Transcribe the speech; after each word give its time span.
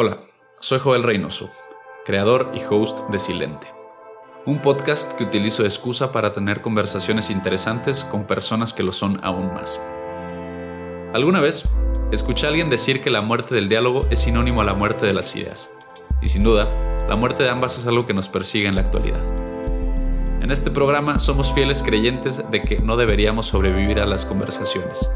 Hola, 0.00 0.20
soy 0.60 0.78
Joel 0.78 1.02
Reynoso, 1.02 1.50
creador 2.04 2.52
y 2.54 2.60
host 2.70 2.96
de 3.10 3.18
Silente, 3.18 3.66
un 4.46 4.62
podcast 4.62 5.14
que 5.14 5.24
utilizo 5.24 5.64
de 5.64 5.68
excusa 5.68 6.12
para 6.12 6.32
tener 6.32 6.62
conversaciones 6.62 7.30
interesantes 7.30 8.04
con 8.04 8.24
personas 8.24 8.72
que 8.72 8.84
lo 8.84 8.92
son 8.92 9.18
aún 9.24 9.52
más. 9.52 9.80
Alguna 11.12 11.40
vez 11.40 11.68
escuché 12.12 12.46
a 12.46 12.50
alguien 12.50 12.70
decir 12.70 13.02
que 13.02 13.10
la 13.10 13.22
muerte 13.22 13.56
del 13.56 13.68
diálogo 13.68 14.02
es 14.08 14.20
sinónimo 14.20 14.60
a 14.60 14.64
la 14.64 14.74
muerte 14.74 15.04
de 15.04 15.14
las 15.14 15.34
ideas, 15.34 15.68
y 16.22 16.28
sin 16.28 16.44
duda, 16.44 16.68
la 17.08 17.16
muerte 17.16 17.42
de 17.42 17.50
ambas 17.50 17.76
es 17.76 17.84
algo 17.88 18.06
que 18.06 18.14
nos 18.14 18.28
persigue 18.28 18.68
en 18.68 18.76
la 18.76 18.82
actualidad. 18.82 19.18
En 20.40 20.52
este 20.52 20.70
programa 20.70 21.18
somos 21.18 21.52
fieles 21.52 21.82
creyentes 21.82 22.48
de 22.52 22.62
que 22.62 22.78
no 22.78 22.94
deberíamos 22.94 23.46
sobrevivir 23.46 23.98
a 23.98 24.06
las 24.06 24.26
conversaciones, 24.26 25.10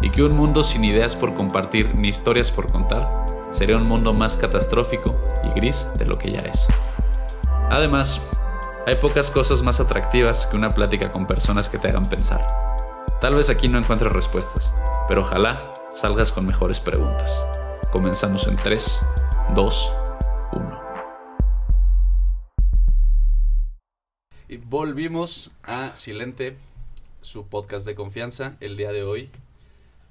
y 0.00 0.10
que 0.10 0.22
un 0.22 0.36
mundo 0.36 0.62
sin 0.62 0.84
ideas 0.84 1.16
por 1.16 1.34
compartir 1.34 1.92
ni 1.96 2.06
historias 2.06 2.52
por 2.52 2.70
contar 2.70 3.26
sería 3.50 3.76
un 3.76 3.84
mundo 3.84 4.12
más 4.12 4.36
catastrófico 4.36 5.14
y 5.44 5.48
gris 5.58 5.86
de 5.98 6.04
lo 6.04 6.18
que 6.18 6.32
ya 6.32 6.40
es. 6.40 6.68
Además, 7.70 8.20
hay 8.86 8.96
pocas 8.96 9.30
cosas 9.30 9.62
más 9.62 9.80
atractivas 9.80 10.46
que 10.46 10.56
una 10.56 10.70
plática 10.70 11.12
con 11.12 11.26
personas 11.26 11.68
que 11.68 11.78
te 11.78 11.88
hagan 11.88 12.08
pensar. 12.08 12.46
Tal 13.20 13.34
vez 13.34 13.50
aquí 13.50 13.68
no 13.68 13.78
encuentres 13.78 14.12
respuestas, 14.12 14.72
pero 15.08 15.22
ojalá 15.22 15.72
salgas 15.92 16.32
con 16.32 16.46
mejores 16.46 16.80
preguntas. 16.80 17.44
Comenzamos 17.90 18.46
en 18.46 18.56
3, 18.56 19.00
2, 19.54 19.96
1. 20.52 20.80
Y 24.48 24.56
volvimos 24.56 25.50
a 25.62 25.94
Silente, 25.94 26.56
su 27.20 27.46
podcast 27.46 27.84
de 27.84 27.94
confianza, 27.94 28.56
el 28.60 28.76
día 28.76 28.92
de 28.92 29.02
hoy 29.02 29.30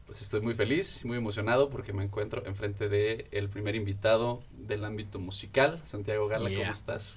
pues 0.07 0.21
estoy 0.21 0.41
muy 0.41 0.55
feliz, 0.55 1.03
muy 1.05 1.17
emocionado 1.17 1.69
porque 1.69 1.93
me 1.93 2.03
encuentro 2.03 2.43
enfrente 2.45 2.87
de 2.87 3.27
el 3.31 3.49
primer 3.49 3.75
invitado 3.75 4.41
del 4.53 4.85
ámbito 4.85 5.19
musical, 5.19 5.81
Santiago 5.83 6.27
Gala, 6.27 6.49
¿cómo 6.49 6.71
estás? 6.71 7.15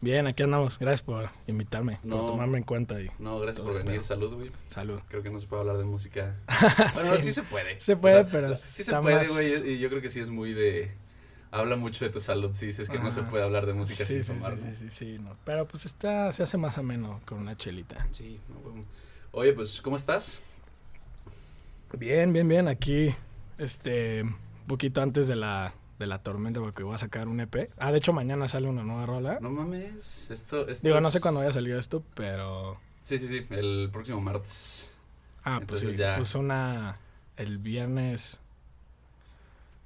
Bien, 0.00 0.26
aquí 0.26 0.42
andamos. 0.42 0.78
Gracias 0.78 1.02
por 1.02 1.30
invitarme, 1.46 1.98
por 2.02 2.26
tomarme 2.26 2.58
en 2.58 2.64
cuenta. 2.64 3.00
Y 3.00 3.08
no, 3.18 3.38
gracias 3.40 3.64
por 3.64 3.82
venir. 3.82 4.04
Salud, 4.04 4.34
güey. 4.34 4.50
Salud. 4.68 5.00
Creo 5.08 5.22
que 5.22 5.30
no 5.30 5.38
se 5.38 5.46
puede 5.46 5.62
hablar 5.62 5.78
de 5.78 5.84
música. 5.84 6.36
bueno, 6.94 7.18
sí, 7.18 7.32
se 7.32 7.42
puede. 7.44 7.80
Se 7.80 7.96
puede, 7.96 8.24
pero 8.24 8.52
sí 8.54 8.84
se 8.84 8.94
puede, 9.00 9.26
güey. 9.28 9.70
Y 9.72 9.78
yo 9.78 9.88
creo 9.88 10.02
que 10.02 10.10
sí 10.10 10.20
es 10.20 10.28
muy 10.28 10.52
de 10.52 10.92
habla 11.52 11.76
mucho 11.76 12.04
de 12.04 12.10
tu 12.10 12.18
salud 12.18 12.50
si 12.52 12.66
dices 12.66 12.88
que 12.88 12.98
no 12.98 13.12
se 13.12 13.22
puede 13.22 13.44
hablar 13.44 13.64
de 13.64 13.74
música 13.74 14.04
sin 14.04 14.24
tomar. 14.26 14.58
Sí, 14.58 14.74
sí, 14.74 14.90
sí, 14.90 15.18
no. 15.20 15.36
Pero 15.44 15.66
pues 15.68 15.86
está, 15.86 16.32
se 16.32 16.42
hace 16.42 16.58
más 16.58 16.76
ameno 16.78 17.20
con 17.24 17.38
una 17.38 17.56
chelita. 17.56 18.06
Sí, 18.10 18.40
bueno. 18.62 18.84
Oye, 19.30 19.52
pues, 19.52 19.80
¿cómo 19.80 19.96
estás? 19.96 20.40
Bien, 21.98 22.32
bien, 22.32 22.48
bien. 22.48 22.68
Aquí, 22.68 23.14
este, 23.58 24.22
un 24.22 24.36
poquito 24.66 25.02
antes 25.02 25.28
de 25.28 25.36
la, 25.36 25.74
de 25.98 26.06
la 26.06 26.18
tormenta 26.18 26.60
porque 26.60 26.82
voy 26.82 26.94
a 26.94 26.98
sacar 26.98 27.28
un 27.28 27.40
EP. 27.40 27.70
Ah, 27.78 27.92
de 27.92 27.98
hecho 27.98 28.12
mañana 28.12 28.48
sale 28.48 28.68
una 28.68 28.82
nueva 28.82 29.06
rola. 29.06 29.38
No 29.40 29.50
mames, 29.50 30.30
esto, 30.30 30.68
esto 30.68 30.86
Digo, 30.86 31.00
no 31.00 31.10
sé 31.10 31.20
cuándo 31.20 31.40
vaya 31.40 31.50
a 31.50 31.54
salir 31.54 31.74
esto, 31.76 32.02
pero... 32.14 32.78
Sí, 33.02 33.18
sí, 33.18 33.28
sí, 33.28 33.44
el 33.50 33.90
próximo 33.92 34.20
martes. 34.20 34.92
Ah, 35.44 35.60
pues 35.66 35.80
sí, 35.80 35.92
ya... 35.96 36.16
pues 36.16 36.34
una... 36.34 36.98
El 37.36 37.58
viernes... 37.58 38.40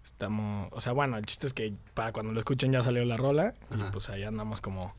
Estamos... 0.04 0.68
O 0.72 0.80
sea, 0.80 0.92
bueno, 0.92 1.18
el 1.18 1.26
chiste 1.26 1.46
es 1.46 1.52
que 1.52 1.74
para 1.94 2.12
cuando 2.12 2.32
lo 2.32 2.38
escuchen 2.38 2.72
ya 2.72 2.82
salió 2.82 3.04
la 3.04 3.16
rola. 3.16 3.54
Y 3.70 3.82
pues 3.92 4.08
ahí 4.08 4.22
andamos 4.22 4.60
como... 4.60 4.94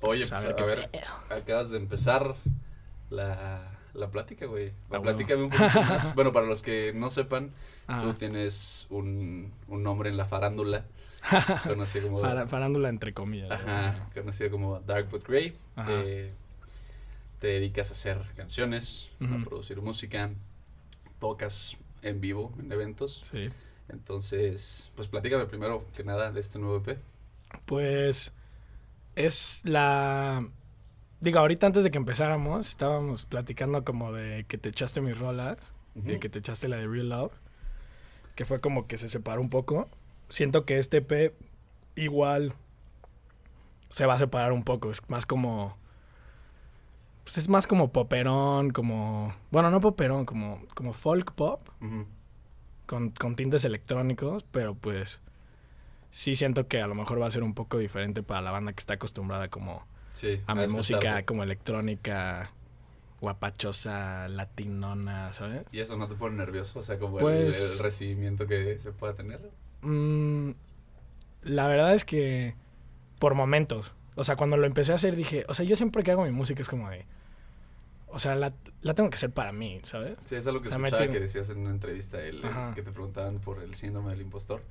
Oye, 0.00 0.26
pues, 0.26 0.32
a 0.32 0.40
ver, 0.50 0.90
acabas 1.30 1.70
de 1.70 1.78
empezar 1.78 2.34
la 3.08 3.73
la 3.94 4.10
plática, 4.10 4.46
güey. 4.46 4.72
La 4.90 5.00
plática 5.00 5.34
un 5.36 5.50
poquito 5.50 5.82
más. 5.82 6.14
bueno, 6.14 6.32
para 6.32 6.46
los 6.46 6.62
que 6.62 6.92
no 6.94 7.10
sepan, 7.10 7.52
tú 8.02 8.14
tienes 8.14 8.86
un, 8.90 9.52
un 9.68 9.82
nombre 9.82 10.10
en 10.10 10.16
la 10.16 10.24
farándula. 10.24 10.84
conocido 11.66 12.10
como... 12.10 12.18
farándula 12.46 12.88
entre 12.90 13.14
comillas. 13.14 13.50
Ajá, 13.50 14.10
conocido 14.12 14.50
como 14.50 14.80
Dark 14.80 15.08
But 15.08 15.26
Grey. 15.26 15.54
te 17.40 17.46
dedicas 17.46 17.88
a 17.90 17.92
hacer 17.92 18.20
canciones, 18.36 19.10
a 19.20 19.44
producir 19.44 19.80
música, 19.80 20.30
tocas 21.18 21.76
en 22.02 22.20
vivo 22.20 22.52
en 22.58 22.70
eventos. 22.72 23.22
Sí. 23.30 23.48
Entonces, 23.88 24.92
pues 24.96 25.08
platícame 25.08 25.46
primero 25.46 25.84
que 25.96 26.04
nada 26.04 26.30
de 26.30 26.40
este 26.40 26.58
nuevo 26.58 26.76
EP. 26.78 26.98
Pues 27.66 28.32
es 29.14 29.60
la 29.64 30.46
Digo, 31.24 31.38
ahorita 31.38 31.66
antes 31.66 31.84
de 31.84 31.90
que 31.90 31.96
empezáramos, 31.96 32.68
estábamos 32.68 33.24
platicando 33.24 33.82
como 33.82 34.12
de 34.12 34.44
que 34.46 34.58
te 34.58 34.68
echaste 34.68 35.00
mis 35.00 35.18
rolas, 35.18 35.56
y 35.94 36.18
que 36.18 36.28
te 36.28 36.38
echaste 36.38 36.68
la 36.68 36.76
de 36.76 36.86
Real 36.86 37.08
Love, 37.08 37.32
que 38.34 38.44
fue 38.44 38.60
como 38.60 38.86
que 38.86 38.98
se 38.98 39.08
separó 39.08 39.40
un 39.40 39.48
poco. 39.48 39.88
Siento 40.28 40.66
que 40.66 40.78
este 40.78 41.00
P 41.00 41.34
igual 41.94 42.52
se 43.88 44.04
va 44.04 44.14
a 44.14 44.18
separar 44.18 44.52
un 44.52 44.64
poco, 44.64 44.90
es 44.90 45.00
más 45.08 45.24
como 45.24 45.78
pues 47.24 47.38
es 47.38 47.48
más 47.48 47.66
como 47.66 47.90
poperón, 47.90 48.68
como 48.68 49.34
bueno, 49.50 49.70
no 49.70 49.80
poperón, 49.80 50.26
como 50.26 50.60
como 50.74 50.92
folk 50.92 51.32
pop. 51.32 51.62
con, 52.84 53.08
con 53.12 53.34
tintes 53.34 53.64
electrónicos, 53.64 54.44
pero 54.50 54.74
pues 54.74 55.22
sí 56.10 56.36
siento 56.36 56.68
que 56.68 56.82
a 56.82 56.86
lo 56.86 56.94
mejor 56.94 57.18
va 57.18 57.28
a 57.28 57.30
ser 57.30 57.44
un 57.44 57.54
poco 57.54 57.78
diferente 57.78 58.22
para 58.22 58.42
la 58.42 58.50
banda 58.50 58.74
que 58.74 58.80
está 58.80 58.92
acostumbrada 58.92 59.48
como 59.48 59.86
a 60.46 60.54
mi 60.54 60.66
música 60.68 61.24
como 61.24 61.42
electrónica 61.42 62.50
guapachosa, 63.20 64.28
latinona, 64.28 65.32
¿sabes? 65.32 65.62
¿Y 65.72 65.80
eso 65.80 65.96
no 65.96 66.08
te 66.08 66.14
pone 66.14 66.36
nervioso? 66.36 66.78
O 66.78 66.82
sea, 66.82 66.98
como 66.98 67.18
el, 67.18 67.44
pues 67.44 67.80
recibimiento 67.80 68.46
que 68.46 68.78
se 68.78 68.92
pueda 68.92 69.14
tener. 69.14 69.40
Mm, 69.82 70.50
la 71.42 71.66
verdad 71.66 71.94
es 71.94 72.04
que 72.04 72.54
por 73.18 73.34
momentos. 73.34 73.94
O 74.16 74.24
sea, 74.24 74.36
cuando 74.36 74.56
lo 74.56 74.66
empecé 74.66 74.92
a 74.92 74.96
hacer 74.96 75.16
dije, 75.16 75.44
o 75.48 75.54
sea, 75.54 75.64
yo 75.64 75.74
siempre 75.76 76.02
que 76.02 76.12
hago 76.12 76.24
mi 76.24 76.30
música 76.30 76.62
es 76.62 76.68
como 76.68 76.88
de... 76.90 77.06
O 78.06 78.20
sea, 78.20 78.36
la, 78.36 78.52
tengo 78.94 79.10
que 79.10 79.16
hacer 79.16 79.30
para 79.30 79.50
mí, 79.50 79.80
¿sabes? 79.82 80.16
Sí, 80.22 80.36
es 80.36 80.46
algo 80.46 80.62
que 80.62 80.68
escuchaba 80.68 81.08
que 81.08 81.18
decías 81.18 81.48
en 81.50 81.58
una 81.58 81.70
entrevista, 81.70 82.22
el, 82.22 82.42
que 82.74 82.82
te 82.82 82.92
preguntaban 82.92 83.40
por 83.40 83.60
el 83.60 83.74
síndrome 83.74 84.10
del 84.10 84.20
impostor. 84.20 84.62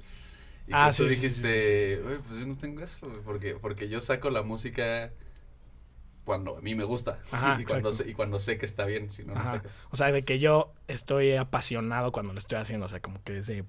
Y 0.66 0.72
ah, 0.72 0.90
que 0.92 0.96
tú 0.96 1.10
dijiste, 1.10 2.02
pues 2.26 2.40
yo 2.40 2.46
no 2.46 2.56
tengo 2.56 2.82
eso, 2.82 3.06
porque, 3.26 3.56
porque 3.56 3.90
yo 3.90 4.00
saco 4.00 4.30
la 4.30 4.44
música 4.44 5.12
cuando 6.26 6.58
a 6.58 6.62
mí 6.62 6.76
me 6.76 6.84
gusta 6.84 7.20
y, 7.60 7.66
cuando 7.66 7.92
sé, 7.92 8.10
y 8.10 8.14
cuando 8.14 8.40
sé 8.40 8.58
que 8.58 8.66
está 8.66 8.86
bien, 8.86 9.10
si 9.10 9.24
no, 9.24 9.36
no 9.36 9.44
sacas. 9.44 9.88
O 9.92 9.96
sea, 9.96 10.12
de 10.12 10.24
que 10.24 10.40
yo 10.40 10.72
estoy 10.88 11.34
apasionado 11.34 12.12
cuando 12.12 12.34
lo 12.34 12.40
estoy 12.40 12.58
haciendo, 12.58 12.86
o 12.86 12.90
sea, 12.90 13.02
como 13.02 13.22
que 13.24 13.40
ese, 13.40 13.66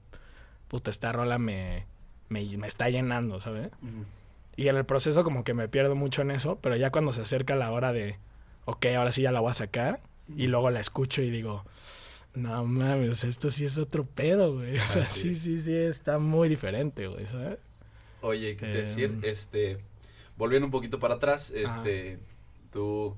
puta, 0.69 0.91
esta 0.91 1.13
rola 1.13 1.39
me, 1.39 1.87
me, 2.29 2.43
está 2.67 2.89
llenando, 2.91 3.41
¿sabes? 3.41 3.71
Y 4.57 4.69
en 4.69 4.77
el 4.77 4.85
proceso 4.85 5.25
como 5.25 5.45
que 5.45 5.55
me 5.55 5.69
pierdo 5.69 5.95
mucho 5.95 6.23
en 6.23 6.31
eso, 6.31 6.59
pero 6.61 6.77
ya 6.77 6.91
cuando 6.91 7.13
se 7.13 7.23
acerca 7.23 7.57
la 7.57 7.71
hora 7.73 7.93
de, 7.93 8.19
ok, 8.65 8.87
ahora 8.97 9.13
sí 9.13 9.23
ya 9.23 9.33
la 9.33 9.41
voy 9.41 9.51
a 9.51 9.55
sacar, 9.55 10.01
y 10.37 10.47
luego 10.47 10.71
la 10.71 10.81
escucho 10.81 11.23
y 11.23 11.31
digo, 11.31 11.65
no 12.35 12.65
mames, 12.65 13.25
esto 13.25 13.51
sí 13.51 13.65
es 13.65 13.79
otro 13.79 14.05
pedo, 14.05 14.55
güey. 14.55 14.79
O 14.79 14.87
sea, 14.87 15.05
sí, 15.05 15.35
sí, 15.35 15.59
sí, 15.59 15.75
está 15.75 16.19
muy 16.19 16.49
diferente, 16.49 17.07
güey, 17.07 17.27
¿sabes? 17.27 17.59
Oye, 18.23 18.57
¿qué 18.57 18.67
decir? 18.67 19.11
Em. 19.11 19.21
Este, 19.25 19.79
volviendo 20.37 20.67
un 20.67 20.73
poquito 20.73 20.99
para 20.99 21.15
atrás, 21.15 21.51
este... 21.51 22.19
Tú 22.75 23.17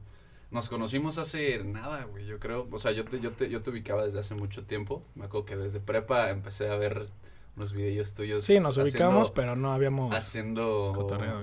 nos 0.51 0.69
conocimos 0.69 1.17
hace 1.17 1.65
nada, 1.65 2.05
güey, 2.05 2.27
yo 2.27 2.39
creo. 2.39 2.69
O 2.71 2.77
sea, 2.77 2.93
yo 2.93 3.07
te, 3.07 3.21
yo 3.21 3.33
te, 3.33 3.49
yo 3.49 3.63
te 3.63 3.71
ubicaba 3.71 4.05
desde 4.05 4.19
hace 4.19 4.35
mucho 4.35 4.65
tiempo. 4.65 5.03
Me 5.15 5.25
acuerdo 5.25 5.47
que 5.47 5.57
desde 5.57 5.81
prepa 5.81 6.29
empecé 6.29 6.69
a 6.69 6.77
ver 6.77 7.09
unos 7.57 7.73
videos 7.73 8.13
tuyos. 8.13 8.45
Sí, 8.45 8.61
nos 8.61 8.77
ubicamos, 8.77 9.31
pero 9.31 9.57
no 9.57 9.73
habíamos 9.73 10.15
haciendo 10.15 10.93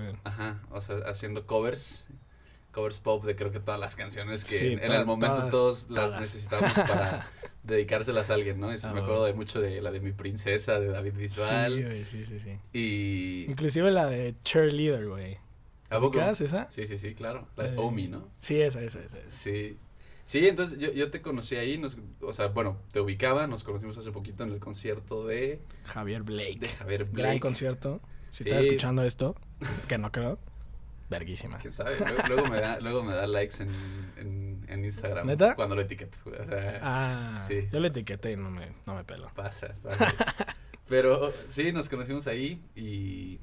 bien. 0.00 0.20
Ajá, 0.22 0.62
o 0.70 0.80
sea, 0.80 0.98
haciendo 1.06 1.44
covers, 1.44 2.06
covers 2.70 3.00
pop 3.00 3.24
de 3.24 3.34
creo 3.34 3.50
que 3.50 3.58
todas 3.58 3.80
las 3.80 3.96
canciones 3.96 4.44
que 4.44 4.74
en, 4.74 4.92
el 4.92 5.04
momento 5.04 5.48
todos 5.50 5.90
las 5.90 6.14
necesitamos 6.14 6.72
para 6.72 7.28
dedicárselas 7.64 8.30
a 8.30 8.34
alguien, 8.34 8.60
¿no? 8.60 8.72
Y 8.72 8.76
me 8.76 8.80
ah, 8.84 8.90
acuerdo 8.90 9.24
de 9.24 9.32
mucho 9.32 9.60
de 9.60 9.82
la 9.82 9.90
de 9.90 9.98
mi 9.98 10.12
princesa 10.12 10.78
de 10.78 10.86
David 10.86 11.14
Bisbal. 11.14 11.74
Sí, 11.74 11.82
güey, 11.82 12.04
sí, 12.04 12.24
sí, 12.24 12.38
sí. 12.38 12.58
Y 12.72 13.50
inclusive 13.50 13.90
la 13.90 14.06
de 14.06 14.36
Cheerleader, 14.44 15.08
güey. 15.08 15.43
¿A 15.90 16.00
poco? 16.00 16.20
esa? 16.20 16.70
Sí, 16.70 16.86
sí, 16.86 16.98
sí, 16.98 17.14
claro. 17.14 17.48
La 17.56 17.66
eh, 17.66 17.74
Omi, 17.76 18.08
¿no? 18.08 18.28
Sí, 18.38 18.60
esa, 18.60 18.82
esa, 18.82 19.00
esa. 19.00 19.18
Sí. 19.28 19.78
Sí, 20.24 20.48
entonces 20.48 20.78
yo, 20.78 20.90
yo 20.90 21.10
te 21.10 21.20
conocí 21.20 21.56
ahí, 21.56 21.76
nos, 21.76 21.98
o 22.22 22.32
sea, 22.32 22.46
bueno, 22.46 22.78
te 22.92 23.00
ubicaba, 23.00 23.46
nos 23.46 23.62
conocimos 23.62 23.98
hace 23.98 24.10
poquito 24.10 24.42
en 24.42 24.52
el 24.52 24.58
concierto 24.58 25.26
de... 25.26 25.60
Javier 25.84 26.22
Blake. 26.22 26.56
De 26.58 26.68
Javier 26.68 27.04
Blake. 27.04 27.22
Gran 27.22 27.38
concierto. 27.38 28.00
Si 28.30 28.42
estás 28.42 28.64
escuchando 28.64 29.04
esto, 29.04 29.36
que 29.86 29.98
no 29.98 30.10
creo, 30.10 30.38
verguísima. 31.10 31.58
¿Quién 31.58 31.74
sabe? 31.74 31.96
Luego, 32.28 32.48
me, 32.48 32.58
da, 32.58 32.80
luego 32.80 33.02
me 33.04 33.12
da 33.12 33.26
likes 33.26 33.62
en, 33.62 33.70
en, 34.16 34.64
en 34.66 34.84
Instagram. 34.84 35.26
¿Neta? 35.26 35.54
Cuando 35.54 35.74
lo 35.74 35.82
etiqueto. 35.82 36.16
O 36.24 36.46
sea, 36.46 36.80
ah, 36.82 37.36
sí. 37.38 37.68
Yo 37.70 37.80
lo 37.80 37.88
etiqueté 37.88 38.32
y 38.32 38.36
no 38.36 38.50
me, 38.50 38.70
no 38.86 38.94
me 38.94 39.04
pelo. 39.04 39.30
Pasa, 39.34 39.76
pasa. 39.82 40.06
Pero 40.88 41.32
sí, 41.46 41.70
nos 41.72 41.88
conocimos 41.88 42.26
ahí 42.26 42.62
y... 42.74 43.38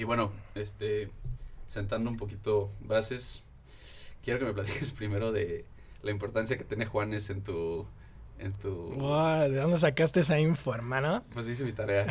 Y 0.00 0.04
bueno, 0.04 0.32
este 0.54 1.10
sentando 1.66 2.08
un 2.08 2.16
poquito 2.16 2.70
bases, 2.80 3.42
quiero 4.24 4.38
que 4.38 4.46
me 4.46 4.54
platiques 4.54 4.92
primero 4.96 5.30
de 5.30 5.66
la 6.02 6.10
importancia 6.10 6.56
que 6.56 6.64
tiene 6.64 6.86
Juanes 6.86 7.28
en 7.28 7.42
tu, 7.42 7.84
en 8.38 8.54
tu... 8.54 8.94
Wow, 8.94 9.50
¿De 9.50 9.56
dónde 9.56 9.76
sacaste 9.76 10.20
esa 10.20 10.40
info, 10.40 10.74
hermano? 10.74 11.22
Pues 11.34 11.46
hice 11.50 11.64
mi 11.64 11.74
tarea. 11.74 12.06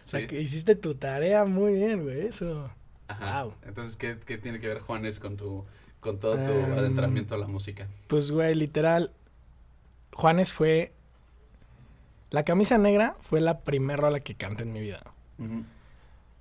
O 0.00 0.02
sea, 0.02 0.26
que 0.26 0.40
hiciste 0.40 0.74
tu 0.74 0.96
tarea 0.96 1.44
muy 1.44 1.74
bien, 1.74 2.02
güey, 2.02 2.22
eso. 2.26 2.68
Ajá. 3.06 3.44
Wow. 3.44 3.54
Entonces, 3.64 3.94
¿qué, 3.94 4.18
¿qué, 4.26 4.36
tiene 4.36 4.58
que 4.58 4.66
ver 4.66 4.80
Juanes 4.80 5.20
con 5.20 5.36
tu 5.36 5.64
con 6.00 6.18
todo 6.18 6.34
tu 6.34 6.52
um, 6.52 6.72
adentramiento 6.72 7.36
a 7.36 7.38
la 7.38 7.46
música? 7.46 7.86
Pues, 8.08 8.32
güey, 8.32 8.56
literal, 8.56 9.12
Juanes 10.14 10.52
fue... 10.52 10.94
La 12.30 12.44
camisa 12.44 12.76
negra 12.76 13.16
fue 13.20 13.40
la 13.40 13.60
primera 13.60 13.98
rola 13.98 14.18
que 14.18 14.34
canté 14.34 14.64
en 14.64 14.72
mi 14.72 14.80
vida. 14.80 15.04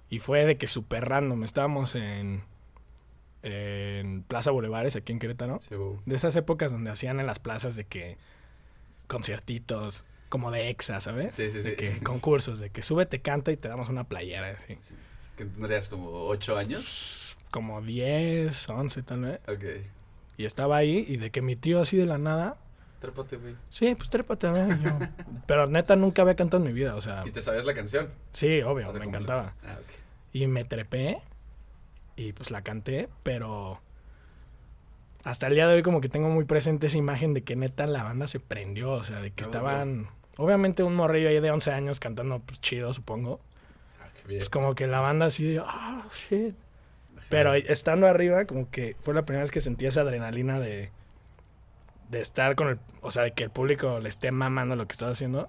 Y 0.09 0.19
fue 0.19 0.45
de 0.45 0.57
que 0.57 0.67
súper 0.67 1.07
random. 1.07 1.43
Estábamos 1.43 1.95
en, 1.95 2.43
en 3.43 4.23
Plaza 4.23 4.51
Boulevard, 4.51 4.95
aquí 4.95 5.11
en 5.11 5.19
Querétaro. 5.19 5.59
De 6.05 6.15
esas 6.15 6.35
épocas 6.35 6.71
donde 6.71 6.89
hacían 6.89 7.19
en 7.19 7.25
las 7.25 7.39
plazas 7.39 7.75
de 7.75 7.85
que 7.85 8.17
conciertitos, 9.07 10.05
como 10.29 10.51
de 10.51 10.69
exa, 10.69 11.01
¿sabes? 11.01 11.33
Sí, 11.33 11.49
sí, 11.49 11.61
sí. 11.61 11.71
De 11.71 11.75
que 11.75 11.99
concursos, 12.03 12.59
de 12.59 12.69
que 12.69 12.81
súbete, 12.83 13.21
canta 13.21 13.51
y 13.51 13.57
te 13.57 13.67
damos 13.67 13.89
una 13.89 14.05
playera. 14.05 14.55
Así. 14.75 14.95
¿Que 15.35 15.45
tendrías 15.45 15.89
como 15.89 16.09
8 16.27 16.57
años? 16.57 17.35
Como 17.51 17.81
10, 17.81 18.69
11 18.69 19.03
tal 19.03 19.21
vez. 19.21 19.39
Ok. 19.47 19.63
Y 20.37 20.45
estaba 20.45 20.77
ahí 20.77 21.05
y 21.07 21.17
de 21.17 21.31
que 21.31 21.41
mi 21.41 21.55
tío 21.55 21.81
así 21.81 21.97
de 21.97 22.05
la 22.05 22.17
nada... 22.17 22.57
Trépate, 23.01 23.37
güey. 23.37 23.55
Sí, 23.69 23.95
pues 23.95 24.09
trépate, 24.09 24.49
güey. 24.49 24.63
Pero 25.47 25.67
neta 25.67 25.95
nunca 25.95 26.21
había 26.21 26.35
cantado 26.35 26.63
en 26.63 26.69
mi 26.69 26.73
vida, 26.73 26.95
o 26.95 27.01
sea... 27.01 27.23
¿Y 27.25 27.31
te 27.31 27.41
sabes 27.41 27.65
la 27.65 27.73
canción? 27.73 28.07
Sí, 28.33 28.61
obvio, 28.61 28.91
me 28.93 29.05
encantaba. 29.05 29.53
Ah, 29.63 29.77
ok. 29.79 29.98
Y 30.31 30.47
me 30.47 30.63
trepé 30.63 31.21
y 32.15 32.33
pues 32.33 32.51
la 32.51 32.61
canté, 32.61 33.09
pero 33.23 33.81
hasta 35.23 35.47
el 35.47 35.55
día 35.55 35.67
de 35.67 35.75
hoy 35.75 35.83
como 35.83 36.01
que 36.01 36.09
tengo 36.09 36.29
muy 36.29 36.45
presente 36.45 36.87
esa 36.87 36.97
imagen 36.97 37.33
de 37.33 37.43
que 37.43 37.55
neta 37.55 37.87
la 37.87 38.03
banda 38.03 38.27
se 38.27 38.39
prendió, 38.39 38.91
o 38.91 39.03
sea, 39.03 39.19
de 39.19 39.31
que 39.31 39.43
estaban, 39.43 40.09
obviamente 40.37 40.83
un 40.83 40.95
morrillo 40.95 41.29
ahí 41.29 41.39
de 41.39 41.51
11 41.51 41.71
años 41.71 41.99
cantando 41.99 42.39
pues 42.39 42.59
chido, 42.61 42.93
supongo. 42.93 43.39
Ah, 44.01 44.09
qué 44.15 44.27
bien. 44.27 44.39
Pues 44.39 44.49
como 44.49 44.75
que 44.75 44.87
la 44.87 44.99
banda 44.99 45.27
así 45.27 45.53
de, 45.53 45.63
ah, 45.65 46.07
shit. 46.11 46.55
Pero 47.29 47.53
estando 47.53 48.07
arriba, 48.07 48.45
como 48.45 48.69
que 48.71 48.95
fue 48.99 49.13
la 49.13 49.23
primera 49.23 49.43
vez 49.43 49.51
que 49.51 49.61
sentí 49.61 49.85
esa 49.85 50.01
adrenalina 50.01 50.59
de, 50.59 50.91
de 52.09 52.19
estar 52.21 52.55
con 52.55 52.69
el, 52.69 52.79
o 53.01 53.11
sea, 53.11 53.23
de 53.23 53.33
que 53.33 53.43
el 53.43 53.51
público 53.51 53.99
le 53.99 54.09
esté 54.09 54.31
mamando 54.31 54.75
lo 54.75 54.87
que 54.87 54.93
estás 54.93 55.11
haciendo. 55.11 55.47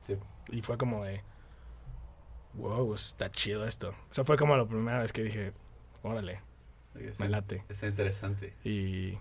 Sí. 0.00 0.16
Y 0.50 0.62
fue 0.62 0.78
como 0.78 1.04
de, 1.04 1.22
wow, 2.58 2.94
está 2.94 3.30
chido 3.30 3.64
esto. 3.64 3.90
O 4.10 4.14
sea, 4.14 4.24
fue 4.24 4.36
como 4.36 4.56
la 4.56 4.66
primera 4.66 5.00
vez 5.00 5.12
que 5.12 5.22
dije, 5.22 5.52
órale, 6.02 6.40
está, 6.98 7.24
me 7.24 7.30
late. 7.30 7.64
Está 7.68 7.86
interesante. 7.86 8.54
Y, 8.64 9.18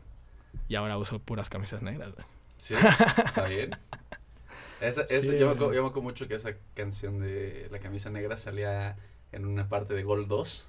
y 0.68 0.76
ahora 0.76 0.98
uso 0.98 1.20
puras 1.20 1.50
camisas 1.50 1.82
negras, 1.82 2.14
güey. 2.14 2.26
Sí, 2.58 2.74
está 2.74 3.48
bien. 3.48 3.72
Esa, 4.82 5.02
esa, 5.02 5.22
Sí, 5.22 5.38
yo, 5.38 5.48
me 5.48 5.54
acuerdo, 5.54 5.74
yo 5.74 5.82
me 5.82 5.90
acuerdo 5.90 6.04
mucho 6.04 6.28
que 6.28 6.36
esa 6.36 6.52
canción 6.76 7.20
de 7.20 7.68
La 7.72 7.80
camisa 7.80 8.10
negra 8.10 8.38
salía 8.38 8.96
en 9.32 9.46
una 9.46 9.70
parte 9.70 9.94
de 9.94 10.04
Gol 10.04 10.28
2. 10.28 10.68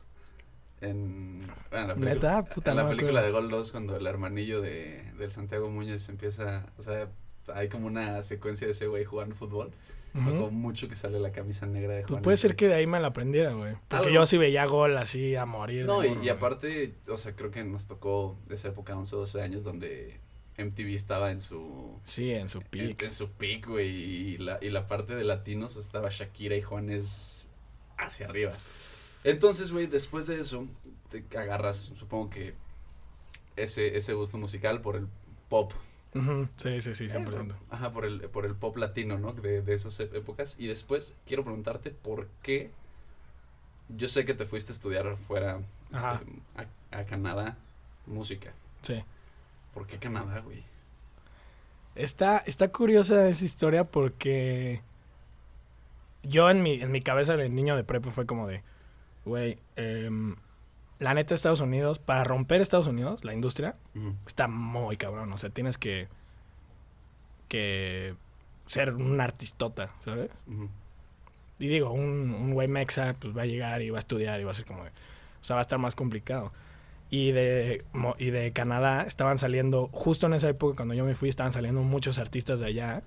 En, 0.80 1.46
bueno, 1.70 1.82
en 1.82 1.88
la 1.88 1.94
película, 1.94 2.14
¿Neta? 2.14 2.44
Puta, 2.44 2.70
en 2.70 2.76
la 2.76 2.88
película 2.88 3.22
de. 3.22 3.30
Gol 3.32 3.50
2 3.50 3.72
cuando 3.72 3.96
el 3.96 4.06
hermanillo 4.06 4.60
de, 4.60 5.12
del 5.18 5.32
Santiago 5.32 5.70
Muñoz 5.70 6.08
empieza, 6.08 6.66
o 6.78 6.82
sea, 6.82 7.08
hay 7.52 7.68
como 7.68 7.86
una 7.86 8.22
secuencia 8.22 8.66
de 8.66 8.72
ese 8.72 8.86
güey 8.86 9.04
jugando 9.04 9.34
fútbol. 9.34 9.72
Acuerdo 10.14 10.50
mucho 10.50 10.88
que 10.88 10.94
sale 10.94 11.18
la 11.20 11.32
camisa 11.32 11.66
negra 11.66 11.94
de 11.94 12.00
Pues 12.02 12.10
Juan. 12.10 12.22
puede 12.22 12.36
ser 12.36 12.56
que 12.56 12.68
de 12.68 12.74
ahí 12.74 12.86
me 12.86 12.98
la 13.00 13.08
aprendiera, 13.08 13.52
güey. 13.52 13.74
Porque 13.88 13.96
Algo. 14.08 14.10
yo 14.10 14.26
sí 14.26 14.36
veía 14.38 14.64
gol 14.66 14.96
así 14.96 15.34
a 15.36 15.44
morir. 15.46 15.84
No, 15.86 16.04
y, 16.04 16.28
aparte, 16.28 16.94
o 17.08 17.16
sea, 17.18 17.34
creo 17.36 17.50
que 17.50 17.62
nos 17.64 17.86
tocó 17.86 18.36
esa 18.50 18.68
época, 18.68 18.96
11 18.96 19.16
o 19.16 19.18
12 19.20 19.42
años, 19.42 19.64
donde 19.64 20.18
MTV 20.56 20.94
estaba 20.94 21.30
en 21.30 21.40
su 21.40 21.98
Sí, 22.04 22.32
en 22.32 22.48
su 22.48 22.58
En, 22.58 22.64
pick. 22.64 23.02
en 23.02 23.10
su 23.12 23.28
pick, 23.30 23.66
güey. 23.68 23.88
Y 23.88 24.38
la, 24.38 24.58
y 24.60 24.70
la 24.70 24.86
parte 24.86 25.14
de 25.14 25.24
latinos 25.24 25.76
estaba 25.76 26.08
Shakira 26.10 26.56
y 26.56 26.62
Juanes 26.62 27.50
hacia 27.96 28.26
arriba. 28.26 28.54
Entonces, 29.24 29.72
güey, 29.72 29.86
después 29.86 30.26
de 30.26 30.40
eso, 30.40 30.66
te 31.10 31.24
agarras, 31.38 31.76
supongo 31.94 32.30
que 32.30 32.54
ese, 33.56 33.96
ese 33.96 34.14
gusto 34.14 34.38
musical 34.38 34.80
por 34.80 34.96
el 34.96 35.06
pop. 35.48 35.72
Ujú, 36.14 36.48
Sí, 36.56 36.80
sí, 36.80 36.94
sí, 36.94 37.04
Eh, 37.04 37.08
100%. 37.10 37.54
Ajá, 37.70 37.92
por 37.92 38.04
el, 38.04 38.20
por 38.30 38.46
el 38.46 38.54
pop 38.54 38.76
latino, 38.76 39.18
¿no? 39.18 39.32
De, 39.32 39.62
de 39.62 39.74
esas 39.74 39.98
ép- 40.00 40.14
épocas. 40.14 40.56
Y 40.58 40.66
después, 40.66 41.12
quiero 41.26 41.44
preguntarte 41.44 41.90
por 41.90 42.28
qué. 42.42 42.70
Yo 43.88 44.08
sé 44.08 44.24
que 44.24 44.34
te 44.34 44.46
fuiste 44.46 44.72
a 44.72 44.74
estudiar 44.74 45.16
fuera 45.16 45.60
Ajá. 45.92 46.20
este, 46.22 46.66
a, 46.92 47.00
a 47.00 47.04
Canadá 47.06 47.56
música. 48.06 48.52
Sí. 48.82 49.02
¿Por 49.74 49.86
qué 49.86 49.98
Canadá, 49.98 50.40
güey? 50.40 50.62
Está, 51.94 52.38
está 52.38 52.68
curiosa 52.68 53.28
esa 53.28 53.44
historia 53.44 53.84
porque 53.84 54.82
yo 56.22 56.48
en 56.50 56.62
mi, 56.62 56.80
en 56.80 56.90
mi 56.92 57.00
cabeza 57.02 57.36
de 57.36 57.48
niño 57.48 57.76
de 57.76 57.84
prepa 57.84 58.10
fue 58.10 58.24
como 58.26 58.46
de, 58.46 58.62
güey, 59.24 59.58
em, 59.76 60.36
la 60.98 61.14
neta 61.14 61.34
Estados 61.34 61.60
Unidos, 61.60 61.98
para 61.98 62.24
romper 62.24 62.60
Estados 62.60 62.86
Unidos, 62.86 63.24
la 63.24 63.32
industria, 63.32 63.76
está 64.26 64.48
muy 64.48 64.96
cabrón. 64.96 65.32
O 65.32 65.36
sea, 65.36 65.50
tienes 65.50 65.78
que, 65.78 66.08
que 67.48 68.14
ser 68.66 68.94
un 68.94 69.20
artistota, 69.20 69.92
¿sabes? 70.04 70.30
Y 71.58 71.68
digo, 71.68 71.92
un, 71.92 72.34
un 72.34 72.54
güey 72.54 72.68
mexa 72.68 73.14
pues 73.18 73.36
va 73.36 73.42
a 73.42 73.46
llegar 73.46 73.82
y 73.82 73.90
va 73.90 73.98
a 73.98 74.00
estudiar 74.00 74.40
y 74.40 74.44
va 74.44 74.52
a 74.52 74.54
ser 74.54 74.64
como... 74.64 74.82
O 74.82 75.44
sea, 75.44 75.54
va 75.54 75.60
a 75.60 75.62
estar 75.62 75.78
más 75.78 75.94
complicado. 75.94 76.52
Y 77.10 77.32
de, 77.32 77.84
y 78.18 78.30
de 78.30 78.52
Canadá 78.52 79.04
estaban 79.04 79.38
saliendo, 79.38 79.88
justo 79.92 80.26
en 80.26 80.34
esa 80.34 80.48
época 80.48 80.76
cuando 80.76 80.94
yo 80.94 81.04
me 81.04 81.14
fui, 81.14 81.28
estaban 81.28 81.52
saliendo 81.52 81.82
muchos 81.82 82.18
artistas 82.18 82.60
de 82.60 82.66
allá. 82.66 83.02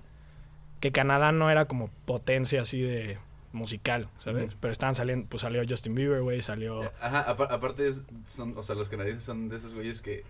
Que 0.80 0.92
Canadá 0.92 1.30
no 1.30 1.50
era 1.50 1.66
como 1.66 1.88
potencia 2.06 2.62
así 2.62 2.80
de 2.80 3.18
musical, 3.52 4.08
¿sabes? 4.18 4.56
Pero 4.60 4.72
estaban 4.72 4.94
saliendo, 4.94 5.26
pues 5.28 5.42
salió 5.42 5.62
Justin 5.68 5.94
Bieber, 5.94 6.22
güey, 6.22 6.42
salió... 6.42 6.82
Ajá, 7.00 7.20
apa- 7.20 7.48
aparte 7.50 7.86
es- 7.86 8.04
son, 8.26 8.56
o 8.56 8.62
sea, 8.62 8.74
los 8.74 8.88
canadienses 8.88 9.24
son 9.24 9.48
de 9.48 9.56
esos 9.56 9.74
güeyes 9.74 10.00
que 10.02 10.24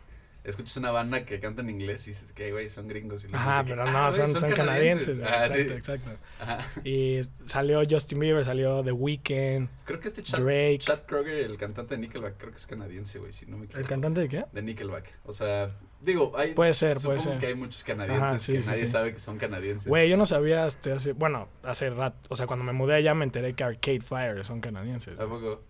escuchas 0.45 0.77
una 0.77 0.91
banda 0.91 1.25
que 1.25 1.39
canta 1.39 1.63
en 1.63 1.71
inglés 1.71 2.05
y 2.09 2.11
dices 2.11 2.33
que, 2.33 2.51
güey, 2.51 2.69
son 2.69 2.89
gringos. 2.89 3.25
Y 3.25 3.29
Ajá, 3.33 3.63
que, 3.63 3.71
pero 3.71 3.85
"Ah, 3.87 3.93
no, 3.93 4.13
son, 4.13 4.37
son 4.41 4.51
canadienses. 4.53 5.21
güey. 5.21 5.31
Ah, 5.33 5.49
sí. 5.49 5.61
exacto, 5.61 5.75
exacto. 5.75 6.11
Ajá. 6.41 6.59
Y 6.85 7.21
salió 7.47 7.81
Justin 7.89 8.19
Bieber, 8.19 8.45
salió 8.45 8.83
The 8.83 8.91
Weeknd, 8.91 9.69
Creo 9.85 10.01
que 10.01 10.09
este 10.09 10.23
Chad, 10.23 10.41
Drake. 10.41 10.79
Chad 10.79 11.03
Kroger, 11.07 11.37
el 11.45 11.57
cantante 11.59 11.95
de 11.95 12.01
Nickelback, 12.01 12.39
creo 12.39 12.51
que 12.51 12.57
es 12.57 12.67
canadiense, 12.67 13.21
güey, 13.21 13.31
si 13.31 13.47
no 13.47 13.57
me 13.57 13.67
¿El 13.67 13.71
equivoco. 13.71 13.89
cantante 13.89 14.21
de 14.21 14.29
qué? 14.29 14.45
De 14.53 14.63
Nickelback. 14.63 15.15
O 15.25 15.33
sea, 15.33 15.77
digo, 16.03 16.33
hay... 16.37 16.53
Puede 16.53 16.75
ser, 16.75 16.99
puede 16.99 17.21
ser. 17.21 17.39
que 17.39 17.47
hay 17.47 17.55
muchos 17.55 17.85
canadienses 17.85 18.29
Ajá, 18.29 18.39
sí, 18.39 18.53
que 18.53 18.63
sí, 18.63 18.69
nadie 18.69 18.83
sí. 18.83 18.89
sabe 18.89 19.13
que 19.13 19.21
son 19.21 19.39
canadienses. 19.39 19.89
Güey, 19.89 20.09
yo 20.09 20.17
no 20.17 20.27
sabía 20.27 20.65
hasta 20.67 20.95
hace, 20.95 21.13
bueno, 21.13 21.49
hace 21.63 21.91
rato, 21.91 22.19
o 22.29 22.37
sea, 22.37 22.47
cuando 22.47 22.65
me 22.65 22.73
mudé 22.73 22.95
allá 22.95 23.15
me 23.15 23.25
enteré 23.25 23.55
que 23.55 23.65
Arcade 23.65 24.01
Fire 24.01 24.45
son 24.45 24.61
canadienses. 24.61 25.19
¿A 25.19 25.27
poco? 25.27 25.63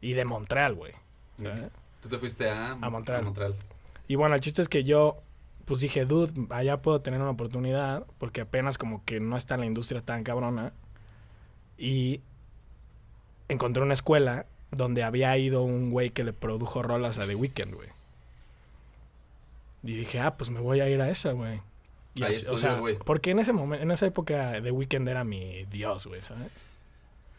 Y 0.00 0.12
de 0.12 0.24
Montreal, 0.24 0.74
güey. 0.74 0.92
Tú 2.00 2.08
te 2.08 2.18
fuiste 2.18 2.50
a... 2.50 2.72
A 2.72 2.90
Montreal. 2.90 3.20
A 3.20 3.24
Montreal. 3.24 3.54
Y 4.08 4.16
bueno, 4.16 4.34
el 4.34 4.40
chiste 4.40 4.62
es 4.62 4.68
que 4.68 4.84
yo, 4.84 5.22
pues 5.64 5.80
dije, 5.80 6.04
dude, 6.04 6.32
allá 6.50 6.82
puedo 6.82 7.00
tener 7.00 7.20
una 7.20 7.30
oportunidad, 7.30 8.06
porque 8.18 8.42
apenas 8.42 8.78
como 8.78 9.04
que 9.04 9.20
no 9.20 9.36
está 9.36 9.54
en 9.54 9.60
la 9.60 9.66
industria 9.66 10.02
tan 10.02 10.24
cabrona. 10.24 10.72
Y 11.78 12.20
encontré 13.48 13.82
una 13.82 13.94
escuela 13.94 14.46
donde 14.70 15.02
había 15.02 15.36
ido 15.38 15.62
un 15.62 15.90
güey 15.90 16.10
que 16.10 16.24
le 16.24 16.32
produjo 16.32 16.82
rolas 16.82 17.18
a 17.18 17.26
The 17.26 17.34
Weeknd, 17.34 17.74
güey. 17.74 17.88
Y 19.82 19.96
dije, 19.96 20.20
ah, 20.20 20.36
pues 20.36 20.50
me 20.50 20.60
voy 20.60 20.80
a 20.80 20.88
ir 20.88 21.00
a 21.00 21.10
esa, 21.10 21.32
güey. 21.32 21.60
Y 22.14 22.22
así, 22.24 22.46
o 22.48 22.58
sea, 22.58 22.80
porque 23.04 23.30
en 23.30 23.38
ese 23.38 23.52
momento, 23.52 23.82
en 23.82 23.90
esa 23.90 24.06
época 24.06 24.60
The 24.62 24.70
Weeknd 24.70 25.08
era 25.08 25.24
mi 25.24 25.64
dios, 25.64 26.06
güey, 26.06 26.20
¿sabes? 26.20 26.52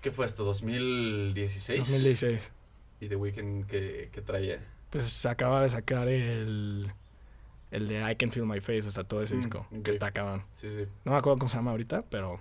¿Qué 0.01 0.11
fue 0.11 0.25
esto? 0.25 0.51
¿2016? 0.51 1.77
2016. 1.77 2.51
¿Y 2.99 3.07
The 3.07 3.15
Weeknd 3.15 3.65
que, 3.67 4.23
traía? 4.25 4.63
Pues 4.89 5.25
acaba 5.25 5.61
de 5.61 5.69
sacar 5.69 6.07
el 6.07 6.91
el 7.71 7.87
de 7.87 8.11
I 8.11 8.15
Can 8.15 8.31
Feel 8.31 8.45
My 8.45 8.59
Face, 8.61 8.87
o 8.87 8.91
sea, 8.91 9.03
todo 9.03 9.23
ese 9.23 9.33
Mm, 9.33 9.37
disco, 9.37 9.67
que 9.83 9.89
está 9.89 10.11
cabrón. 10.11 10.45
Sí, 10.53 10.69
sí. 10.69 10.85
No 11.05 11.13
me 11.13 11.17
acuerdo 11.17 11.39
cómo 11.39 11.49
se 11.49 11.57
llama 11.57 11.71
ahorita, 11.71 12.03
pero... 12.03 12.39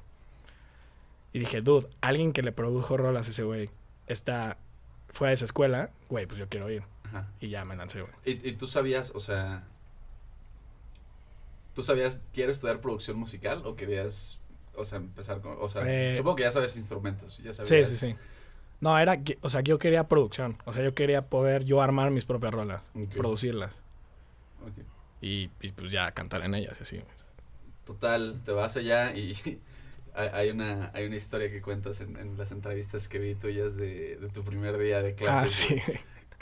Y 1.32 1.38
dije, 1.38 1.62
dude, 1.62 1.88
alguien 2.02 2.34
que 2.34 2.42
le 2.42 2.52
produjo 2.52 2.98
rolas 2.98 3.28
a 3.28 3.30
ese 3.30 3.42
güey 3.42 3.70
está... 4.06 4.58
Fue 5.08 5.30
a 5.30 5.32
esa 5.32 5.46
escuela, 5.46 5.90
güey, 6.10 6.26
pues 6.26 6.38
yo 6.38 6.50
quiero 6.50 6.70
ir. 6.70 6.82
Ajá. 7.04 7.30
Y 7.40 7.48
ya 7.48 7.64
me 7.64 7.76
lancé, 7.76 8.02
güey. 8.02 8.12
¿Y, 8.26 8.46
y 8.46 8.52
tú 8.52 8.66
sabías, 8.66 9.12
o 9.14 9.20
sea... 9.20 9.66
¿Tú 11.74 11.82
sabías, 11.82 12.22
quiero 12.32 12.52
estudiar 12.52 12.80
producción 12.80 13.16
musical 13.18 13.62
o 13.66 13.76
querías, 13.76 14.40
o 14.74 14.84
sea, 14.84 14.98
empezar 14.98 15.40
con... 15.40 15.56
O 15.60 15.68
sea, 15.68 15.82
Eh, 15.86 16.14
supongo 16.14 16.36
que 16.36 16.42
ya 16.44 16.50
sabes 16.50 16.76
instrumentos, 16.76 17.38
ya 17.38 17.52
Sí, 17.62 17.64
sabías... 17.66 17.88
sí, 17.88 17.96
sí. 17.96 18.16
No, 18.80 18.98
era... 18.98 19.20
O 19.42 19.48
sea, 19.50 19.60
yo 19.62 19.78
quería 19.78 20.08
producción. 20.08 20.58
O 20.64 20.72
sea, 20.72 20.84
yo 20.84 20.94
quería 20.94 21.28
poder 21.28 21.64
yo 21.64 21.80
armar 21.82 22.10
mis 22.10 22.24
propias 22.24 22.52
rolas. 22.52 22.82
Producirlas. 23.16 23.72
Y, 25.20 25.50
y, 25.60 25.72
pues 25.72 25.90
ya 25.92 26.10
cantar 26.12 26.42
en 26.44 26.54
ellas 26.54 26.76
y 26.80 26.82
así. 26.82 27.02
Total, 27.84 28.40
te 28.44 28.52
vas 28.52 28.76
allá 28.76 29.14
y 29.16 29.34
hay, 30.14 30.50
una, 30.50 30.90
hay 30.94 31.06
una 31.06 31.16
historia 31.16 31.50
que 31.50 31.60
cuentas 31.62 32.00
en, 32.00 32.16
en 32.16 32.36
las 32.38 32.52
entrevistas 32.52 33.08
que 33.08 33.18
vi 33.18 33.34
tuyas 33.34 33.76
de, 33.76 34.16
de 34.16 34.28
tu 34.30 34.44
primer 34.44 34.78
día 34.78 35.02
de 35.02 35.14
Ah, 35.24 35.46
clases. 35.46 35.50
sí. 35.50 35.76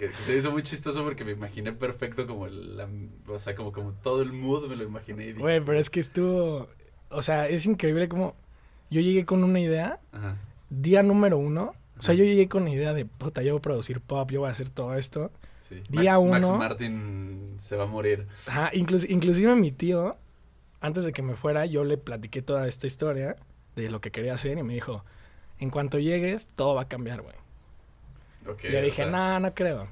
Que 0.09 0.11
se 0.23 0.37
hizo 0.37 0.51
muy 0.51 0.63
chistoso 0.63 1.05
porque 1.05 1.25
me 1.25 1.33
imaginé 1.33 1.73
perfecto 1.73 2.27
como 2.27 2.47
el, 2.47 2.77
la- 2.77 2.89
o 3.29 3.39
sea, 3.39 3.55
como, 3.55 3.71
como 3.73 3.93
todo 3.93 4.23
el 4.23 4.33
mood 4.33 4.69
me 4.69 4.77
lo 4.77 4.85
imaginé 4.85 5.25
y 5.25 5.27
dije, 5.29 5.41
Güey, 5.41 5.61
pero 5.61 5.79
es 5.79 5.91
que 5.91 6.01
estuvo. 6.01 6.69
O 7.11 7.23
sea, 7.23 7.49
es 7.49 7.67
increíble 7.67 8.09
como. 8.09 8.35
Yo 8.91 9.01
llegué 9.01 9.25
con 9.25 9.45
una 9.45 9.61
idea, 9.61 10.01
ajá, 10.13 10.37
día 10.71 11.03
número 11.05 11.39
uno. 11.39 11.75
O 11.99 12.03
sea, 12.03 12.15
yo 12.15 12.25
llegué 12.25 12.49
con 12.49 12.65
la 12.65 12.71
idea 12.71 12.93
de, 12.95 13.05
puta, 13.05 13.43
yo 13.43 13.53
voy 13.53 13.59
a 13.59 13.63
producir 13.63 14.01
pop, 14.01 14.31
yo 14.33 14.41
voy 14.41 14.49
a 14.49 14.53
hacer 14.53 14.71
todo 14.71 14.95
esto. 14.95 15.31
sí. 15.61 15.83
Día 15.91 16.19
Max, 16.19 16.31
Max 16.31 16.49
uno. 16.49 16.59
Martin 16.59 17.57
se 17.59 17.77
va 17.77 17.85
a 17.85 17.87
morir. 17.87 18.27
Ajá, 18.47 18.71
inclus- 18.73 19.09
inclusive 19.09 19.55
mi 19.55 19.71
tío, 19.71 20.17
antes 20.81 21.05
de 21.05 21.13
que 21.13 21.23
me 21.23 21.37
fuera, 21.37 21.67
yo 21.67 21.85
le 21.85 21.99
platiqué 21.99 22.41
toda 22.43 22.67
esta 22.67 22.87
historia 22.87 23.37
de 23.77 23.91
lo 23.91 24.01
que 24.01 24.11
quería 24.11 24.33
hacer 24.33 24.57
y 24.59 24.63
me 24.63 24.73
dijo, 24.75 25.05
en 25.59 25.69
cuanto 25.71 25.99
llegues, 25.99 26.49
todo 26.57 26.75
va 26.75 26.83
a 26.83 26.89
cambiar, 26.89 27.21
güey. 27.21 27.37
Ok, 28.47 28.65
y 28.65 28.73
yo 28.73 28.81
dije, 28.83 28.97
sea, 29.05 29.07
no, 29.11 29.41
no 29.41 29.55
creo. 29.55 29.89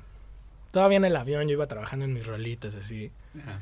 Todavía 0.71 0.97
en 0.99 1.05
el 1.05 1.17
avión 1.17 1.47
yo 1.49 1.53
iba 1.53 1.67
trabajando 1.67 2.05
en 2.05 2.13
mis 2.13 2.27
rolitas 2.27 2.75
así. 2.75 3.11
ajá, 3.41 3.61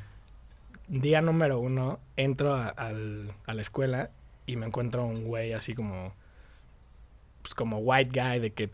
Día 0.89 1.21
número 1.21 1.59
uno, 1.59 1.99
entro 2.17 2.55
a, 2.55 2.69
al- 2.69 3.33
a 3.47 3.55
la 3.55 3.61
escuela 3.63 4.11
y 4.47 4.57
me 4.57 4.67
encuentro 4.67 5.05
un 5.05 5.25
güey 5.25 5.53
así 5.53 5.75
como, 5.75 6.15
pues 7.43 7.55
como 7.55 7.79
white 7.79 8.11
guy, 8.21 8.39
de 8.39 8.53
que 8.53 8.71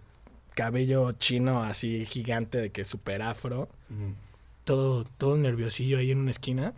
cabello 0.55 1.13
chino 1.13 1.63
así 1.63 2.05
gigante, 2.05 2.59
de 2.59 2.71
que 2.71 2.85
super 2.85 3.23
afro, 3.23 3.69
ujú. 3.91 4.15
todo, 4.65 5.05
todo 5.05 5.39
nerviosillo 5.39 5.97
ahí 5.99 6.11
en 6.11 6.19
una 6.19 6.31
esquina. 6.31 6.75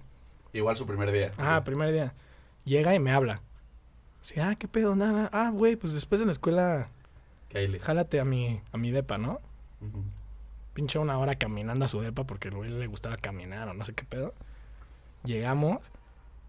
Igual 0.53 0.77
su 0.77 0.87
primer 0.87 1.11
día. 1.11 1.33
Ajá, 1.37 1.59
sí. 1.59 1.65
primer 1.65 1.91
día. 1.91 2.15
Llega 2.65 2.95
y 2.95 3.01
me 3.01 3.11
habla. 3.13 3.41
Sí, 4.23 4.39
ah, 4.41 4.55
qué 4.57 4.69
pedo, 4.69 4.95
nada, 4.95 5.13
nada. 5.13 5.31
Ah, 5.33 5.51
güey, 5.53 5.75
pues 5.75 5.93
después 5.93 6.21
de 6.21 6.27
la 6.27 6.33
escuela, 6.33 6.89
Kyle. 7.55 7.79
jálate 7.81 8.21
a 8.21 8.25
mi, 8.27 8.61
a 8.73 8.77
mi 8.77 8.91
depa, 8.91 9.17
¿no? 9.17 9.41
Ujú. 9.81 10.05
Pinche 10.75 10.99
una 10.99 11.19
hora 11.19 11.37
caminando 11.37 11.85
a 11.85 11.89
su 11.89 12.01
depa 12.01 12.25
porque 12.25 12.49
al 12.49 12.55
güey 12.57 12.69
le 12.71 12.87
gustaba 12.89 13.17
caminar 13.17 13.69
o 13.69 13.75
no 13.75 13.85
sé 13.85 13.95
qué 13.95 14.05
pedo. 14.05 14.35
Llegamos 15.25 15.79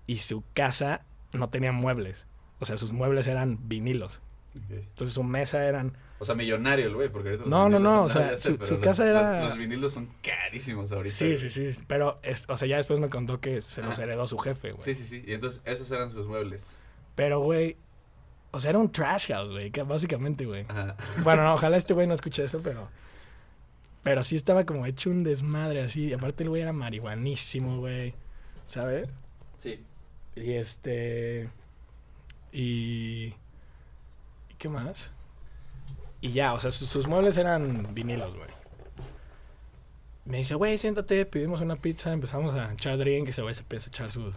y 0.08 0.18
su 0.18 0.44
casa 0.54 1.06
no 1.32 1.50
tenía 1.50 1.72
muebles. 1.72 2.26
O 2.60 2.66
sea, 2.66 2.78
sus 2.78 2.92
muebles 2.92 3.28
eran 3.28 3.60
vinilos. 3.70 4.22
Entonces 4.70 5.14
su 5.14 5.24
mesa 5.24 5.66
eran... 5.68 5.98
O 6.18 6.24
sea, 6.24 6.34
millonario 6.34 6.86
el 6.88 6.96
güey, 6.96 7.10
porque 7.10 7.30
ahorita 7.30 7.42
los 7.44 7.50
No, 7.52 7.68
no, 7.68 7.78
no, 7.78 8.04
o 8.04 8.10
sea, 8.10 8.38
su- 8.38 8.58
su 8.62 8.76
los- 8.76 8.84
casa 8.84 9.08
era- 9.10 9.40
Los, 9.42 9.50
los 9.50 9.58
vinilos 9.58 9.92
son 9.92 10.10
carísimos 10.24 10.92
ahorita. 10.94 11.14
Sí, 11.14 11.36
sí, 11.38 11.50
sí. 11.50 11.84
Pero, 11.88 12.20
es, 12.24 12.46
o 12.48 12.56
sea, 12.56 12.66
ya 12.68 12.78
después 12.78 13.02
me 13.02 13.10
contó 13.10 13.42
que 13.42 13.62
se 13.62 13.82
los 13.82 14.00
heredó 14.00 14.26
su 14.26 14.38
jefe, 14.38 14.72
güey. 14.72 14.82
Sí, 14.82 14.96
sí, 14.96 15.04
sí. 15.04 15.24
Y 15.28 15.34
entonces 15.34 15.62
esos 15.66 15.92
eran 15.92 16.10
sus 16.10 16.26
muebles. 16.28 16.78
Pero, 17.16 17.42
güey... 17.42 17.78
O 18.56 18.60
sea, 18.62 18.70
era 18.70 18.80
un 18.80 18.90
trash 18.90 19.28
house, 19.28 19.52
güey, 19.52 19.70
que 19.70 19.84
básicamente, 19.84 20.46
güey. 20.46 20.66
Bueno, 21.24 21.44
no, 21.44 21.56
ojalá 21.56 21.76
este 21.76 21.94
güey 21.94 22.08
no 22.08 22.14
escuche 22.14 22.42
eso, 22.46 22.62
pero. 22.64 22.88
Pero 24.02 24.24
sí 24.24 24.38
estaba 24.38 24.66
como 24.66 24.86
hecho 24.86 25.10
un 25.10 25.26
desmadre 25.26 25.82
así. 25.82 26.14
Aparte 26.14 26.44
el 26.44 26.50
güey 26.50 26.62
era 26.62 26.72
marihuanísimo, 26.72 27.80
güey. 27.80 28.14
¿Sabes? 28.66 29.10
Sí. 29.58 29.84
Y 30.38 30.54
este. 30.54 31.50
Y. 32.54 33.34
¿Y 34.48 34.54
qué 34.58 34.70
más? 34.70 35.12
Y 36.22 36.32
ya, 36.32 36.54
o 36.54 36.60
sea, 36.60 36.72
sus, 36.72 36.88
sus 36.90 37.08
muebles 37.08 37.36
eran 37.36 37.94
vinilos, 37.94 38.38
güey. 38.38 38.50
Me 40.24 40.38
dice, 40.38 40.56
güey, 40.56 40.78
siéntate, 40.78 41.26
pedimos 41.26 41.60
una 41.60 41.76
pizza, 41.76 42.14
empezamos 42.14 42.56
a 42.56 42.72
echar 42.72 42.98
drink, 42.98 43.28
ese 43.28 43.42
güey 43.42 43.54
se 43.54 43.62
empieza 43.62 43.88
a 43.88 43.90
echar 43.90 44.12
sus, 44.14 44.34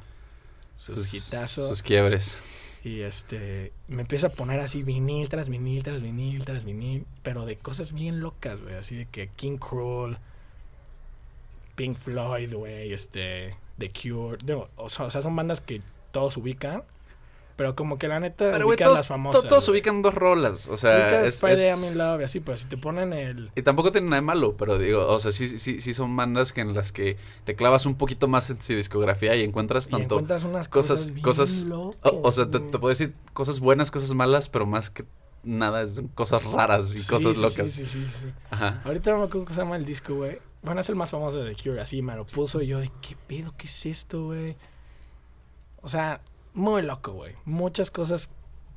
sus, 0.77 1.15
hitazos. 1.15 1.69
Sus 1.69 1.83
quiebres. 1.83 2.43
Y 2.85 3.01
este, 3.01 3.73
me 3.89 4.03
empieza 4.03 4.29
a 4.29 4.31
poner 4.31 4.61
así 4.61 4.83
vinil 4.83 5.29
tras 5.29 5.49
vinil, 5.49 5.83
tras 5.83 6.01
vinil, 6.03 6.45
tras 6.45 6.65
vinil, 6.65 7.07
pero 7.23 7.45
de 7.45 7.57
cosas 7.57 7.93
bien 7.93 8.21
locas, 8.21 8.61
güey, 8.61 8.75
así 8.75 8.97
de 8.97 9.07
que 9.07 9.29
King 9.29 9.57
Cruel, 9.57 10.19
Pink 11.75 11.97
Floyd, 11.97 12.55
güey, 12.55 12.93
este, 12.93 13.57
The 13.79 13.91
Cure, 13.91 14.39
digo, 14.45 14.69
o, 14.77 14.89
sea, 14.89 15.07
o 15.07 15.11
sea, 15.11 15.23
son 15.23 15.35
bandas 15.35 15.61
que 15.61 15.81
todos 16.13 16.37
ubican, 16.37 16.85
pero 17.59 17.75
como 17.75 17.99
que 17.99 18.07
la 18.07 18.21
neta 18.21 18.53
Pero, 18.53 18.69
ubican 18.69 18.87
todos, 18.87 19.01
las 19.01 19.09
famosas. 19.09 19.43
to- 19.43 19.49
todos 19.49 19.69
ubican 19.69 20.01
dos 20.01 20.15
rolas. 20.15 20.69
O 20.69 20.77
sea, 20.77 21.25
es, 21.25 21.43
es- 21.43 21.83
I'm 21.83 21.93
in 21.93 21.99
Love 21.99 22.21
y 22.21 22.25
así, 22.25 22.39
pero 22.39 22.57
si 22.57 22.67
te 22.67 22.77
ponen 22.77 23.13
el... 23.13 23.51
Y 23.57 23.63
tampoco 23.63 23.91
tiene 23.91 24.07
nada 24.07 24.21
de 24.21 24.27
malo, 24.27 24.57
pero 24.57 24.79
digo, 24.79 25.05
o 25.09 25.19
sea, 25.19 25.33
sí, 25.33 25.59
sí, 25.59 25.81
sí 25.81 25.93
son 25.93 26.17
bandas 26.17 26.53
que 26.53 26.61
en 26.61 26.73
las 26.73 26.93
que 26.93 27.17
te 27.45 27.57
clavas 27.57 27.85
un 27.85 27.97
poquito 27.97 28.29
más 28.29 28.49
en 28.51 28.63
su 28.63 28.75
discografía 28.75 29.35
y 29.35 29.43
encuentras 29.43 29.89
y 29.89 29.91
tanto... 29.91 30.15
encuentras 30.15 30.45
unas 30.45 30.69
cosas- 30.69 31.01
cosas, 31.01 31.11
bien 31.13 31.25
cosas- 31.25 31.65
locas, 31.65 32.13
O, 32.13 32.21
o 32.29 32.31
sea, 32.31 32.49
te, 32.49 32.61
te 32.61 32.79
puedo 32.79 32.91
decir 32.91 33.13
cosas 33.33 33.59
buenas, 33.59 33.91
cosas 33.91 34.15
malas, 34.15 34.49
pero 34.49 34.65
más 34.65 34.91
que 34.91 35.05
nada, 35.43 35.89
son 35.89 36.07
cosas 36.09 36.45
raras 36.45 36.95
y 36.95 37.01
Sí, 37.01 37.09
cosas 37.09 37.35
sí, 37.35 37.43
locas. 37.43 37.71
Sí, 37.73 37.85
sí, 37.87 37.87
sí, 37.87 38.07
sí. 38.07 38.27
Ajá. 38.51 38.81
Ahorita 38.85 39.11
no 39.11 39.19
me 39.19 39.25
acuerdo 39.25 39.47
cómo 39.47 39.55
se 39.57 39.61
llama 39.63 39.75
el 39.77 39.85
disco, 39.85 40.15
güey. 40.15 40.39
Bueno, 40.63 40.81
es 40.81 40.89
el 40.89 40.95
más 40.95 41.11
famoso 41.11 41.43
de 41.43 41.53
The 41.57 41.61
Cure, 41.61 41.81
así 41.81 42.03
me 42.03 42.15
lo 42.15 42.25
puso 42.25 42.63
y 42.63 42.69
yo 42.69 42.79
de 42.79 42.93
qué 43.03 43.17
pedo, 43.27 43.53
qué 43.59 43.67
es 43.67 43.85
esto, 43.87 44.27
güey. 44.27 44.57
O 45.83 45.89
sea, 45.89 46.21
muy 46.55 46.83
loco, 46.83 47.13
güey. 47.13 47.35
Muchas 47.45 47.91
cosas 47.91 48.31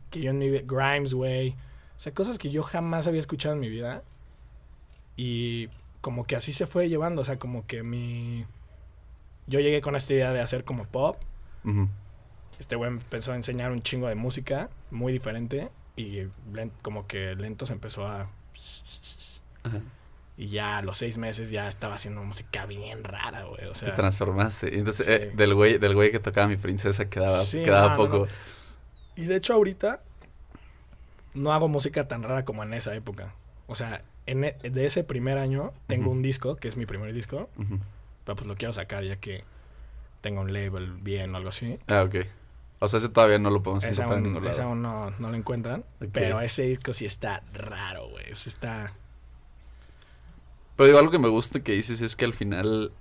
que 0.10 0.22
yo 0.22 0.32
en 0.32 0.40
mi 0.40 0.50
vida. 0.50 0.62
Grimes, 0.66 1.14
güey. 1.14 1.52
O 1.52 2.00
sea, 2.00 2.14
cosas 2.14 2.38
que 2.38 2.50
yo 2.50 2.64
jamás 2.64 3.08
había 3.08 3.20
escuchado 3.20 3.56
en 3.56 3.62
mi 3.62 3.70
vida. 3.70 4.04
Y 5.16 5.70
como 6.02 6.26
que 6.26 6.36
así 6.36 6.54
se 6.54 6.68
fue 6.68 6.90
llevando. 6.90 7.22
O 7.22 7.26
sea, 7.26 7.40
como 7.40 7.66
que 7.66 7.84
mi. 7.84 8.46
Yo 9.48 9.60
llegué 9.60 9.82
con 9.82 9.96
esta 9.96 10.14
idea 10.14 10.34
de 10.34 10.42
hacer 10.42 10.64
como 10.64 10.86
pop. 10.86 11.18
Este 12.60 12.76
güey 12.76 12.90
empezó 12.90 13.34
a 13.34 13.36
enseñar 13.36 13.72
un 13.72 13.82
chingo 13.82 14.08
de 14.08 14.16
música, 14.16 14.70
muy 14.92 15.14
diferente. 15.14 15.70
Y 15.96 16.28
como 16.82 17.08
que 17.08 17.36
lento 17.36 17.66
se 17.66 17.74
empezó 17.74 18.08
a 18.08 18.30
Ajá. 19.64 19.82
Y 20.38 20.48
ya 20.48 20.78
a 20.78 20.82
los 20.82 20.98
seis 20.98 21.18
meses 21.18 21.52
ya 21.52 21.68
estaba 21.68 21.96
haciendo 21.96 22.24
música 22.24 22.66
bien 22.66 23.04
rara, 23.04 23.44
güey. 23.44 23.66
O 23.66 23.74
Te 23.74 23.80
sea, 23.80 23.96
transformaste. 23.96 24.74
Y 24.74 24.80
entonces, 24.80 25.06
Sí. 25.06 25.12
eh, 25.12 25.32
del 25.36 25.54
güey 25.54 25.78
del 25.78 25.94
güey 25.96 26.12
que 26.12 26.20
tocaba 26.20 26.48
mi 26.48 26.58
princesa 26.58 27.10
quedaba, 27.10 27.40
Sí, 27.40 27.62
quedaba 27.64 27.90
no, 27.90 27.98
no, 27.98 27.98
poco. 27.98 28.18
no. 28.26 28.28
y 29.24 29.26
de 29.26 29.36
hecho 29.36 29.54
ahorita 29.54 30.02
no 31.34 31.54
hago 31.54 31.68
música 31.68 32.08
tan 32.08 32.24
rara 32.24 32.44
como 32.46 32.64
en 32.64 32.74
esa 32.74 32.94
época. 32.96 33.34
O 33.68 33.76
sea, 33.76 34.02
en 34.26 34.44
e- 34.44 34.58
de 34.62 34.86
ese 34.86 35.04
primer 35.04 35.38
año 35.38 35.74
tengo 35.88 36.12
un 36.12 36.22
disco, 36.22 36.56
que 36.56 36.68
es 36.68 36.78
mi 36.78 36.86
primer 36.86 37.14
disco, 37.14 37.50
pero 38.26 38.36
pues 38.36 38.48
lo 38.48 38.56
quiero 38.56 38.74
sacar 38.74 39.04
ya 39.04 39.16
que 39.18 39.44
tenga 40.22 40.42
un 40.42 40.54
label 40.54 40.94
bien 40.94 41.34
o 41.34 41.38
algo 41.38 41.50
así. 41.50 41.80
Ah, 41.88 42.04
ok. 42.04 42.16
O 42.80 42.88
sea, 42.88 42.98
ese 42.98 43.10
todavía 43.10 43.38
no 43.38 43.50
lo 43.52 43.62
podemos 43.62 43.84
encontrar 43.84 44.18
en 44.18 44.24
ningún 44.24 44.44
lado. 44.44 44.54
esa 44.56 44.64
aún 44.64 44.82
no, 44.82 45.12
no 45.12 45.30
lo 45.30 45.38
encuentran. 45.38 45.84
Pero 46.12 46.42
ese 46.42 46.64
disco 46.64 46.94
sí 46.94 47.06
está 47.06 47.44
raro, 47.54 48.08
güey. 48.10 48.26
Ese 48.32 48.50
está... 48.50 48.92
Pero 50.76 50.88
digo, 50.88 51.00
algo 51.00 51.12
que 51.12 51.20
me 51.20 51.28
gusta 51.30 51.62
que 51.64 51.74
dices 51.74 52.02
es 52.02 52.16
que 52.16 52.26
al 52.26 52.34
final, 52.34 52.92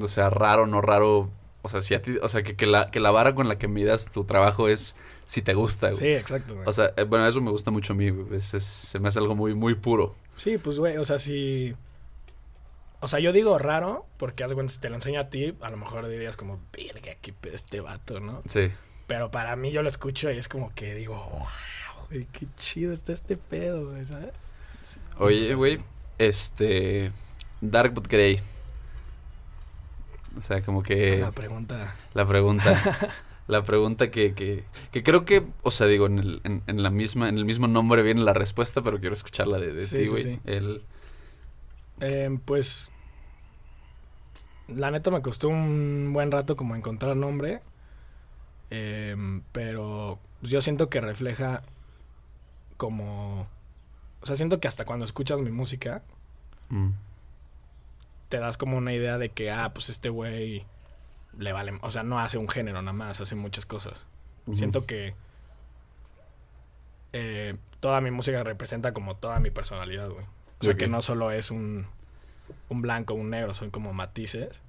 o 0.00 0.08
sea, 0.08 0.30
raro, 0.30 0.66
no 0.66 0.80
raro, 0.80 1.30
o 1.62 1.68
sea, 1.68 1.80
si 1.80 1.94
a 1.94 2.02
ti, 2.02 2.16
o 2.22 2.28
sea, 2.28 2.42
que, 2.42 2.56
que 2.56 2.66
la, 2.66 2.90
que 2.90 3.00
la 3.00 3.10
vara 3.10 3.34
con 3.34 3.48
la 3.48 3.58
que 3.58 3.68
midas 3.68 4.06
tu 4.06 4.24
trabajo 4.24 4.68
es 4.68 4.96
si 5.24 5.42
te 5.42 5.54
gusta, 5.54 5.88
güey. 5.88 5.98
Sí, 5.98 6.08
exacto, 6.08 6.54
güey. 6.54 6.66
O 6.66 6.72
sea, 6.72 6.92
eh, 6.96 7.04
bueno, 7.04 7.26
eso 7.26 7.40
me 7.40 7.50
gusta 7.50 7.70
mucho 7.70 7.92
a 7.92 7.96
mí, 7.96 8.10
güey. 8.10 8.36
Es- 8.36 8.54
es- 8.54 8.64
se 8.64 8.98
me 8.98 9.08
hace 9.08 9.18
algo 9.18 9.34
muy, 9.34 9.54
muy 9.54 9.74
puro. 9.74 10.14
Sí, 10.34 10.58
pues, 10.58 10.78
güey, 10.78 10.96
o 10.96 11.04
sea, 11.04 11.18
si... 11.18 11.74
O 13.00 13.08
sea, 13.08 13.18
yo 13.18 13.32
digo 13.32 13.58
raro, 13.58 14.06
porque 14.16 14.44
haz 14.44 14.50
de 14.50 14.54
cuenta, 14.54 14.72
si 14.72 14.78
te 14.80 14.88
lo 14.88 14.94
enseño 14.94 15.20
a 15.20 15.28
ti, 15.28 15.54
a 15.60 15.70
lo 15.70 15.76
mejor 15.76 16.06
dirías 16.06 16.36
como, 16.36 16.60
verga, 16.72 17.16
qué 17.20 17.32
pedo 17.32 17.56
este 17.56 17.80
vato, 17.80 18.20
¿no? 18.20 18.42
Sí. 18.46 18.70
Pero 19.08 19.30
para 19.32 19.56
mí 19.56 19.72
yo 19.72 19.82
lo 19.82 19.88
escucho 19.88 20.30
y 20.30 20.38
es 20.38 20.46
como 20.48 20.72
que 20.74 20.94
digo, 20.94 21.16
wow, 21.16 22.06
güey, 22.08 22.26
qué 22.32 22.46
chido 22.56 22.92
está 22.92 23.12
este 23.12 23.36
pedo, 23.36 23.90
güey, 23.90 24.04
¿sabes? 24.04 24.30
Oye, 25.18 25.54
güey, 25.54 25.80
este, 26.18 27.12
Dark 27.60 27.94
but 27.94 28.08
Grey. 28.08 28.40
O 30.36 30.40
sea, 30.40 30.62
como 30.62 30.82
que... 30.82 31.18
La 31.18 31.32
pregunta... 31.32 31.94
La 32.14 32.26
pregunta. 32.26 32.74
la 33.48 33.62
pregunta 33.64 34.10
que, 34.10 34.34
que, 34.34 34.64
que 34.90 35.02
creo 35.02 35.24
que, 35.24 35.46
o 35.62 35.70
sea, 35.70 35.86
digo, 35.86 36.06
en 36.06 36.18
el, 36.18 36.40
en, 36.44 36.62
en 36.66 36.82
la 36.82 36.90
misma, 36.90 37.28
en 37.28 37.36
el 37.38 37.44
mismo 37.44 37.66
nombre 37.68 38.02
viene 38.02 38.22
la 38.22 38.32
respuesta, 38.32 38.82
pero 38.82 39.00
quiero 39.00 39.14
escucharla 39.14 39.58
de, 39.58 39.72
de 39.74 39.86
Sí, 39.86 39.96
ti, 39.96 40.06
sí, 40.06 40.08
güey. 40.08 40.22
sí. 40.22 40.40
El, 40.44 40.82
Eh, 42.00 42.38
pues... 42.44 42.90
La 44.68 44.90
neta 44.90 45.10
me 45.10 45.20
costó 45.22 45.48
un 45.48 46.12
buen 46.14 46.30
rato 46.30 46.56
como 46.56 46.74
encontrar 46.76 47.16
nombre. 47.16 47.60
Em, 48.70 49.42
pero 49.52 50.18
yo 50.40 50.60
siento 50.62 50.88
que 50.88 51.00
refleja 51.00 51.62
como... 52.76 53.46
O 54.22 54.26
sea, 54.26 54.36
siento 54.36 54.60
que 54.60 54.68
hasta 54.68 54.84
cuando 54.84 55.04
escuchas 55.04 55.40
mi 55.40 55.50
música, 55.50 56.02
mm, 56.68 56.90
te 58.28 58.38
das 58.38 58.56
como 58.56 58.76
una 58.76 58.92
idea 58.92 59.18
de 59.18 59.30
que, 59.30 59.50
ah, 59.50 59.72
pues 59.74 59.88
este 59.88 60.08
güey 60.08 60.64
le 61.36 61.52
vale... 61.52 61.78
O 61.82 61.90
sea, 61.90 62.02
no 62.02 62.18
hace 62.18 62.38
un 62.38 62.48
género 62.48 62.80
nada 62.82 62.92
más, 62.92 63.20
hace 63.20 63.34
muchas 63.34 63.66
cosas. 63.66 64.06
Siento 64.52 64.86
que 64.86 65.14
eh, 67.12 67.56
toda 67.80 68.00
mi 68.00 68.10
música 68.10 68.42
representa 68.42 68.92
como 68.92 69.16
toda 69.16 69.38
mi 69.38 69.50
personalidad, 69.50 70.08
güey. 70.08 70.24
O 70.60 70.64
sea, 70.64 70.74
que 70.74 70.86
no 70.86 71.02
solo 71.02 71.32
es 71.32 71.50
un, 71.50 71.86
un 72.68 72.82
blanco, 72.82 73.14
un 73.14 73.30
negro, 73.30 73.54
son 73.54 73.70
como 73.70 73.92
matices. 73.92 74.62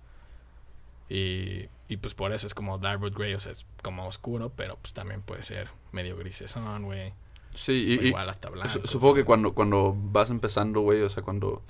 Y, 1.10 1.70
y 1.88 1.98
pues 1.98 2.16
por 2.16 2.34
eso 2.34 2.48
es 2.48 2.56
como 2.56 2.80
Darkwood 2.80 3.14
Grey, 3.14 3.34
o 3.36 3.40
sea, 3.40 3.52
es 3.52 3.68
como 3.84 4.08
oscuro, 4.08 4.52
pero 4.56 4.78
pues 4.78 4.94
también 4.94 5.22
puede 5.22 5.44
ser 5.44 5.70
medio 5.92 6.18
grisesón, 6.18 6.84
güey. 6.84 7.14
Sí, 7.54 7.98
o 8.00 8.04
y, 8.04 8.08
igual 8.10 8.30
hasta 8.30 8.50
blanco. 8.50 8.70
su- 8.70 8.88
supongo 8.88 9.16
que 9.16 9.24
cuando, 9.26 9.54
cuando 9.54 9.96
vas 9.98 10.30
empezando, 10.30 10.82
güey, 10.82 11.02
o 11.02 11.10
sea, 11.10 11.24
cuando, 11.24 11.62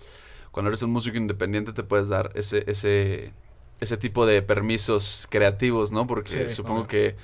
cuando 0.51 0.69
eres 0.69 0.81
un 0.83 0.91
músico 0.91 1.17
independiente 1.17 1.73
te 1.73 1.83
puedes 1.83 2.07
dar 2.07 2.31
ese, 2.35 2.63
ese, 2.67 3.33
ese 3.79 3.97
tipo 3.97 4.25
de 4.25 4.41
permisos 4.41 5.27
creativos, 5.29 5.91
¿no? 5.91 6.07
Porque 6.07 6.49
Sí, 6.49 6.55
supongo 6.55 6.87
que 6.87 7.15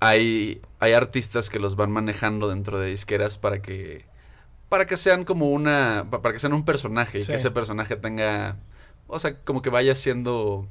hay, 0.00 0.60
hay 0.78 0.92
artistas 0.92 1.48
que 1.50 1.58
los 1.58 1.76
van 1.76 1.90
manejando 1.90 2.48
dentro 2.48 2.78
de 2.78 2.90
disqueras 2.90 3.38
para 3.38 3.62
que 3.62 4.04
para 4.68 4.84
que 4.86 4.96
sean 4.96 5.24
como 5.24 5.50
una 5.52 6.06
pa- 6.10 6.20
para 6.22 6.32
que 6.32 6.38
sean 6.40 6.52
un 6.52 6.64
personaje 6.64 7.20
y 7.20 7.22
Sí. 7.22 7.28
que 7.28 7.36
ese 7.36 7.50
personaje 7.52 7.96
tenga 7.96 8.56
o 9.06 9.18
sea 9.18 9.38
como 9.44 9.62
que 9.62 9.70
vaya 9.70 9.94
siendo 9.94 10.66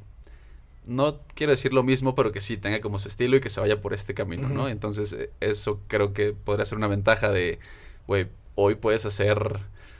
no 0.87 1.19
quiero 1.33 1.51
decir 1.51 1.73
lo 1.73 1.83
mismo 1.83 2.15
pero 2.15 2.31
que 2.31 2.41
sí 2.41 2.57
tenga 2.57 2.79
como 2.81 2.99
su 2.99 3.07
estilo 3.07 3.37
y 3.37 3.41
que 3.41 3.49
se 3.49 3.59
vaya 3.59 3.81
por 3.81 3.93
este 3.93 4.13
camino 4.13 4.49
no 4.49 4.67
entonces 4.69 5.13
eh, 5.13 5.31
eso 5.39 5.79
creo 5.87 6.13
que 6.13 6.33
podría 6.33 6.65
ser 6.65 6.77
una 6.77 6.87
ventaja 6.87 7.31
de 7.31 7.59
güey 8.07 8.27
hoy 8.55 8.75
puedes 8.75 9.05
hacer 9.05 9.59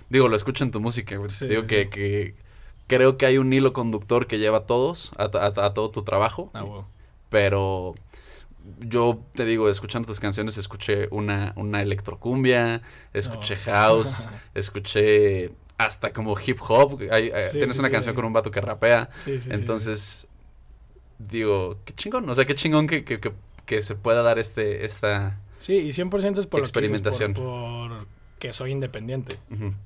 digo 0.10 0.28
lo 0.30 0.36
escucho 0.36 0.64
en 0.64 0.72
tu 0.72 0.80
música 0.80 1.18
Sí, 1.30 1.48
digo 1.48 1.62
sí, 1.64 1.68
que, 1.68 2.36
creo 2.88 3.18
que 3.18 3.26
hay 3.26 3.38
un 3.38 3.52
hilo 3.52 3.74
conductor 3.74 4.28
que 4.28 4.38
lleva 4.38 4.60
a 4.60 4.66
todos 4.66 5.12
a, 5.18 5.24
a- 5.24 5.66
a 5.66 5.74
todo 5.74 5.90
tu 5.92 6.04
trabajo 6.04 6.50
Ah, 6.54 6.66
pero 7.30 7.96
yo 8.80 9.22
te 9.36 9.46
digo, 9.46 9.70
escuchando 9.70 10.08
tus 10.08 10.20
canciones, 10.20 10.58
escuché 10.58 11.08
una, 11.12 11.54
una 11.56 11.82
electrocumbia, 11.84 12.82
escuché 13.14 13.54
Oh. 13.56 13.72
house, 13.72 14.28
escuché 14.56 15.52
hasta 15.78 16.12
como 16.12 16.36
hip 16.40 16.58
hop. 16.68 17.00
Hay- 17.12 17.28
eh, 17.34 17.44
Sí, 17.44 17.58
tienes 17.60 17.78
una 17.78 17.90
canción 17.92 18.16
con 18.16 18.26
un 18.26 18.34
vato 18.34 18.50
que 18.50 18.62
rapea. 18.62 19.10
Sí, 19.14 19.40
sí, 19.40 19.42
sí. 19.42 19.50
Entonces, 19.54 20.28
digo, 21.20 21.78
qué 21.86 21.94
chingón. 21.94 22.30
O 22.30 22.36
sea, 22.36 22.46
qué 22.46 22.56
chingón 22.56 22.88
que, 22.88 23.04
que, 23.04 23.20
que, 23.20 23.32
que 23.66 23.82
se 23.82 23.96
pueda 23.96 24.22
dar 24.22 24.40
este, 24.40 24.86
esta... 24.86 25.40
Sí, 25.60 25.78
y 25.78 25.90
100% 25.90 26.38
es 26.40 26.48
por 26.48 26.60
Experimentación. 26.60 27.32
Lo 27.32 27.36
que, 27.36 27.42
por, 27.42 27.90
por 28.00 28.08
que 28.40 28.54
soy 28.54 28.72
independiente. 28.72 29.38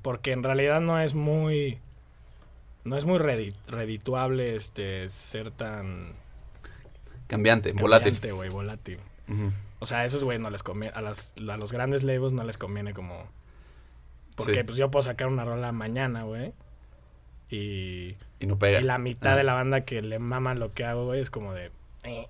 Porque 0.01 0.31
en 0.31 0.43
realidad 0.43 0.81
no 0.81 0.99
es 0.99 1.13
muy. 1.13 1.77
No 2.83 2.97
es 2.97 3.05
muy 3.05 3.19
redi- 3.19 3.53
redituable 3.67 4.55
este 4.55 5.07
ser 5.09 5.51
tan. 5.51 6.13
Cambiante, 7.27 7.71
volátil. 7.73 8.17
O 9.79 9.85
sea, 9.85 9.99
a 9.99 10.05
esos 10.05 10.23
güey 10.23 10.39
no 10.39 10.49
les 10.49 10.63
conviene. 10.63 10.93
A, 10.97 11.01
las, 11.01 11.35
a 11.47 11.57
los 11.57 11.71
grandes 11.71 12.03
labels 12.03 12.33
no 12.33 12.43
les 12.43 12.57
conviene 12.57 12.93
como. 12.93 13.27
Porque 14.35 14.55
Sí. 14.55 14.63
pues 14.63 14.77
yo 14.77 14.89
puedo 14.89 15.03
sacar 15.03 15.27
una 15.27 15.45
rola 15.45 15.71
mañana, 15.71 16.23
güey. 16.23 16.53
Y, 17.49 18.15
Y 18.39 18.45
no 18.45 18.57
pega. 18.59 18.79
y 18.79 18.83
la 18.83 18.97
mitad 18.97 19.29
Ajá. 19.31 19.37
de 19.37 19.43
la 19.43 19.53
banda 19.53 19.81
que 19.81 20.01
le 20.01 20.19
mama 20.19 20.53
lo 20.55 20.73
que 20.73 20.85
hago, 20.85 21.05
güey, 21.05 21.21
es 21.21 21.29
como 21.29 21.53
de. 21.53 21.71
Eh, 22.03 22.27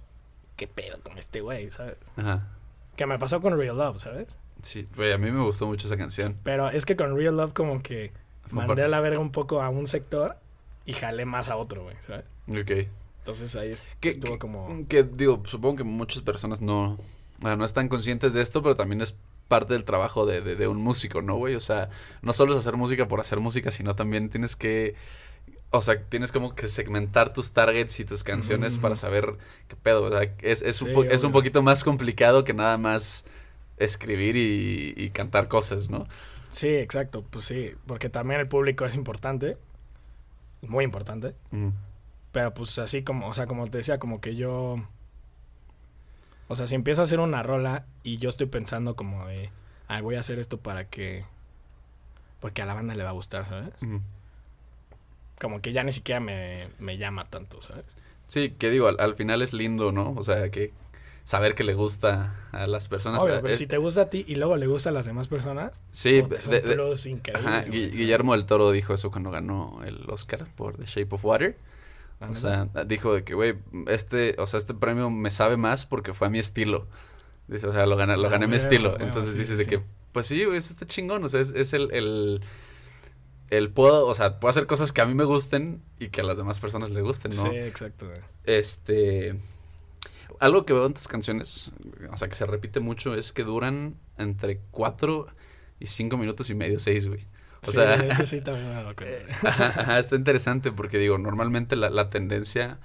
¿Qué 0.56 0.68
pedo 0.68 1.00
con 1.02 1.18
este 1.18 1.42
güey, 1.42 1.72
sabes? 1.72 1.98
Ajá. 2.18 2.48
Que 2.96 3.06
me 3.06 3.18
pasó 3.20 3.40
con 3.42 3.58
Real 3.58 3.78
Love, 3.78 4.00
¿sabes? 4.02 4.28
Sí, 4.62 4.88
güey, 4.96 5.12
a 5.14 5.18
mí 5.18 5.32
me 5.32 5.42
gustó 5.42 5.68
mucho 5.68 5.88
esa 5.88 5.96
canción. 5.98 6.38
Pero 6.44 6.70
es 6.70 6.86
que 6.86 6.96
con 6.98 7.16
Real 7.16 7.36
Love 7.38 7.54
como 7.54 7.82
que 7.82 8.12
mandé 8.52 8.84
a 8.84 8.88
la 8.90 9.00
verga 9.00 9.20
un 9.20 9.32
poco 9.32 9.62
a 9.62 9.70
un 9.70 9.88
sector 9.88 10.36
y 10.86 10.94
jalé 10.94 11.26
más 11.26 11.48
a 11.50 11.56
otro, 11.56 11.84
güey, 11.84 11.96
¿sabes? 12.06 12.26
Ok. 12.50 12.90
Entonces 13.20 13.56
ahí 13.56 13.74
Que, 14.00 14.10
estuvo 14.10 14.34
que- 14.34 14.40
como... 14.40 14.86
que, 14.88 15.04
digo, 15.04 15.42
supongo 15.46 15.78
que 15.78 15.84
muchas 15.84 16.24
personas 16.24 16.60
no, 16.62 16.98
bueno, 17.40 17.58
no 17.58 17.66
están 17.66 17.88
conscientes 17.88 18.34
de 18.34 18.42
esto, 18.42 18.62
pero 18.64 18.76
también 18.76 19.02
es 19.02 19.16
parte 19.50 19.74
del 19.74 19.84
trabajo 19.86 20.26
de, 20.28 20.42
de, 20.42 20.56
de 20.56 20.70
un 20.70 20.78
músico, 20.78 21.22
¿no, 21.24 21.36
güey? 21.38 21.56
O 21.56 21.62
sea, 21.62 21.90
no 22.24 22.34
solo 22.34 22.54
es 22.54 22.60
hacer 22.60 22.78
música 22.78 23.10
por 23.10 23.20
hacer 23.22 23.42
música, 23.42 23.72
sino 23.72 23.96
también 23.96 24.30
tienes 24.30 24.56
que, 24.56 24.96
o 25.72 25.82
sea, 25.82 26.04
tienes 26.06 26.32
como 26.32 26.56
que 26.56 26.68
segmentar 26.68 27.34
tus 27.34 27.54
targets 27.54 28.00
y 28.00 28.06
tus 28.06 28.24
canciones 28.24 28.78
para 28.78 28.96
saber 28.96 29.38
qué 29.68 29.76
pedo, 29.76 30.04
o 30.06 30.12
sea, 30.12 30.24
es, 30.42 30.62
es, 30.64 30.82
un, 30.82 30.92
po- 30.94 31.06
es 31.06 31.24
un 31.24 31.32
poquito 31.34 31.64
más 31.64 31.84
complicado 31.84 32.44
que 32.46 32.54
nada 32.54 32.78
más 32.78 33.26
escribir 33.78 34.36
y, 34.38 34.94
y 34.98 35.12
cantar 35.12 35.48
cosas, 35.50 35.90
¿no? 35.90 36.08
Sí, 36.50 36.68
exacto, 36.70 37.24
pues 37.30 37.46
sí, 37.46 37.72
porque 37.86 38.10
también 38.10 38.40
el 38.42 38.48
público 38.48 38.86
es 38.86 38.96
importante, 38.96 39.58
muy 40.62 40.84
importante, 40.86 41.36
Mm, 41.52 41.70
pero 42.32 42.54
pues 42.54 42.78
así 42.80 43.04
como, 43.04 43.28
o 43.28 43.34
sea, 43.34 43.48
como 43.48 43.68
te 43.68 43.80
decía, 43.80 44.00
como 44.00 44.22
que 44.22 44.36
yo... 44.36 44.78
O 46.50 46.56
sea, 46.58 46.68
si 46.68 46.76
empiezo 46.76 47.02
a 47.02 47.06
hacer 47.06 47.20
una 47.22 47.42
rola 47.44 47.86
y 48.04 48.18
yo 48.18 48.28
estoy 48.30 48.48
pensando 48.48 48.96
como 48.98 49.26
de, 49.28 49.50
ay, 49.88 50.02
voy 50.02 50.16
a 50.16 50.20
hacer 50.20 50.38
esto 50.40 50.58
para 50.58 50.84
que... 50.90 51.24
Porque 52.42 52.62
a 52.62 52.66
la 52.66 52.74
banda 52.74 52.96
le 52.96 53.04
va 53.04 53.10
a 53.10 53.14
gustar, 53.14 53.46
¿sabes? 53.48 53.70
mm. 53.82 53.98
Como 55.40 55.62
que 55.62 55.72
ya 55.72 55.84
ni 55.84 55.92
siquiera 55.92 56.20
me, 56.20 56.68
me 56.80 56.98
llama 56.98 57.26
tanto, 57.30 57.62
¿sabes? 57.62 57.86
Sí, 58.28 58.52
que 58.52 58.70
digo, 58.70 58.88
al, 58.88 58.98
al 59.00 59.16
final 59.16 59.42
es 59.42 59.54
lindo, 59.54 59.92
¿no? 59.92 60.12
O 60.18 60.24
sea, 60.24 60.50
que 60.50 60.74
saber 61.24 61.56
que 61.56 61.64
le 61.64 61.74
gusta 61.76 62.36
a 62.52 62.68
las 62.68 62.88
personas. 62.88 63.22
Obvio, 63.22 63.36
pero 63.42 63.54
es- 63.54 63.58
si 63.60 63.66
te 63.68 63.78
gusta 63.78 64.02
a 64.02 64.10
ti 64.10 64.26
y 64.28 64.36
luego 64.36 64.58
le 64.58 64.68
gusta 64.68 64.90
a 64.90 64.92
las 64.92 65.06
demás 65.06 65.28
personas, 65.28 65.72
sí, 65.92 66.22
es 66.34 66.48
un. 66.48 67.72
Guillermo 67.72 68.34
del 68.34 68.46
Toro 68.46 68.72
dijo 68.72 68.94
eso 68.94 69.12
cuando 69.12 69.32
ganó 69.32 69.80
el 69.86 70.10
Oscar 70.10 70.46
por 70.56 70.78
The 70.78 70.86
Shape 70.86 71.16
of 71.16 71.24
Water. 71.24 71.56
O 72.22 72.34
sea, 72.34 72.68
dijo 72.86 73.14
de 73.14 73.24
que, 73.24 73.34
güey, 73.34 73.56
este, 73.88 74.36
o 74.40 74.46
sea, 74.46 74.58
este 74.58 74.74
premio 74.74 75.10
me 75.10 75.32
sabe 75.32 75.56
más 75.58 75.86
porque 75.86 76.14
fue 76.14 76.28
a 76.28 76.30
mi 76.30 76.40
estilo. 76.40 76.88
Dice, 77.48 77.68
o 77.68 77.74
sea, 77.74 77.86
lo 77.86 77.96
gané, 77.96 78.18
lo 78.18 78.28
Ah, 78.28 78.32
gané 78.32 78.46
a 78.46 78.48
mi 78.48 78.58
estilo. 78.58 79.00
Entonces 79.00 79.38
dices 79.38 79.58
de 79.58 79.66
que, 79.66 79.82
pues 80.12 80.28
sí, 80.28 80.44
güey, 80.44 80.58
está 80.58 80.86
chingón. 80.86 81.24
O 81.24 81.30
sea, 81.30 81.40
es, 81.40 81.52
es 81.52 81.74
el, 81.74 81.92
el, 81.94 82.42
el 83.50 83.72
puedo, 83.72 84.06
o 84.06 84.14
sea, 84.14 84.40
puedo 84.40 84.50
hacer 84.50 84.68
cosas 84.68 84.92
que 84.92 85.02
a 85.02 85.06
mí 85.06 85.16
me 85.16 85.24
gusten 85.24 85.82
y 85.98 86.10
que 86.10 86.22
a 86.22 86.24
las 86.24 86.38
demás 86.38 86.60
personas 86.60 86.90
les 86.90 87.04
gusten, 87.04 87.32
¿no? 87.36 87.44
Sí, 87.44 87.58
exacto. 87.58 88.06
güey. 88.08 88.20
Este. 88.44 89.36
Algo 90.40 90.66
que 90.66 90.74
veo 90.74 90.86
en 90.86 90.94
tus 90.94 91.08
canciones, 91.08 91.72
o 92.12 92.18
sea, 92.18 92.30
que 92.30 92.36
se 92.36 92.46
repite 92.46 92.80
mucho, 92.80 93.14
es 93.14 93.34
que 93.34 93.44
duran 93.44 93.96
entre 94.18 94.60
4 94.72 95.28
y 95.80 95.86
5 95.88 96.18
minutos 96.18 96.50
y 96.50 96.56
medio, 96.56 96.80
6, 96.80 97.08
güey. 97.08 97.28
O 97.64 97.68
sí, 97.68 97.74
sea, 97.74 97.96
ese 97.96 98.26
sí 98.26 98.42
también 98.42 98.74
me 98.74 98.84
lo 98.84 98.90
ajá, 99.44 100.00
está 100.00 100.16
interesante 100.16 100.72
porque 100.72 100.98
digo, 100.98 101.18
normalmente 101.18 101.76
la, 101.76 101.90
la 101.90 102.10
tendencia 102.10 102.80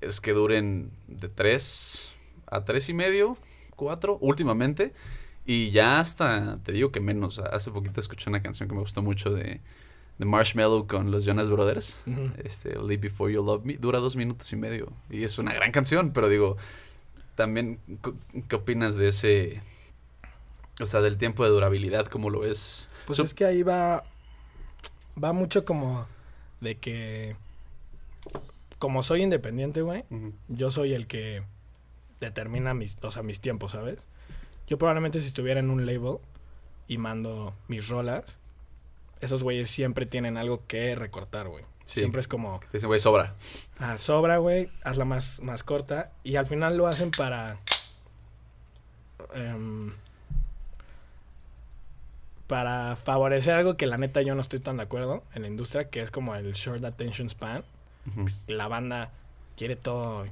es 0.00 0.20
que 0.20 0.32
duren 0.32 0.90
de 1.08 1.28
3 1.28 2.14
a 2.46 2.64
3 2.64 2.88
y 2.90 2.94
medio, 2.94 3.36
4, 3.76 4.18
últimamente. 4.20 4.92
Y 5.46 5.70
ya 5.70 6.00
hasta, 6.00 6.58
te 6.62 6.72
digo 6.72 6.92
que 6.92 7.00
menos. 7.00 7.38
Hace 7.38 7.70
poquito 7.70 8.00
escuché 8.00 8.30
una 8.30 8.40
canción 8.40 8.68
que 8.68 8.74
me 8.74 8.80
gustó 8.80 9.02
mucho 9.02 9.30
de, 9.30 9.60
de 10.18 10.24
Marshmallow 10.24 10.86
con 10.86 11.10
los 11.10 11.24
Jonas 11.24 11.50
Brothers. 11.50 12.00
Ujú. 12.06 12.30
Este, 12.44 12.78
Live 12.78 12.98
Before 12.98 13.32
You 13.32 13.44
Love 13.44 13.64
Me, 13.64 13.74
dura 13.74 13.98
dos 13.98 14.16
minutos 14.16 14.52
y 14.52 14.56
medio. 14.56 14.92
Y 15.10 15.24
es 15.24 15.38
una 15.38 15.52
gran 15.52 15.72
canción, 15.72 16.12
pero 16.12 16.28
digo, 16.28 16.56
también, 17.34 17.78
¿qué 18.48 18.56
opinas 18.56 18.96
de 18.96 19.08
ese, 19.08 19.62
o 20.80 20.86
sea, 20.86 21.00
del 21.00 21.18
tiempo 21.18 21.44
de 21.44 21.50
durabilidad, 21.50 22.06
cómo 22.06 22.30
lo 22.30 22.40
ves? 22.40 22.90
Pues 23.06 23.18
es 23.18 23.34
que 23.34 23.44
ahí 23.44 23.62
va. 23.62 24.04
Va 25.22 25.32
mucho 25.32 25.64
como 25.64 26.06
de 26.60 26.78
que. 26.78 27.36
Como 28.78 29.02
soy 29.02 29.22
independiente, 29.22 29.82
güey, 29.82 30.04
yo 30.48 30.70
soy 30.70 30.94
el 30.94 31.06
que 31.06 31.42
determina 32.20 32.72
mis, 32.72 32.96
o 33.02 33.10
sea, 33.10 33.22
mis 33.22 33.40
tiempos, 33.40 33.72
¿sabes? 33.72 33.98
Yo 34.66 34.78
probablemente 34.78 35.20
si 35.20 35.26
estuviera 35.26 35.60
en 35.60 35.68
un 35.68 35.84
label 35.84 36.16
y 36.88 36.96
mando 36.96 37.54
mis 37.68 37.88
rolas, 37.88 38.38
esos 39.20 39.42
güeyes 39.42 39.68
siempre 39.68 40.06
tienen 40.06 40.38
algo 40.38 40.66
que 40.66 40.94
recortar, 40.94 41.48
güey. 41.48 41.64
Sí. 41.84 42.00
Siempre 42.00 42.20
es 42.22 42.28
como, 42.28 42.60
Te 42.60 42.68
dicen, 42.78 42.88
güey, 42.88 43.00
sobra. 43.00 43.34
ah, 43.80 43.98
sobra, 43.98 44.38
güey, 44.38 44.70
hazla 44.82 45.04
más, 45.04 45.40
más 45.42 45.62
corta. 45.62 46.12
Y 46.22 46.36
al 46.36 46.46
final 46.46 46.76
lo 46.78 46.86
hacen 46.86 47.10
para... 47.10 47.58
em, 49.34 49.92
para 52.50 52.96
favorecer 52.96 53.54
algo 53.54 53.76
que 53.76 53.86
la 53.86 53.96
neta 53.96 54.22
yo 54.22 54.34
no 54.34 54.40
estoy 54.40 54.58
tan 54.58 54.78
de 54.78 54.82
acuerdo 54.82 55.22
en 55.36 55.42
la 55.42 55.48
industria, 55.48 55.88
que 55.88 56.02
es 56.02 56.10
como 56.10 56.34
el 56.34 56.52
short 56.54 56.84
attention 56.84 57.28
span. 57.28 57.62
Ujú. 58.08 58.26
La 58.48 58.66
banda 58.66 59.12
quiere 59.56 59.76
todo 59.76 60.26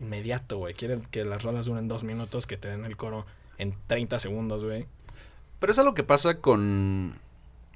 inmediato, 0.00 0.58
güey. 0.58 0.74
Quieren 0.74 1.02
que 1.02 1.24
las 1.24 1.44
rolas 1.44 1.66
duren 1.66 1.86
dos 1.86 2.02
minutos, 2.02 2.48
que 2.48 2.56
te 2.56 2.66
den 2.66 2.84
el 2.84 2.96
coro 2.96 3.26
en 3.58 3.76
30 3.86 4.18
segundos, 4.18 4.64
güey. 4.64 4.86
Pero 5.60 5.70
es 5.70 5.78
algo 5.78 5.94
que 5.94 6.02
pasa 6.02 6.38
con, 6.38 7.14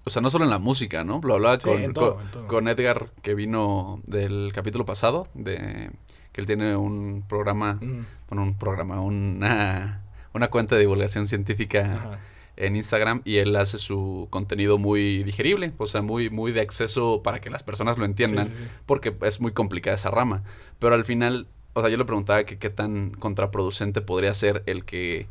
o 0.05 0.11
sea, 0.11 0.21
no 0.21 0.31
solo 0.31 0.43
en 0.43 0.51
la 0.51 0.59
música, 0.59 1.05
¿no? 1.05 1.21
Lo 1.23 1.35
hablaba 1.35 1.61
Sí, 1.61 1.69
con, 1.69 1.93
todo, 1.93 2.19
con 2.49 2.67
Edgar, 2.67 3.11
que 3.23 3.37
vino 3.37 4.01
del 4.05 4.51
capítulo 4.53 4.85
pasado, 4.85 5.29
de 5.35 5.93
que 6.33 6.41
él 6.41 6.47
tiene 6.49 6.75
un 6.75 7.23
programa, 7.29 7.75
Mm, 7.75 8.05
bueno, 8.31 8.43
un 8.43 8.55
programa, 8.55 9.01
una, 9.01 10.03
una 10.35 10.49
cuenta 10.49 10.75
de 10.75 10.81
divulgación 10.81 11.29
científica 11.29 11.95
ajá. 11.95 12.19
En 12.57 12.77
Instagram 12.77 13.21
y 13.25 13.37
él 13.37 13.55
hace 13.57 13.79
su 13.79 14.29
contenido 14.31 14.79
muy 14.79 15.23
digerible, 15.25 15.73
o 15.79 15.87
sea, 15.87 16.03
muy, 16.03 16.31
muy 16.31 16.53
de 16.53 16.61
acceso 16.63 17.21
para 17.23 17.41
que 17.41 17.51
las 17.51 17.63
personas 17.63 17.99
lo 17.99 18.05
entiendan, 18.05 18.47
Sí, 18.47 18.55
sí, 18.57 18.63
sí. 18.65 18.71
porque 18.87 19.15
es 19.23 19.41
muy 19.41 19.53
complicada 19.53 19.95
esa 19.97 20.11
rama. 20.11 20.43
Pero 20.79 20.95
al 20.95 21.05
final, 21.05 21.47
o 21.75 21.81
sea, 21.83 21.91
yo 21.91 21.97
le 21.99 22.05
preguntaba 22.05 22.45
que 22.45 22.59
qué 22.59 22.71
tan 22.71 23.11
contraproducente 23.11 24.01
podría 24.01 24.33
ser 24.35 24.63
el 24.67 24.85
que 24.85 25.27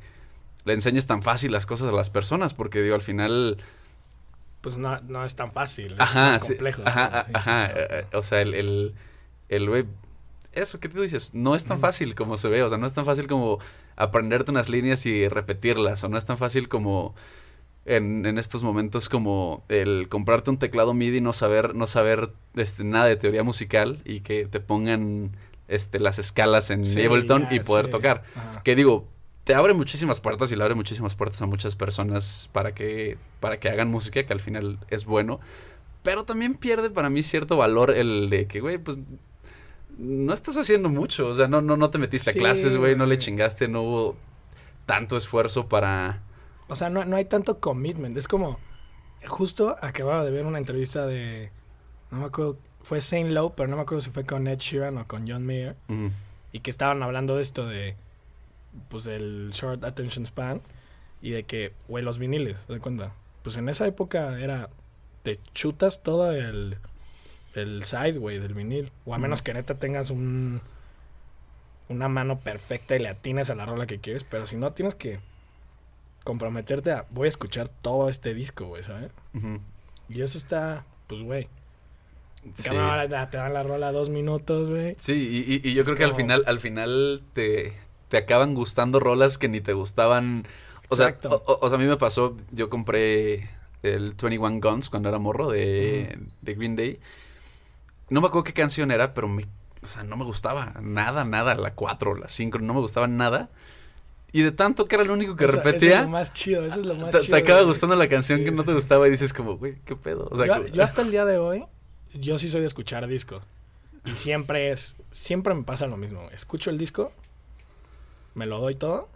le 0.65 0.73
enseñes 0.73 1.07
tan 1.07 1.23
fácil 1.23 1.51
las 1.51 1.65
cosas 1.65 1.89
a 1.89 1.91
las 1.91 2.09
personas, 2.09 2.53
porque 2.53 2.81
digo, 2.81 2.95
al 2.95 3.01
final... 3.01 3.57
Pues 4.61 4.77
no, 4.77 4.99
no 5.01 5.23
es 5.25 5.35
tan 5.35 5.51
fácil. 5.51 5.93
es 5.93 5.99
Ajá, 5.99 6.39
complejo. 6.39 6.81
ajá, 6.85 7.27
ajá, 7.33 7.67
eh, 7.67 7.87
eh, 7.89 8.05
o 8.13 8.23
sea, 8.23 8.41
el, 8.41 8.53
el, 8.55 8.93
el 9.49 9.69
güey, 9.69 9.85
eso 10.55 10.79
que 10.79 10.89
tú 10.89 11.01
dices, 11.01 11.33
no 11.33 11.55
es 11.55 11.65
tan 11.65 11.79
fácil 11.79 12.15
como 12.15 12.37
se 12.37 12.47
ve, 12.47 12.63
o 12.63 12.69
sea, 12.69 12.77
no 12.77 12.87
es 12.87 12.93
tan 12.93 13.05
fácil 13.05 13.27
como 13.27 13.59
aprenderte 13.95 14.51
unas 14.51 14.69
líneas 14.69 15.05
y 15.05 15.27
repetirlas, 15.27 16.03
o 16.03 16.09
no 16.09 16.17
es 16.17 16.25
tan 16.25 16.37
fácil 16.37 16.67
como, 16.67 17.13
en, 17.85 18.25
en, 18.25 18.37
estos 18.37 18.63
momentos 18.63 19.09
como 19.09 19.63
el 19.69 20.07
comprarte 20.09 20.49
un 20.49 20.57
teclado 20.57 20.93
MIDI, 20.93 21.21
no 21.21 21.33
saber, 21.33 21.75
no 21.75 21.87
saber 21.87 22.31
este, 22.55 22.83
nada 22.83 23.05
de 23.05 23.15
teoría 23.15 23.43
musical 23.43 23.99
y 24.05 24.21
que 24.21 24.47
te 24.47 24.59
pongan 24.59 25.31
este, 25.67 25.99
las 25.99 26.19
escalas 26.19 26.71
en 26.71 26.83
Ableton 26.83 27.47
y 27.51 27.59
poder 27.59 27.89
tocar. 27.89 28.23
Que 28.63 28.75
digo, 28.75 29.07
te 29.43 29.53
abre 29.53 29.73
muchísimas 29.73 30.19
puertas 30.19 30.51
y 30.51 30.55
le 30.55 30.63
abre 30.63 30.75
muchísimas 30.75 31.15
puertas 31.15 31.41
a 31.41 31.45
muchas 31.45 31.75
personas 31.75 32.49
para 32.51 32.73
que, 32.73 33.17
para 33.39 33.59
que 33.59 33.69
hagan 33.69 33.89
música, 33.89 34.23
que 34.23 34.33
al 34.33 34.41
final 34.41 34.79
es 34.89 35.05
bueno. 35.05 35.39
Pero 36.01 36.23
también 36.23 36.55
pierde 36.55 36.89
para 36.89 37.09
mí 37.09 37.23
cierto 37.23 37.57
valor 37.57 37.91
el 37.91 38.29
de 38.29 38.47
que, 38.47 38.59
güey, 38.59 38.77
pues 38.77 38.97
no 39.97 40.33
estás 40.33 40.57
haciendo 40.57 40.89
mucho. 40.89 41.27
O 41.27 41.35
sea, 41.35 41.47
no, 41.47 41.61
no, 41.61 41.77
no 41.77 41.89
te 41.89 41.97
metiste 41.97 42.31
a 42.31 42.33
clases, 42.33 42.77
güey, 42.77 42.95
no 42.95 43.05
le 43.05 43.17
chingaste, 43.17 43.67
no 43.67 43.81
hubo 43.81 44.17
tanto 44.85 45.17
esfuerzo 45.17 45.67
para 45.67 46.21
o 46.67 46.75
sea, 46.75 46.89
no, 46.89 47.05
no 47.05 47.15
hay 47.15 47.25
tanto 47.25 47.59
commitment. 47.59 48.17
Es 48.17 48.27
como. 48.27 48.59
Justo 49.27 49.75
acababa 49.81 50.23
de 50.23 50.31
ver 50.31 50.45
una 50.45 50.57
entrevista 50.57 51.05
de. 51.05 51.51
No 52.11 52.19
me 52.19 52.25
acuerdo. 52.25 52.57
Fue 52.81 53.01
Saint 53.01 53.31
Lowe, 53.31 53.53
pero 53.55 53.67
no 53.67 53.75
me 53.77 53.81
acuerdo 53.81 54.01
si 54.01 54.11
fue 54.11 54.25
con 54.25 54.47
Ed 54.47 54.59
Sheeran 54.59 54.97
o 54.99 55.07
con 55.07 55.27
John 55.27 55.45
Mayer. 55.45 55.75
Y 56.51 56.59
que 56.59 56.69
estaban 56.69 57.01
hablando 57.03 57.35
de 57.35 57.41
esto 57.41 57.65
de. 57.65 57.95
Pues 58.89 59.07
el 59.07 59.51
short 59.51 59.83
attention 59.83 60.25
span. 60.25 60.61
Y 61.21 61.31
de 61.31 61.43
que, 61.43 61.73
güey, 61.87 62.03
los 62.03 62.19
viniles, 62.19 62.65
¿te 62.67 62.79
cuenta? 62.79 63.13
Pues 63.41 63.57
en 63.57 63.69
esa 63.69 63.87
época 63.87 64.39
era. 64.39 64.69
Te 65.23 65.39
chutas 65.53 66.03
todo 66.03 66.31
el. 66.31 66.77
El 67.55 67.83
side, 67.83 68.19
güey, 68.19 68.37
del 68.39 68.53
vinil. 68.53 68.91
O 69.05 69.15
a 69.15 69.17
menos 69.17 69.41
que 69.41 69.53
neta 69.53 69.75
tengas 69.75 70.09
un. 70.09 70.61
Una 71.87 72.09
mano 72.09 72.39
perfecta 72.39 72.95
y 72.95 72.99
le 72.99 73.09
atines 73.09 73.49
a 73.49 73.55
la 73.55 73.65
rola 73.65 73.85
que 73.85 73.99
quieres. 73.99 74.23
Pero 74.23 74.47
si 74.47 74.55
no, 74.55 74.73
tienes 74.73 74.95
que 74.95 75.19
comprometerte 76.23 76.91
a, 76.91 77.05
voy 77.11 77.27
a 77.27 77.29
escuchar 77.29 77.69
todo 77.69 78.09
este 78.09 78.33
disco, 78.33 78.65
güey, 78.65 78.83
¿sabes? 78.83 79.11
Y 80.09 80.21
eso 80.21 80.37
está, 80.37 80.83
pues, 81.07 81.21
güey. 81.21 81.47
Sí. 82.53 82.69
te 82.69 83.37
dan 83.37 83.53
la 83.53 83.63
rola 83.63 83.91
dos 83.91 84.09
minutos, 84.09 84.69
güey. 84.69 84.95
Sí, 84.99 85.61
y, 85.63 85.73
yo 85.73 85.83
creo 85.85 85.95
que 85.95 86.03
al 86.03 86.15
final, 86.15 86.43
al 86.47 86.59
final 86.59 87.21
te, 87.33 87.73
te 88.09 88.17
acaban 88.17 88.53
gustando 88.53 88.99
rolas 88.99 89.37
que 89.37 89.47
ni 89.47 89.61
te 89.61 89.73
gustaban. 89.73 90.47
O 90.89 90.95
sea, 90.95 91.17
o, 91.23 91.69
sea, 91.69 91.77
a 91.77 91.79
mí 91.79 91.85
me 91.87 91.97
pasó, 91.97 92.35
yo 92.51 92.69
compré 92.69 93.49
el 93.83 94.13
21 94.19 94.59
Guns 94.59 94.89
cuando 94.89 95.09
era 95.09 95.19
morro 95.19 95.49
de, 95.49 96.17
de 96.41 96.53
Green 96.53 96.75
Day. 96.75 96.99
No 98.09 98.21
me 98.21 98.27
acuerdo 98.27 98.43
qué 98.43 98.53
canción 98.53 98.91
era, 98.91 99.13
pero 99.13 99.27
me, 99.27 99.45
o 99.83 99.87
sea, 99.87 100.03
no 100.03 100.17
me 100.17 100.25
gustaba 100.25 100.73
nada, 100.81 101.25
nada, 101.25 101.55
la 101.55 101.73
4, 101.73 102.15
la 102.15 102.27
5, 102.27 102.59
no 102.59 102.73
me 102.73 102.79
gustaba 102.79 103.07
nada. 103.07 103.49
Y 104.31 104.41
de 104.41 104.51
tanto 104.51 104.85
que 104.85 104.95
era 104.95 105.05
lo 105.05 105.13
único 105.13 105.35
que 105.35 105.47
repetía. 105.47 105.91
Eso 105.91 105.99
es 105.99 106.05
lo 106.05 106.09
más 106.09 106.33
chido, 106.33 106.65
eso 106.65 106.79
es 106.81 106.85
lo 106.85 106.95
más 106.95 107.11
te, 107.11 107.19
chido. 107.21 107.37
Te 107.37 107.41
acaba 107.41 107.61
gustando 107.61 107.95
la 107.95 108.07
canción 108.09 108.43
que 108.43 108.51
no 108.51 108.65
te 108.65 108.73
gustaba 108.73 109.07
y 109.07 109.11
dices 109.11 109.31
como, 109.31 109.57
güey, 109.57 109.77
qué 109.85 109.95
pedo. 109.95 110.27
O 110.29 110.35
sea, 110.35 110.45
yo, 110.67 110.83
hasta 110.83 111.01
el 111.03 111.11
día 111.11 111.23
de 111.23 111.37
hoy, 111.37 111.63
yo 112.13 112.37
sí 112.37 112.49
soy 112.49 112.61
de 112.61 112.67
escuchar 112.67 113.07
discos. 113.07 113.43
Y 114.03 114.11
siempre 114.11 114.71
es, 114.71 114.97
siempre 115.11 115.53
me 115.53 115.63
pasa 115.63 115.87
lo 115.87 115.97
mismo. 115.97 116.29
Escucho 116.31 116.69
el 116.69 116.77
disco, 116.77 117.11
me 118.33 118.45
lo 118.45 118.59
doy 118.59 118.75
todo 118.75 119.07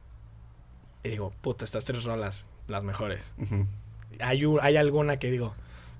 y 1.03 1.09
digo, 1.09 1.33
puta, 1.41 1.65
estas 1.65 1.85
tres 1.85 2.03
rolas, 2.03 2.47
las 2.67 2.83
mejores. 2.83 3.31
hay, 4.19 4.43
hay 4.61 4.77
alguna 4.77 5.17
que 5.17 5.31
digo, 5.31 5.53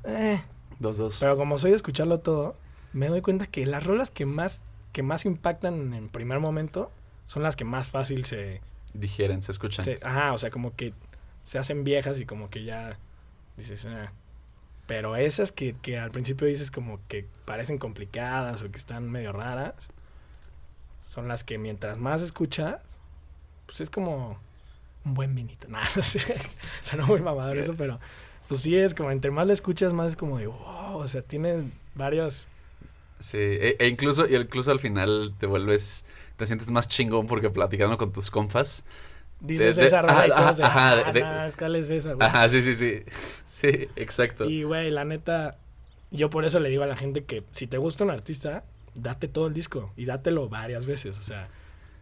eh. 0.06 0.42
Dos, 0.80 0.98
dos. 0.98 1.18
Pero 1.20 1.36
como 1.36 1.60
soy 1.60 1.72
de 1.72 1.76
escucharlo 1.76 2.20
todo, 2.20 2.56
me 2.94 3.08
doy 3.08 3.22
cuenta 3.22 3.48
que 3.48 3.66
las 3.66 3.86
rolas 3.86 4.10
que 4.10 4.26
más, 4.26 4.62
que 4.92 5.04
más 5.04 5.26
impactan 5.26 5.94
en 5.94 6.10
primer 6.10 6.40
momento 6.40 6.92
son 7.26 7.44
las 7.44 7.56
que 7.56 7.66
más 7.66 7.90
fácil 7.90 8.26
se 8.26 8.62
digieren, 8.94 9.42
se 9.42 9.52
escuchan. 9.52 9.86
ajá, 10.02 10.34
o 10.34 10.38
sea, 10.38 10.50
como 10.50 10.76
que 10.76 10.94
se 11.44 11.60
hacen 11.60 11.84
viejas 11.84 12.20
y 12.20 12.26
como 12.26 12.50
que 12.50 12.64
ya 12.64 12.98
dices, 13.58 13.86
ah". 13.86 14.12
pero 14.88 15.16
esas 15.16 15.52
que, 15.52 15.74
que 15.74 16.00
al 16.00 16.12
principio 16.12 16.48
dices 16.48 16.72
como 16.72 17.00
que 17.08 17.26
parecen 17.46 17.78
complicadas 17.78 18.62
o 18.62 18.72
que 18.72 18.78
están 18.78 19.10
medio 19.10 19.32
raras, 19.32 19.76
son 21.04 21.28
las 21.28 21.44
que 21.44 21.58
mientras 21.58 21.98
más 21.98 22.22
escuchas, 22.22 22.78
pues 23.66 23.82
es 23.82 23.90
como 23.90 24.40
un 25.06 25.14
buen 25.14 25.36
vinito. 25.36 25.68
Nada, 25.70 25.88
no 25.96 26.04
sé, 26.04 26.20
o 26.20 26.86
sea, 26.86 26.98
no 26.98 27.08
muy 27.08 27.22
mamador 27.22 27.58
eso, 27.58 27.76
pero 27.78 28.00
pues 28.48 28.62
sí 28.62 28.76
es 28.76 28.94
como 28.94 29.12
entre 29.12 29.32
más 29.32 29.46
la 29.46 29.54
escuchas, 29.54 29.94
más 29.94 30.10
es 30.10 30.16
como 30.16 30.38
de 30.38 30.48
wow, 30.48 30.98
o 30.98 31.08
sea, 31.08 31.22
tiene 31.22 31.64
varios... 31.96 32.48
Sí, 33.20 33.38
e, 33.38 33.76
e 33.80 33.88
incluso, 33.88 34.28
y 34.28 34.36
incluso 34.36 34.72
al 34.72 34.80
final 34.80 35.34
te 35.38 35.46
vuelves 35.46 36.06
te 36.40 36.46
sientes 36.46 36.72
más 36.72 36.88
chingón 36.88 37.28
porque 37.28 37.50
platicando 37.50 37.98
con 37.98 38.14
tus 38.14 38.32
compas. 38.32 38.86
Dices 39.42 39.78
esa 39.78 40.02
rola 40.02 40.28
y 40.28 40.32
ajá, 40.32 40.50
ajá, 40.50 41.06
ah, 41.06 41.46
es 41.46 41.90
esa, 41.90 42.14
güey. 42.14 42.28
Ajá, 42.28 42.50
sí, 42.50 42.62
sí, 42.62 42.74
sí. 42.74 43.04
Sí, 43.46 43.90
exacto. 43.98 44.46
Y, 44.50 44.64
güey, 44.64 44.90
la 44.90 45.04
neta, 45.04 45.58
yo 46.12 46.30
por 46.30 46.46
eso 46.46 46.60
le 46.60 46.70
digo 46.70 46.84
a 46.84 46.88
la 46.88 46.96
gente 46.96 47.26
que 47.26 47.44
si 47.52 47.68
te 47.68 47.78
gusta 47.78 48.06
un 48.06 48.10
artista, 48.10 48.64
date 48.96 49.28
todo 49.28 49.48
el 49.48 49.54
disco 49.54 49.94
y 49.98 50.06
dátelo 50.06 50.48
varias 50.48 50.86
veces. 50.86 51.18
O 51.18 51.22
sea, 51.22 51.48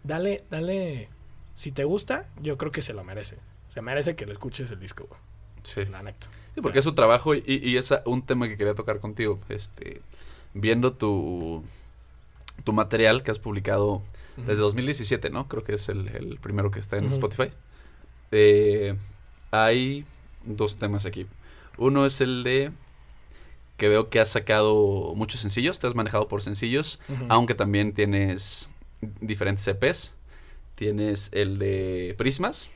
dale, 0.03 0.43
dale. 0.51 1.09
Si 1.55 1.71
te 1.71 1.83
gusta, 1.83 2.27
yo 2.39 2.57
creo 2.57 2.71
que 2.71 2.83
se 2.83 2.93
lo 2.93 3.03
merece. 3.03 3.37
Se 3.73 3.81
merece 3.81 4.15
que 4.15 4.27
le 4.27 4.33
escuches 4.33 4.69
el 4.69 4.79
disco, 4.79 5.07
güey. 5.07 5.19
Sí. 5.63 5.85
La 5.85 6.03
neta. 6.03 6.27
Sí, 6.53 6.61
porque 6.61 6.79
es 6.79 6.85
su 6.85 6.93
trabajo 6.93 7.33
y, 7.33 7.43
y 7.45 7.77
es 7.77 7.93
un 8.05 8.23
tema 8.23 8.47
que 8.47 8.55
quería 8.55 8.75
tocar 8.75 8.99
contigo. 8.99 9.39
Este, 9.49 10.01
viendo 10.53 10.93
tu, 10.93 11.63
tu 12.63 12.73
material 12.73 13.23
que 13.23 13.31
has 13.31 13.39
publicado 13.39 14.01
desde 14.37 14.61
2017, 14.61 15.29
¿no? 15.29 15.47
Creo 15.47 15.63
que 15.63 15.75
es 15.75 15.89
el, 15.89 16.37
primero 16.41 16.71
que 16.71 16.79
está 16.79 16.97
en 16.97 17.05
Spotify. 17.05 17.51
Eh, 18.31 18.95
hay 19.51 20.05
dos 20.45 20.77
temas 20.77 21.05
aquí. 21.05 21.27
Uno 21.77 22.05
es 22.05 22.21
el 22.21 22.43
de 22.43 22.71
que 23.77 23.89
veo 23.89 24.09
que 24.09 24.19
has 24.19 24.29
sacado 24.29 25.13
muchos 25.15 25.41
sencillos, 25.41 25.79
te 25.79 25.87
has 25.87 25.95
manejado 25.95 26.27
por 26.27 26.41
sencillos, 26.41 26.99
aunque 27.29 27.53
también 27.53 27.93
tienes 27.93 28.69
diferentes 29.21 29.67
EPs. 29.67 30.13
Tienes 30.75 31.31
el 31.33 31.57
de 31.57 32.13
Prismas, 32.17 32.69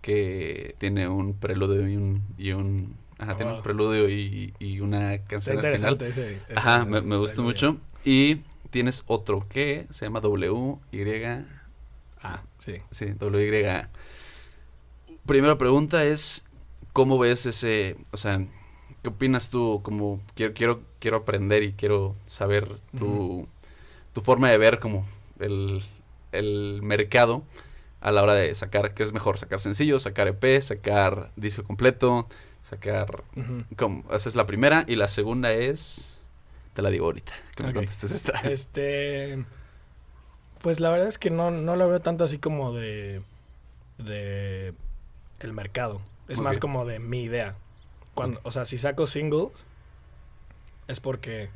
que 0.00 0.74
tiene 0.78 1.08
un 1.08 1.34
preludio 1.34 1.88
y 1.88 1.96
un... 1.96 2.22
Y 2.38 2.52
un 2.52 3.03
ajá, 3.24 3.36
tiene 3.36 3.52
un 3.54 3.62
preludio 3.62 4.08
y, 4.08 4.80
una 4.80 5.18
canción 5.24 5.64
al 5.64 5.76
final. 5.76 6.02
Ese, 6.02 6.40
ajá, 6.54 6.84
me, 6.84 7.00
me 7.00 7.16
gusta 7.16 7.42
mucho. 7.42 7.78
Y 8.04 8.40
tienes 8.70 9.04
otro 9.06 9.46
que 9.48 9.86
se 9.90 10.06
llama 10.06 10.20
W, 10.20 10.78
Y. 10.92 11.00
Ah, 12.22 12.42
sí. 12.58 12.76
Sí, 12.90 13.06
W, 13.18 13.60
Y. 13.60 15.16
Primera 15.26 15.56
pregunta 15.56 16.04
es, 16.04 16.44
¿cómo 16.92 17.18
ves 17.18 17.46
ese, 17.46 17.96
o 18.12 18.16
sea, 18.16 18.44
qué 19.02 19.08
opinas 19.08 19.50
tú? 19.50 19.80
Como 19.82 20.20
quiero, 20.34 20.54
quiero, 20.54 20.82
quiero 20.98 21.18
aprender 21.18 21.62
y 21.62 21.72
quiero 21.72 22.16
saber 22.26 22.76
tu, 22.98 23.46
tu 24.12 24.20
forma 24.20 24.50
de 24.50 24.58
ver 24.58 24.80
como 24.80 25.06
el, 25.38 25.82
el 26.32 26.80
mercado 26.82 27.44
a 28.00 28.12
la 28.12 28.22
hora 28.22 28.34
de 28.34 28.54
sacar, 28.54 28.92
¿qué 28.92 29.02
es 29.02 29.14
mejor? 29.14 29.38
¿Sacar 29.38 29.60
sencillo, 29.60 29.98
sacar 29.98 30.28
EP, 30.28 30.60
sacar 30.60 31.30
disco 31.36 31.64
completo, 31.64 32.28
sacar... 32.64 33.22
Esa 34.10 34.28
es 34.28 34.34
la 34.34 34.46
primera. 34.46 34.84
Y 34.88 34.96
la 34.96 35.06
segunda 35.06 35.52
es... 35.52 36.14
Te 36.74 36.82
la 36.82 36.90
digo 36.90 37.06
ahorita, 37.06 37.32
que 37.54 37.62
me 37.62 37.72
contestes 37.72 38.10
esta. 38.10 38.32
Este. 38.40 39.44
Pues 40.60 40.80
la 40.80 40.90
verdad 40.90 41.06
es 41.06 41.18
que 41.18 41.30
no, 41.30 41.52
no 41.52 41.76
lo 41.76 41.88
veo 41.88 42.00
tanto 42.00 42.24
así 42.24 42.38
como 42.38 42.72
de. 42.72 43.22
de. 43.98 44.74
el 45.38 45.52
mercado. 45.52 46.00
Es 46.26 46.40
más 46.40 46.58
como 46.58 46.84
de 46.84 46.98
mi 46.98 47.22
idea. 47.22 47.54
Cuando, 48.14 48.40
O 48.42 48.50
sea, 48.50 48.64
si 48.64 48.76
saco 48.76 49.06
singles, 49.06 49.52
es 50.88 50.98
porque 50.98 51.50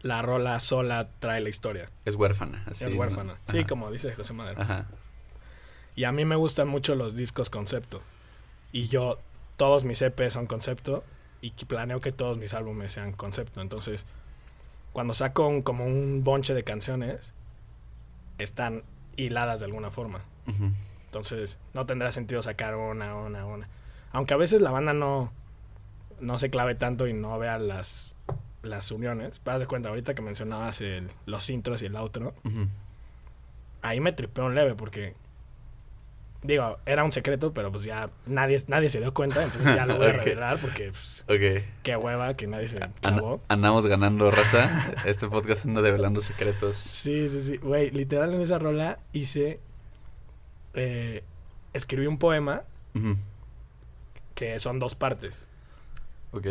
la 0.00 0.20
rola 0.20 0.58
sola 0.58 1.10
trae 1.20 1.40
la 1.40 1.48
historia. 1.48 1.88
Es 2.04 2.16
huérfana. 2.16 2.64
Así, 2.66 2.86
es 2.86 2.94
huérfana. 2.94 3.38
Sí, 3.48 3.64
como 3.64 3.90
dice 3.92 4.12
José 4.14 4.32
Madero. 4.32 4.60
Ajá. 4.60 4.88
Y 5.94 6.04
a 6.04 6.12
mí 6.12 6.24
me 6.24 6.34
gustan 6.34 6.66
mucho 6.66 6.96
los 6.96 7.14
discos 7.14 7.50
concepto. 7.50 8.02
Y 8.72 8.88
yo, 8.88 9.20
todos 9.56 9.84
mis 9.84 10.02
EP 10.02 10.28
son 10.30 10.46
concepto. 10.46 11.04
Y 11.40 11.50
planeo 11.50 12.00
que 12.00 12.10
todos 12.10 12.38
mis 12.38 12.54
álbumes 12.54 12.92
sean 12.92 13.12
concepto. 13.12 13.60
Entonces, 13.60 14.06
cuando 14.94 15.12
saco 15.12 15.62
como 15.62 15.84
un 15.84 16.24
bonche 16.24 16.54
de 16.54 16.64
canciones, 16.64 17.34
están 18.38 18.82
hiladas 19.16 19.60
de 19.60 19.66
alguna 19.66 19.90
forma. 19.90 20.22
Entonces, 21.04 21.58
no 21.74 21.84
tendrá 21.84 22.12
sentido 22.12 22.42
sacar 22.42 22.76
una, 22.76 23.14
una, 23.16 23.44
una. 23.44 23.68
Aunque 24.12 24.32
a 24.32 24.38
veces 24.38 24.62
la 24.62 24.70
banda 24.70 24.94
no, 24.94 25.32
no 26.20 26.38
se 26.38 26.48
clave 26.48 26.74
tanto 26.74 27.06
y 27.06 27.12
no 27.12 27.38
vea 27.38 27.58
las, 27.58 28.14
las 28.62 28.90
uniones. 28.90 29.40
Vas 29.44 29.60
de 29.60 29.66
cuenta, 29.66 29.90
ahorita 29.90 30.14
que 30.14 30.22
mencionabas 30.22 30.80
el, 30.80 31.10
los 31.26 31.50
intros 31.50 31.82
y 31.82 31.86
el 31.86 31.96
outro, 31.96 32.34
ahí 33.82 34.00
me 34.00 34.12
tripeó 34.12 34.46
un 34.46 34.54
leve 34.54 34.74
porque 34.74 35.14
Digo, 36.46 36.76
era 36.84 37.04
un 37.04 37.10
secreto, 37.10 37.54
pero 37.54 37.72
pues 37.72 37.84
ya 37.84 38.10
nadie, 38.26 38.62
nadie 38.68 38.90
se 38.90 39.00
dio 39.00 39.14
cuenta, 39.14 39.42
entonces 39.42 39.74
ya 39.74 39.86
lo 39.86 39.96
voy 39.96 40.08
a 40.08 40.12
revelar 40.12 40.58
porque 40.58 40.90
pues, 40.90 41.24
qué 41.82 41.96
hueva 41.96 42.36
que 42.36 42.46
nadie 42.46 42.68
se 42.68 42.78
clavó. 43.00 43.40
andamos 43.48 43.86
ganando 43.86 44.30
raza, 44.30 44.94
este 45.06 45.26
podcast 45.26 45.64
anda 45.64 45.80
develando 45.80 46.20
secretos. 46.20 46.76
Sí, 46.76 47.30
sí, 47.30 47.40
sí. 47.40 47.56
Güey, 47.56 47.90
literal 47.92 48.34
en 48.34 48.42
esa 48.42 48.58
rola 48.58 48.98
hice, 49.14 49.58
eh, 50.74 51.24
escribí 51.72 52.06
un 52.06 52.18
poema 52.18 52.64
que 54.34 54.58
son 54.60 54.78
dos 54.78 54.94
partes, 54.94 55.46
Ok. 56.32 56.46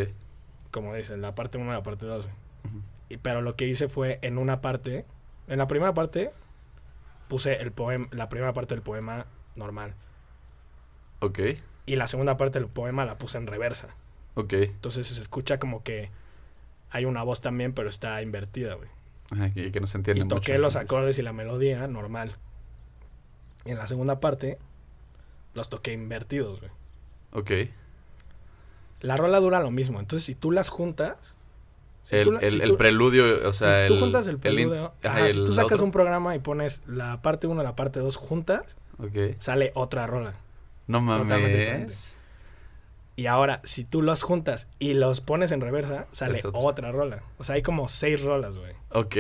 como 0.72 0.96
dicen, 0.96 1.22
la 1.22 1.36
parte 1.36 1.60
1 1.60 1.70
y 1.70 1.74
la 1.76 1.84
parte 1.84 2.08
2. 2.08 2.26
Ujú. 2.26 2.82
Y, 3.10 3.18
pero 3.18 3.42
lo 3.42 3.56
que 3.56 3.68
hice 3.68 3.88
fue 3.90 4.18
en 4.24 4.40
una 4.40 4.60
parte, 4.60 5.06
en 5.48 5.60
la 5.60 5.68
primera 5.68 5.94
parte 5.94 6.32
puse 7.28 7.62
el 7.62 7.72
poema, 7.72 8.08
la 8.12 8.28
primera 8.30 8.54
parte 8.54 8.74
del 8.74 8.82
poema 8.82 9.28
normal 9.56 9.94
Ok. 11.20 11.40
y 11.86 11.96
la 11.96 12.08
segunda 12.08 12.38
parte 12.38 12.60
del 12.60 12.68
poema 12.68 13.06
la 13.06 13.18
puse 13.18 13.38
en 13.38 13.48
reversa. 13.48 13.90
Ok. 14.36 14.54
Entonces 14.54 15.08
se 15.08 15.22
escucha 15.22 15.60
como 15.60 15.84
que 15.84 16.10
hay 16.90 17.06
una 17.06 17.24
voz 17.24 17.42
también, 17.42 17.74
pero 17.74 17.90
está 17.90 18.22
invertida, 18.22 18.76
güey. 18.76 18.90
Ajá, 19.32 19.52
que, 19.52 19.72
que 19.72 19.80
no 19.80 19.88
se 19.88 19.98
entiende 19.98 20.22
Y 20.22 20.24
mucho. 20.26 20.36
toqué 20.36 20.58
los 20.58 20.76
entonces. 20.76 20.92
acordes 20.92 21.18
y 21.18 21.22
la 21.22 21.34
melodía 21.34 21.88
normal. 21.88 22.36
Y 23.66 23.72
en 23.72 23.78
la 23.78 23.88
segunda 23.88 24.20
parte 24.20 24.58
los 25.54 25.70
toqué 25.70 25.94
invertidos, 25.94 26.60
güey. 26.60 26.72
Ok. 27.32 27.52
La 29.02 29.18
rola 29.18 29.40
dura 29.40 29.60
lo 29.60 29.72
mismo, 29.72 30.00
entonces 30.00 30.26
si 30.26 30.34
tú 30.36 30.52
las 30.52 30.70
juntas, 30.70 31.34
si 32.04 32.16
el, 32.18 32.24
tú 32.26 32.32
la- 32.34 32.40
el, 32.40 32.50
si 32.52 32.62
el 32.62 32.70
tú- 32.70 32.78
preludio, 32.78 33.48
o 33.50 33.54
sea, 33.54 33.84
si 33.84 33.88
tú 33.90 33.94
el. 33.96 34.00
juntas 34.00 34.28
el 34.28 34.38
preludio, 34.40 34.94
ajá, 35.04 35.30
si 35.30 35.38
tú 35.38 35.54
sacas 35.54 35.74
otro. 35.74 35.86
un 35.86 35.92
programa 35.92 36.36
y 36.36 36.40
pones 36.40 36.82
la 36.88 37.22
parte 37.22 37.48
1 37.48 37.62
y 37.62 37.64
la 37.66 37.76
parte 37.76 38.00
2 38.00 38.16
juntas, 38.16 38.78
Sale 39.40 39.72
otra 39.76 40.08
rola. 40.08 40.34
No 40.88 41.00
Totalmente 41.00 41.48
diferente. 41.58 41.80
mames. 41.80 42.20
Y 43.16 43.28
ahora, 43.28 43.62
si 43.64 43.84
tú 43.86 44.02
los 44.02 44.24
juntas 44.24 44.68
y 44.80 44.96
los 44.96 45.22
pones 45.22 45.52
en 45.52 45.62
reversa, 45.62 46.08
sale 46.12 46.40
otra. 46.40 46.52
otra 46.60 46.92
rola. 46.92 47.24
O 47.38 47.44
sea, 47.44 47.56
hay 47.56 47.62
como 47.62 47.88
seis 47.88 48.24
rolas, 48.24 48.58
güey. 48.58 48.74
Ok. 48.90 49.16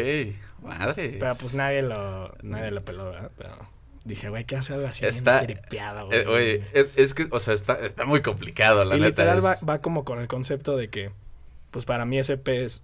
Madre. 0.63 1.17
Pero 1.19 1.33
pues 1.39 1.53
nadie 1.53 1.83
lo, 1.83 2.33
nadie 2.41 2.71
lo 2.71 2.83
peló, 2.83 3.05
¿verdad? 3.05 3.31
Pero 3.37 3.55
dije, 4.03 4.29
güey, 4.29 4.45
quiero 4.45 4.61
hacer 4.61 4.77
algo 4.77 4.87
así 4.87 5.05
Está- 5.05 5.41
tripeado, 5.41 6.07
güey. 6.07 6.19
Eh, 6.19 6.27
oye, 6.27 6.63
es, 6.73 6.89
es 6.95 7.13
que, 7.13 7.27
o 7.29 7.39
sea, 7.39 7.53
está, 7.53 7.73
está 7.85 8.05
muy 8.05 8.21
complicado, 8.23 8.83
la 8.83 8.95
y 8.97 8.99
neta. 8.99 9.21
literal 9.23 9.45
va, 9.45 9.53
es- 9.53 9.65
va 9.67 9.79
como 9.79 10.03
con 10.05 10.19
el 10.19 10.27
concepto 10.27 10.75
de 10.75 10.89
que, 10.89 11.11
pues 11.69 11.85
para 11.85 12.05
mí 12.05 12.17
ese 12.17 12.33
EP 12.33 12.47
es 12.63 12.81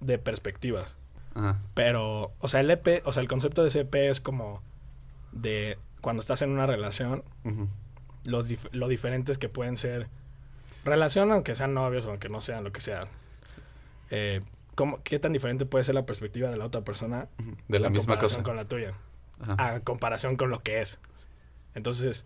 de 0.00 0.18
perspectivas. 0.18 0.94
Ajá. 1.34 1.58
Pero, 1.74 2.32
o 2.38 2.48
sea, 2.48 2.60
el 2.60 2.70
EP, 2.70 3.00
o 3.06 3.12
sea, 3.14 3.22
el 3.22 3.28
concepto 3.28 3.62
de 3.62 3.68
ese 3.68 3.80
EP 3.80 3.94
es 4.10 4.20
como 4.20 4.62
de 5.32 5.78
cuando 6.00 6.20
estás 6.20 6.42
en 6.42 6.50
una 6.50 6.66
relación, 6.66 7.22
los 8.24 8.48
dif- 8.50 8.68
lo 8.72 8.88
diferentes 8.88 9.38
que 9.38 9.48
pueden 9.48 9.76
ser 9.76 10.08
relación, 10.84 11.30
aunque 11.32 11.54
sean 11.54 11.74
novios 11.74 12.06
o 12.06 12.10
aunque 12.10 12.28
no 12.28 12.40
sean 12.40 12.64
lo 12.64 12.72
que 12.72 12.80
sean. 12.80 13.08
Eh, 14.10 14.40
¿cómo- 14.74 15.02
¿Qué 15.02 15.18
tan 15.18 15.32
diferente 15.32 15.66
puede 15.66 15.84
ser 15.84 15.94
la 15.94 16.06
perspectiva 16.06 16.48
de 16.50 16.56
la 16.56 16.64
otra 16.66 16.80
persona. 16.82 17.28
De 17.68 17.78
la 17.78 17.88
en 17.88 17.92
misma 17.92 18.18
cosa. 18.18 18.42
con 18.42 18.56
la 18.56 18.64
tuya? 18.64 18.94
Ajá. 19.40 19.74
A 19.74 19.80
comparación 19.80 20.36
con 20.36 20.50
lo 20.50 20.62
que 20.62 20.80
es. 20.80 20.98
Entonces, 21.74 22.24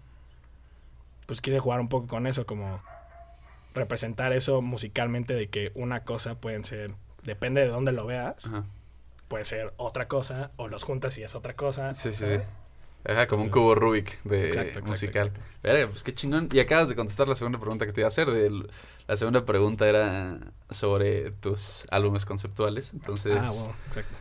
pues 1.27 1.41
quise 1.41 1.59
jugar 1.59 1.81
un 1.81 1.89
poco 1.89 2.07
con 2.07 2.27
eso, 2.27 2.47
como 2.47 2.81
representar 3.75 4.33
eso 4.33 4.63
musicalmente 4.63 5.35
de 5.35 5.49
que 5.49 5.73
una 5.75 6.05
cosa 6.05 6.37
pueden 6.37 6.65
ser, 6.65 6.93
depende 7.25 7.61
de 7.63 7.69
dónde 7.69 7.93
lo 7.93 8.07
veas, 8.07 8.47
Ajá. 8.47 8.65
puede 9.29 9.45
ser 9.45 9.73
otra 9.77 10.07
cosa, 10.09 10.51
o 10.57 10.69
los 10.69 10.85
juntas 10.85 11.19
y 11.19 11.23
es 11.23 11.35
otra 11.35 11.55
cosa. 11.57 11.93
Sí, 11.93 12.13
sí, 12.13 12.25
sí. 12.27 12.39
Como 13.29 13.43
un 13.45 13.51
cubo 13.51 13.75
Rubik 13.75 14.23
de 14.25 14.47
Exacto, 14.49 14.69
exacto, 14.71 14.91
musical. 14.91 15.27
exacto. 15.29 15.49
Verga, 15.63 15.89
pues 15.91 16.03
qué 16.03 16.15
chingón. 16.15 16.49
Y 16.53 16.59
acabas 16.61 16.89
de 16.89 16.95
contestar 16.97 17.29
la 17.29 17.35
segunda 17.35 17.59
pregunta 17.59 17.87
que 17.87 17.93
te 17.93 18.01
iba 18.01 18.07
a 18.07 18.09
hacer. 18.09 18.29
la 18.29 19.17
segunda 19.17 19.45
pregunta 19.45 19.89
era 19.89 20.39
sobre 20.71 21.31
tus 21.33 21.87
álbumes 21.91 22.25
conceptuales. 22.25 22.93
Entonces, 22.93 23.37
Ah, 23.41 23.51
bueno, 23.53 23.75
exacto. 23.89 24.15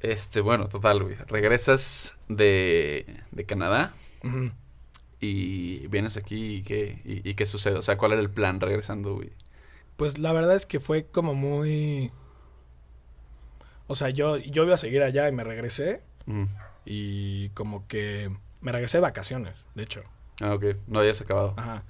este, 0.00 0.40
bueno, 0.40 0.68
total, 0.68 1.02
güey. 1.02 1.16
Regresas 1.26 2.16
de, 2.28 3.06
de 3.30 3.44
Canadá 3.44 3.94
y 5.20 5.86
vienes 5.88 6.16
aquí 6.16 6.56
y 6.56 6.62
qué, 6.62 7.00
y, 7.04 7.28
y 7.28 7.34
qué 7.34 7.46
sucede. 7.46 7.76
O 7.76 7.82
sea, 7.82 7.96
¿cuál 7.96 8.12
era 8.12 8.20
el 8.20 8.30
plan 8.30 8.60
regresando, 8.60 9.14
güey? 9.14 9.30
Pues 9.96 10.18
la 10.18 10.32
verdad 10.32 10.56
es 10.56 10.66
que 10.66 10.80
fue 10.80 11.06
como 11.06 11.34
muy... 11.34 12.10
O 13.86 13.94
sea, 13.94 14.08
yo, 14.10 14.38
yo 14.38 14.64
iba 14.64 14.74
a 14.74 14.78
seguir 14.78 15.02
allá 15.02 15.28
y 15.28 15.32
me 15.32 15.44
regresé. 15.44 16.02
Y 16.84 17.48
como 17.50 17.86
que 17.86 18.30
me 18.60 18.72
regresé 18.72 18.98
de 18.98 19.02
vacaciones, 19.02 19.64
de 19.74 19.82
hecho. 19.82 20.02
Ah, 20.40 20.54
ok. 20.54 20.64
No 20.86 21.00
habías 21.00 21.20
acabado. 21.20 21.54
Ajá. 21.56 21.84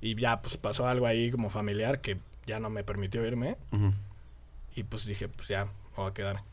Y 0.00 0.14
ya 0.14 0.40
pues 0.40 0.56
pasó 0.56 0.86
algo 0.86 1.06
ahí 1.06 1.30
como 1.30 1.50
familiar 1.50 2.00
que 2.00 2.18
ya 2.46 2.60
no 2.60 2.70
me 2.70 2.84
permitió 2.84 3.26
irme 3.26 3.56
y 4.74 4.84
pues 4.84 5.04
dije, 5.06 5.28
pues 5.28 5.48
ya, 5.48 5.64
me 5.64 5.70
voy 5.96 6.10
a 6.10 6.14
quedar. 6.14 6.44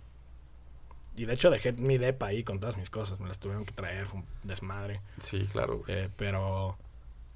Y 1.16 1.26
de 1.26 1.34
hecho 1.34 1.50
dejé 1.50 1.74
mi 1.74 1.98
depa 1.98 2.28
ahí 2.28 2.44
con 2.44 2.60
todas 2.60 2.78
mis 2.78 2.90
cosas, 2.90 3.20
me 3.20 3.28
las 3.28 3.40
tuvieron 3.40 3.66
que 3.66 3.74
traer, 3.74 4.06
fue 4.08 4.20
un 4.20 4.26
desmadre. 4.44 5.02
Sí, 5.20 5.48
claro, 5.52 5.80
güey. 5.80 5.92
Eh, 5.96 6.10
pero, 6.18 6.78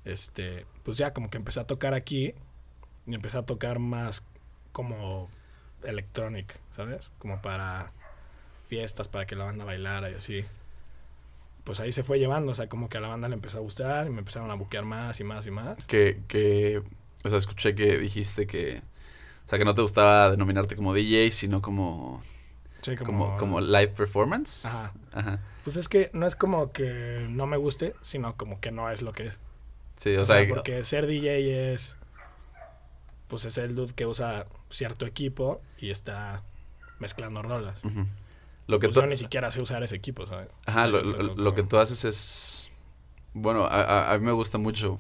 este, 0.03 0.65
pues 0.83 0.97
ya 0.97 1.13
como 1.13 1.29
que 1.29 1.37
empecé 1.37 1.59
a 1.59 1.67
tocar 1.67 1.93
aquí 1.93 2.33
y 3.05 3.15
empecé 3.15 3.37
a 3.37 3.45
tocar 3.45 3.79
más 3.79 4.23
como 4.71 5.29
electronic, 5.83 6.59
¿sabes? 6.75 7.09
Como 7.19 7.41
para 7.41 7.93
fiestas, 8.69 9.07
para 9.07 9.25
que 9.25 9.35
la 9.35 9.45
banda 9.45 9.65
bailara 9.65 10.09
y 10.09 10.13
así. 10.13 10.45
Pues 11.63 11.79
ahí 11.79 11.91
se 11.91 12.03
fue 12.03 12.19
llevando, 12.19 12.51
o 12.51 12.55
sea, 12.55 12.69
como 12.69 12.87
que 12.89 12.97
a 12.97 13.01
la 13.01 13.09
banda 13.09 13.27
le 13.27 13.33
empezó 13.35 13.57
a 13.57 13.61
gustar 13.61 14.07
y 14.07 14.09
me 14.11 14.19
empezaron 14.19 14.49
a 14.49 14.53
buquear 14.55 14.85
más 14.85 15.19
y 15.19 15.23
más 15.23 15.45
y 15.45 15.51
más. 15.51 15.83
Que, 15.85 16.21
que, 16.27 16.81
o 17.23 17.29
sea, 17.29 17.37
escuché 17.37 17.75
que 17.75 17.97
dijiste 17.97 18.47
que, 18.47 18.81
o 19.45 19.49
sea, 19.49 19.59
que 19.59 19.65
no 19.65 19.75
te 19.75 19.81
gustaba 19.81 20.31
denominarte 20.31 20.75
como 20.75 20.93
DJ, 20.93 21.31
sino 21.31 21.61
como, 21.61 22.21
Sí, 22.81 22.95
como, 22.95 23.35
como 23.37 23.59
live 23.59 23.89
performance. 23.89 24.65
Ajá. 24.65 24.93
Ajá. 25.11 25.39
Pues 25.63 25.75
es 25.75 25.89
que 25.89 26.09
no 26.13 26.25
es 26.25 26.35
como 26.35 26.71
que 26.71 27.27
no 27.29 27.45
me 27.45 27.57
guste, 27.57 27.93
sino 28.01 28.35
como 28.37 28.59
que 28.61 28.71
no 28.71 28.89
es 28.89 29.01
lo 29.01 29.11
que 29.11 29.27
es. 29.27 29.39
Sí, 29.95 30.15
o, 30.15 30.21
O, 30.21 30.25
sea, 30.25 30.37
sea, 30.37 30.47
porque 30.47 30.83
ser 30.85 31.05
DJ 31.07 31.73
es. 31.73 31.97
Pues 33.27 33.45
es 33.45 33.57
el 33.57 33.75
dude 33.75 33.93
que 33.93 34.05
usa 34.07 34.47
cierto 34.69 35.05
equipo 35.05 35.61
y 35.77 35.91
está 35.91 36.41
mezclando 36.99 37.41
rolas. 37.41 37.83
ujú. 37.83 38.05
Lo 38.69 38.79
que 38.79 38.87
Pues 38.87 38.95
tú, 38.95 39.01
yo 39.01 39.07
ni 39.07 39.15
siquiera 39.17 39.49
sé 39.51 39.61
usar 39.61 39.81
ese 39.83 39.95
equipo, 39.95 40.25
¿sabes? 40.27 40.47
ajá, 40.65 40.87
lo, 40.87 41.01
lo- 41.03 41.11
toco 41.29 41.41
lo 41.41 41.53
que 41.55 41.63
tú 41.63 41.77
haces 41.77 42.05
es, 42.05 42.71
bueno, 43.33 43.65
a, 43.65 43.81
a- 43.81 44.13
a 44.13 44.17
mí 44.19 44.25
me 44.25 44.31
gusta 44.31 44.57
mucho. 44.57 44.99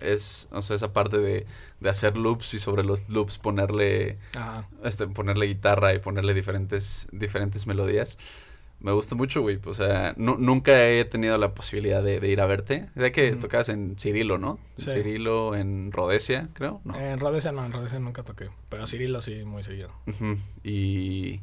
Es, 0.00 0.48
o 0.52 0.62
sea, 0.62 0.76
esa 0.76 0.92
parte 0.92 1.18
de, 1.18 1.44
de 1.80 1.90
hacer 1.90 2.16
loops 2.16 2.54
y 2.54 2.58
sobre 2.60 2.84
los 2.84 3.08
loops 3.10 3.38
ponerle, 3.38 4.18
Ajá. 4.36 4.68
este, 4.84 5.08
ponerle 5.08 5.46
guitarra 5.46 5.92
y 5.92 5.98
ponerle 5.98 6.34
diferentes, 6.34 7.08
diferentes 7.10 7.66
melodías. 7.66 8.16
Me 8.80 8.92
gusta 8.92 9.16
mucho, 9.16 9.40
güey. 9.40 9.58
O 9.64 9.74
sea, 9.74 10.14
nu- 10.16 10.36
nunca 10.38 10.86
he 10.88 11.04
tenido 11.04 11.36
la 11.36 11.52
posibilidad 11.52 12.00
de, 12.00 12.20
de 12.20 12.28
ir 12.28 12.40
a 12.40 12.46
verte. 12.46 12.88
Ya 12.94 13.10
que 13.10 13.32
Ujú. 13.32 13.40
tocabas 13.40 13.70
en 13.70 13.96
Cirilo, 13.98 14.38
¿no? 14.38 14.60
En 14.78 14.84
Sí. 14.84 14.90
Cirilo, 14.92 15.56
en 15.56 15.90
Rhodesia, 15.90 16.48
creo. 16.52 16.80
No. 16.84 16.94
En 16.96 17.18
Rhodesia 17.18 17.50
no, 17.50 17.66
en 17.66 17.72
Rhodesia 17.72 17.98
nunca 17.98 18.22
toqué. 18.22 18.50
Pero 18.68 18.86
Cirilo 18.86 19.20
sí, 19.20 19.42
muy 19.44 19.64
seguido. 19.64 19.90
Ujú. 20.06 20.36
Y, 20.62 21.40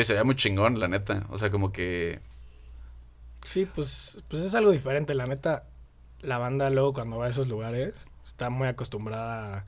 y 0.00 0.04
se 0.04 0.12
veía 0.14 0.24
muy 0.24 0.36
chingón, 0.36 0.78
la 0.80 0.88
neta. 0.88 1.26
O 1.30 1.38
sea, 1.38 1.50
como 1.50 1.72
que... 1.72 2.20
Sí, 3.44 3.66
pues, 3.74 4.22
pues 4.28 4.42
es 4.42 4.54
algo 4.54 4.70
diferente. 4.70 5.14
La 5.14 5.26
neta, 5.26 5.64
la 6.20 6.38
banda 6.38 6.70
luego 6.70 6.92
cuando 6.92 7.18
va 7.18 7.26
a 7.26 7.30
esos 7.30 7.48
lugares 7.48 7.94
está 8.24 8.50
muy 8.50 8.68
acostumbrada. 8.68 9.58
a- 9.58 9.64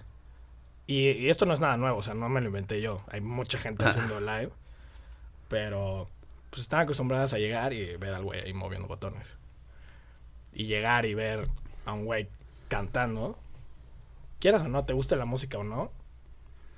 Y, 0.87 1.11
y 1.11 1.29
esto 1.31 1.47
no 1.47 1.55
es 1.55 1.61
nada 1.61 1.77
nuevo, 1.77 1.99
o 1.99 2.03
sea, 2.03 2.15
no 2.15 2.29
me 2.29 2.41
lo 2.41 2.47
inventé 2.49 2.81
yo. 2.81 3.03
Hay 3.09 3.21
mucha 3.21 3.59
gente 3.59 3.85
haciendo 3.87 4.21
live. 4.21 4.51
Pero 5.49 6.09
pues 6.51 6.63
están 6.63 6.81
acostumbradas 6.81 7.35
a 7.35 7.39
llegar 7.39 7.73
y 7.73 7.97
ver 7.97 8.15
al 8.15 8.23
güey 8.23 8.41
ahí 8.41 8.53
moviendo 8.53 8.87
botones. 8.89 9.27
Y 10.53 10.67
llegar 10.67 11.05
y 11.05 11.15
ver 11.15 11.49
a 11.85 11.93
un 11.93 12.05
güey 12.05 12.29
cantando. 12.69 13.37
Quieras 14.39 14.63
o 14.63 14.69
no, 14.69 14.85
te 14.85 14.93
guste 14.93 15.17
la 15.17 15.25
música 15.25 15.59
o 15.59 15.65
no. 15.65 15.91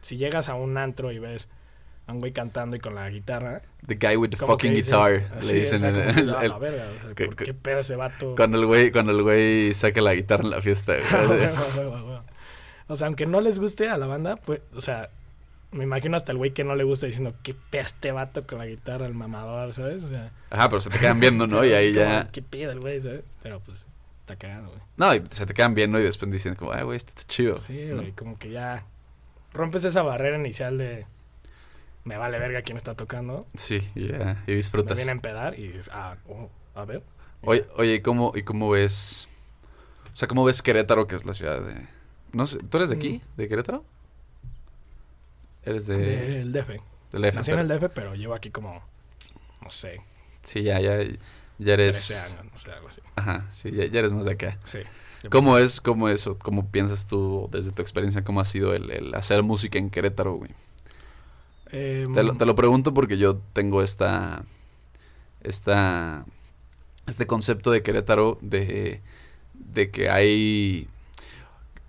Si 0.02 0.16
llegas 0.16 0.48
a 0.48 0.54
un 0.54 0.78
antro 0.78 1.12
y 1.12 1.18
ves 1.18 1.48
a 2.06 2.12
un 2.12 2.20
güey 2.20 2.32
cantando 2.32 2.76
y 2.76 2.78
con 2.78 2.94
la 2.94 3.08
guitarra. 3.10 3.62
The 3.86 3.96
guy 3.96 4.16
with 4.16 4.30
the 4.30 4.36
fucking 4.36 4.72
dices, 4.74 4.86
guitar. 4.92 5.28
así, 5.38 5.52
le 5.52 5.58
dicen. 5.60 5.76
o 5.76 5.80
sea, 5.80 5.88
en 5.88 5.96
el- 5.96 6.14
que, 6.14 6.20
el- 6.20 6.34
"Ah, 6.34 6.40
el- 6.44 6.48
la 6.50 6.58
verga, 6.58 6.84
o 6.84 7.06
sea, 7.06 7.14
que- 7.14 7.24
¿por 7.26 7.36
que- 7.36 7.44
qué 7.46 7.54
pedo 7.54 7.80
ese 7.80 7.96
vato? 7.96 8.34
cuando 8.36 8.58
el 8.58 8.66
güey, 8.66 8.92
cuando 8.92 9.12
el 9.12 9.22
güey 9.22 9.74
saca 9.74 10.00
la 10.00 10.14
guitarra 10.14 10.44
en 10.44 10.50
la 10.50 10.60
fiesta. 10.62 10.94
o 12.88 12.96
sea, 12.96 13.06
aunque 13.06 13.26
no 13.26 13.40
les 13.40 13.58
guste 13.58 13.88
a 13.88 13.98
la 13.98 14.06
banda, 14.06 14.36
pues, 14.36 14.60
o 14.74 14.80
sea, 14.80 15.08
me 15.72 15.84
imagino 15.84 16.16
hasta 16.16 16.32
el 16.32 16.38
güey 16.38 16.52
que 16.52 16.64
no 16.64 16.76
le 16.76 16.84
gusta 16.84 17.06
diciendo, 17.06 17.34
qué 17.42 17.54
pedo 17.70 17.82
este 17.82 18.12
vato 18.12 18.46
con 18.46 18.58
la 18.58 18.66
guitarra, 18.66 19.06
el 19.06 19.14
mamador, 19.14 19.72
¿sabes? 19.74 20.04
O 20.04 20.08
sea, 20.08 20.30
Ajá, 20.50 20.68
pero 20.68 20.80
se 20.80 20.90
te 20.90 20.98
quedan 20.98 21.18
viendo, 21.20 21.46
¿no? 21.46 21.64
Y 21.64 21.72
ahí 21.72 21.92
ya... 21.92 22.28
Qué 22.30 22.42
pedo 22.42 22.70
el 22.72 22.80
güey, 22.80 23.00
¿sabes? 23.00 23.22
Pero 23.42 23.60
pues, 23.60 23.86
está 24.20 24.36
cagado, 24.36 24.68
güey. 24.68 24.80
No, 24.96 25.14
y 25.14 25.22
se 25.30 25.44
te 25.44 25.54
quedan 25.54 25.74
viendo 25.74 25.98
y 25.98 26.04
después 26.04 26.30
dicen 26.30 26.54
como, 26.54 26.72
ay, 26.72 26.84
güey, 26.84 26.96
esto 26.96 27.10
está 27.16 27.24
chido. 27.24 27.58
Sí, 27.58 27.88
¿no? 27.90 27.96
güey, 27.96 28.12
como 28.12 28.38
que 28.38 28.50
ya 28.50 28.84
rompes 29.52 29.84
esa 29.84 30.02
barrera 30.02 30.38
inicial 30.38 30.78
de, 30.78 31.06
me 32.06 32.16
vale 32.16 32.38
verga 32.38 32.62
quién 32.62 32.76
está 32.78 32.94
tocando. 32.94 33.44
Sí, 33.54 33.78
y 33.96 34.08
ya, 34.08 34.42
y 34.46 34.52
Me 34.52 34.56
disfrutas. 34.56 34.96
viene 34.96 35.10
a 35.10 35.14
empedar 35.14 35.58
y 35.58 35.66
dices, 35.66 35.90
ah, 35.92 36.16
oh, 36.28 36.48
a 36.74 36.84
ver. 36.84 37.02
Oye, 37.42 37.66
oye, 37.76 37.94
¿y 37.96 38.00
cómo, 38.00 38.32
¿y 38.34 38.42
cómo 38.42 38.70
ves? 38.70 39.26
O 40.12 40.16
sea, 40.16 40.28
¿cómo 40.28 40.44
ves 40.44 40.62
Querétaro, 40.62 41.06
que 41.08 41.16
es 41.16 41.26
la 41.26 41.34
ciudad 41.34 41.60
de... 41.60 41.86
No 42.32 42.46
sé, 42.46 42.58
¿tú 42.58 42.76
eres 42.78 42.90
de 42.90 42.96
aquí? 42.96 43.20
¿De 43.36 43.48
Querétaro? 43.48 43.84
Eres 45.64 45.86
de... 45.88 45.98
Del 45.98 46.52
DF. 46.52 46.68
del 47.12 47.24
F, 47.24 47.36
Nací 47.38 47.50
en 47.50 47.58
el 47.58 47.68
DF, 47.68 47.90
pero 47.92 48.14
llevo 48.14 48.34
aquí 48.34 48.50
como, 48.50 48.82
no 49.62 49.70
sé, 49.70 50.00
Sí, 50.44 50.62
ya, 50.62 50.78
ya, 50.80 50.98
ya 51.58 51.72
eres... 51.74 52.06
13 52.06 52.34
años, 52.40 52.52
no 52.52 52.56
sé, 52.56 52.70
algo 52.70 52.88
así. 52.88 53.00
Ajá, 53.16 53.46
sí, 53.50 53.70
ya, 53.72 53.84
ya 53.86 53.98
eres 53.98 54.12
más 54.12 54.26
de 54.26 54.32
acá. 54.32 54.58
Sí. 54.62 54.78
¿Cómo 55.28 55.58
es, 55.58 55.80
cómo 55.80 56.08
eso, 56.08 56.38
cómo 56.38 56.70
piensas 56.70 57.08
tú 57.08 57.48
desde 57.50 57.72
tu 57.72 57.82
experiencia, 57.82 58.22
cómo 58.22 58.40
ha 58.40 58.44
sido 58.44 58.74
el, 58.74 58.92
el 58.92 59.14
hacer 59.16 59.42
música 59.42 59.76
en 59.76 59.90
Querétaro, 59.90 60.34
güey? 60.34 60.52
Em, 61.70 62.12
Te 62.12 62.22
lo, 62.22 62.34
te 62.36 62.46
lo 62.46 62.54
pregunto 62.54 62.94
porque 62.94 63.18
yo 63.18 63.36
tengo 63.52 63.82
esta, 63.82 64.44
esta, 65.42 66.24
este 67.06 67.26
concepto 67.26 67.70
de 67.70 67.82
Querétaro 67.82 68.38
de, 68.40 69.00
de 69.54 69.90
que 69.90 70.10
hay, 70.10 70.88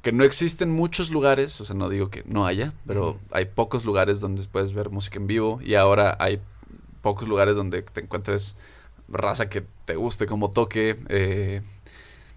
que 0.01 0.11
no 0.11 0.23
existen 0.23 0.71
muchos 0.71 1.11
lugares, 1.11 1.59
o 1.61 1.65
sea, 1.65 1.75
no 1.75 1.89
digo 1.89 2.09
que 2.09 2.23
no 2.25 2.45
haya, 2.45 2.73
pero 2.85 3.19
hay 3.31 3.45
pocos 3.45 3.85
lugares 3.85 4.19
donde 4.19 4.43
puedes 4.43 4.73
ver 4.73 4.89
música 4.89 5.17
en 5.17 5.27
vivo 5.27 5.59
y 5.63 5.75
ahora 5.75 6.15
hay 6.19 6.41
pocos 7.01 7.27
lugares 7.27 7.55
donde 7.55 7.81
te 7.83 8.01
encuentres 8.01 8.57
raza 9.07 9.49
que 9.49 9.63
te 9.85 9.95
guste 9.95 10.25
como 10.25 10.51
toque, 10.51 10.97
eh, 11.09 11.61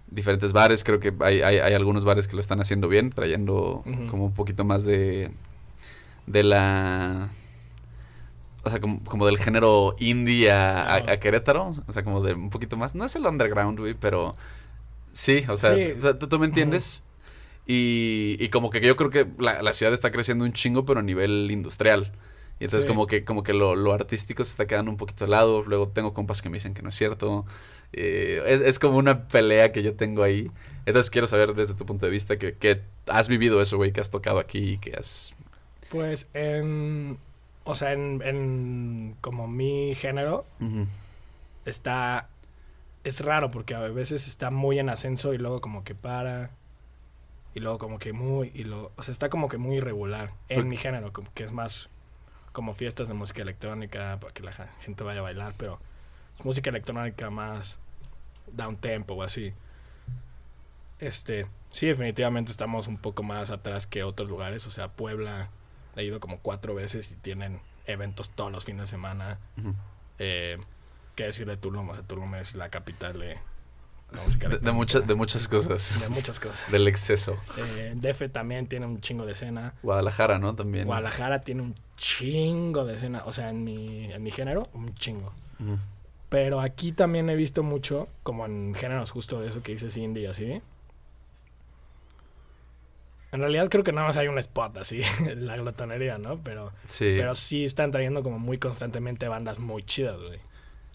diferentes 0.09 0.53
bares, 0.53 0.83
creo 0.83 0.99
que 0.99 1.13
hay, 1.19 1.41
hay, 1.41 1.57
hay 1.57 1.73
algunos 1.73 2.03
bares 2.03 2.27
que 2.27 2.35
lo 2.35 2.41
están 2.41 2.61
haciendo 2.61 2.87
bien, 2.87 3.09
trayendo 3.09 3.83
como 4.09 4.25
un 4.25 4.33
poquito 4.33 4.63
más 4.63 4.83
de, 4.83 5.31
de 6.27 6.43
la... 6.43 7.29
O 8.63 8.69
sea, 8.69 8.79
como, 8.79 9.03
como 9.03 9.25
del 9.25 9.39
género 9.39 9.95
indie 9.97 10.51
a, 10.51 10.93
a- 10.95 11.19
Querétaro. 11.19 11.71
O 11.87 11.93
sea, 11.93 12.03
como 12.03 12.21
de 12.21 12.33
un 12.33 12.49
poquito 12.51 12.77
más. 12.77 12.93
No 12.93 13.05
es 13.05 13.15
el 13.15 13.25
underground, 13.25 13.79
güey, 13.79 13.95
pero 13.95 14.35
sí, 15.11 15.43
o 15.49 15.57
sea, 15.57 15.73
Sí. 15.75 15.93
¿tú, 16.29 16.37
me 16.39 16.45
entiendes? 16.45 17.03
Y, 17.65 18.37
y 18.39 18.49
como 18.49 18.69
que 18.69 18.81
yo 18.81 18.95
creo 18.95 19.09
que 19.09 19.27
la, 19.39 19.61
la 19.63 19.73
ciudad 19.73 19.93
está 19.93 20.11
creciendo 20.11 20.45
un 20.45 20.53
chingo, 20.53 20.85
pero 20.85 20.99
a 20.99 21.03
nivel 21.03 21.49
industrial. 21.49 22.11
Y 22.59 22.65
entonces 22.65 22.83
Sí. 22.83 22.87
como 22.87 23.07
que, 23.07 23.25
como 23.25 23.41
que 23.41 23.53
lo, 23.53 23.75
lo 23.75 23.93
artístico 23.93 24.43
se 24.43 24.51
está 24.51 24.67
quedando 24.67 24.91
un 24.91 24.97
poquito 24.97 25.25
de 25.25 25.31
lado. 25.31 25.63
Luego 25.63 25.87
tengo 25.87 26.13
compas 26.13 26.43
que 26.43 26.49
me 26.49 26.57
dicen 26.57 26.75
que 26.75 26.83
no 26.83 26.89
es 26.89 26.95
cierto. 26.95 27.45
Eh, 27.93 28.43
es, 28.45 28.61
es 28.61 28.77
como 28.77 28.97
una 28.97 29.27
pelea 29.27 29.71
que 29.71 29.81
yo 29.81 29.95
tengo 29.95 30.21
ahí. 30.21 30.51
Entonces 30.85 31.09
quiero 31.09 31.25
saber 31.25 31.55
desde 31.55 31.73
tu 31.73 31.87
punto 31.87 32.05
de 32.05 32.11
vista 32.11 32.37
que, 32.37 32.53
que 32.55 32.81
has 33.07 33.27
vivido 33.27 33.59
eso, 33.59 33.77
güey, 33.77 33.91
que 33.91 34.01
has 34.01 34.11
tocado 34.11 34.37
aquí, 34.37 34.77
que 34.77 34.93
has... 34.95 35.33
Pues 35.91 36.29
en. 36.33 37.19
O 37.65 37.75
sea, 37.75 37.91
en, 37.91 38.21
en 38.23 39.17
como 39.19 39.47
mi 39.47 39.93
género 39.93 40.45
está. 41.65 42.29
Es 43.03 43.19
raro 43.25 43.51
porque 43.51 43.75
a 43.75 43.79
veces 43.79 44.27
está 44.27 44.51
muy 44.51 44.79
en 44.79 44.89
ascenso 44.89 45.33
y 45.33 45.37
luego 45.37 45.59
como 45.59 45.83
que 45.83 45.93
para. 45.93 46.51
Y 47.53 47.59
luego 47.59 47.77
como 47.77 47.99
que 47.99 48.13
muy. 48.13 48.51
Y 48.55 48.63
lo, 48.63 48.93
o 48.95 49.03
sea, 49.03 49.11
está 49.11 49.29
como 49.29 49.49
que 49.49 49.57
muy 49.57 49.77
irregular 49.77 50.31
en 50.47 50.69
mi 50.69 50.77
género, 50.77 51.11
como 51.11 51.31
que 51.33 51.43
es 51.43 51.51
más 51.51 51.89
como 52.53 52.73
fiestas 52.73 53.09
de 53.09 53.13
música 53.13 53.41
electrónica 53.41 54.17
para 54.21 54.33
que 54.33 54.43
la 54.43 54.51
gente 54.79 55.03
vaya 55.03 55.19
a 55.19 55.23
bailar, 55.23 55.53
pero 55.57 55.79
es 56.39 56.45
música 56.45 56.69
electrónica 56.69 57.29
más 57.29 57.77
down 58.47 58.77
tempo 58.77 59.15
o 59.15 59.23
así. 59.23 59.53
Este, 60.99 61.47
sí, 61.69 61.87
definitivamente 61.87 62.51
estamos 62.51 62.87
un 62.87 62.97
poco 62.97 63.23
más 63.23 63.51
atrás 63.51 63.87
que 63.87 64.03
otros 64.03 64.29
lugares. 64.29 64.65
O 64.67 64.71
sea, 64.71 64.87
Puebla 64.87 65.49
he 66.01 66.05
ido 66.05 66.19
como 66.19 66.39
cuatro 66.39 66.75
veces 66.75 67.11
y 67.11 67.15
tienen 67.15 67.59
eventos 67.85 68.29
todos 68.31 68.51
los 68.51 68.65
fines 68.65 68.81
de 68.81 68.87
semana. 68.87 69.39
Eh, 70.19 70.57
¿Qué 71.15 71.25
decir 71.25 71.47
de 71.47 71.57
Tulum? 71.57 71.89
O 71.89 71.93
sea, 71.93 72.03
Tulum 72.03 72.35
es 72.35 72.55
la 72.55 72.69
capital 72.69 73.19
de 73.19 73.37
la 74.11 74.21
música 74.23 74.49
De, 74.49 74.57
de 74.57 74.61
de 75.05 75.15
muchas 75.15 75.47
cosas. 75.47 76.01
De 76.01 76.09
muchas 76.09 76.39
cosas. 76.39 76.71
Del 76.71 76.87
exceso. 76.87 77.37
Eh, 77.57 77.93
DF 77.95 78.31
también 78.31 78.67
tiene 78.67 78.85
un 78.85 78.99
chingo 79.01 79.25
de 79.25 79.33
escena. 79.33 79.73
Guadalajara, 79.83 80.37
¿no? 80.37 80.55
También. 80.55 80.85
Guadalajara 80.85 81.41
tiene 81.41 81.61
un 81.61 81.75
chingo 81.95 82.85
de 82.85 82.95
escena. 82.95 83.23
O 83.25 83.33
sea, 83.33 83.49
en 83.49 83.63
mi, 83.63 84.11
en 84.11 84.21
mi 84.21 84.31
género, 84.31 84.69
un 84.73 84.93
chingo. 84.95 85.33
Pero 86.29 86.61
aquí 86.61 86.91
también 86.91 87.29
he 87.29 87.35
visto 87.35 87.61
mucho, 87.61 88.07
como 88.23 88.45
en 88.45 88.73
géneros 88.73 89.11
justo 89.11 89.41
de 89.41 89.49
eso 89.49 89.61
que 89.61 89.73
dices 89.73 89.95
indie 89.97 90.23
y 90.23 90.25
así. 90.25 90.61
En 93.31 93.39
realidad 93.39 93.69
creo 93.69 93.83
que 93.83 93.93
nada 93.93 94.07
más 94.07 94.17
hay 94.17 94.27
un 94.27 94.37
spot 94.39 94.77
así, 94.77 95.01
la 95.35 95.55
glotonería, 95.57 96.17
¿no? 96.17 96.41
Pero, 96.43 96.71
Sí. 96.85 97.15
pero 97.17 97.33
sí 97.35 97.63
están 97.65 97.91
trayendo 97.91 98.23
como 98.23 98.39
muy 98.39 98.57
constantemente 98.57 99.27
bandas 99.27 99.59
muy 99.59 99.83
chidas, 99.83 100.17
güey. 100.19 100.39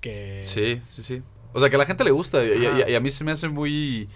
Que... 0.01 0.42
Sí, 0.44 0.81
sí, 0.90 1.03
sí. 1.03 1.22
O 1.55 1.61
sea, 1.61 1.70
que 1.70 1.77
a 1.77 1.79
la 1.79 1.87
gente 1.87 2.05
le 2.05 2.11
gusta. 2.11 2.44
Y, 2.44 2.49
y- 2.62 2.66
Ajá. 2.66 2.90
y 2.90 2.94
a 2.94 3.01
mí 3.01 3.11
se 3.11 3.25
me 3.25 3.33
hace 3.33 3.49
muy. 3.49 4.09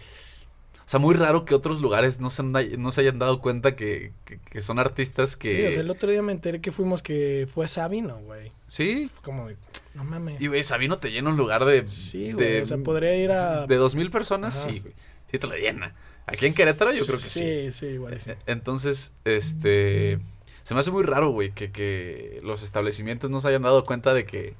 O 0.85 0.89
sea, 0.91 0.99
muy 1.01 1.15
raro 1.15 1.45
que 1.45 1.55
otros 1.55 1.81
lugares 1.81 2.19
no 2.21 2.29
se, 2.31 2.43
han 2.43 2.53
no 2.79 2.91
se 2.93 3.01
hayan 3.01 3.19
dado 3.19 3.41
cuenta 3.41 3.77
que, 3.77 4.13
que- 4.27 4.39
que 4.39 4.61
son 4.61 4.79
artistas 4.79 5.31
Sí, 5.33 5.39
que. 5.39 5.69
o 5.69 5.71
sea, 5.71 5.81
el 5.81 5.89
otro 5.91 6.11
día 6.11 6.21
me 6.21 6.33
enteré 6.33 6.61
que 6.61 6.73
fuimos 6.73 7.01
que 7.03 7.49
fue 7.51 7.69
Sabino, 7.69 8.19
güey. 8.19 8.53
Sí. 8.67 9.07
Fue 9.15 9.23
como 9.23 9.49
no 9.95 10.05
mames. 10.05 10.41
Y, 10.41 10.49
güey, 10.49 10.63
Sabino 10.63 10.99
te 10.99 11.11
llena 11.11 11.31
un 11.31 11.37
lugar 11.37 11.65
de. 11.65 11.89
Sí, 11.89 12.33
güey, 12.33 12.47
de- 12.55 12.63
o 12.63 12.67
sea, 12.67 12.77
podría 12.79 13.15
ir 13.17 13.31
a- 13.33 13.67
De 13.67 13.77
dos 13.77 13.95
mil 13.95 14.11
personas, 14.11 14.59
Ajá. 14.65 14.71
sí, 14.71 14.81
güey. 14.81 14.93
Sí 15.31 15.39
te 15.39 15.47
lo 15.47 15.55
llena. 15.55 15.95
Aquí 16.33 16.47
en 16.47 16.55
Querétaro 16.55 16.93
yo 16.93 17.05
creo 17.07 17.19
que 17.19 17.23
sí. 17.25 17.39
Sí, 17.41 17.73
sí, 17.73 17.87
igual 17.87 18.21
sí. 18.21 18.31
E- 18.31 18.37
Entonces, 18.47 19.13
este. 19.25 20.19
Se 20.63 20.75
me 20.75 20.81
hace 20.81 20.91
muy 20.91 21.03
raro, 21.05 21.31
güey, 21.31 21.51
que, 21.53 21.73
que 21.73 22.39
los 22.43 22.63
establecimientos 22.63 23.31
no 23.31 23.41
se 23.41 23.49
hayan 23.49 23.63
dado 23.63 23.85
cuenta 23.85 24.15
de 24.15 24.25
que. 24.25 24.55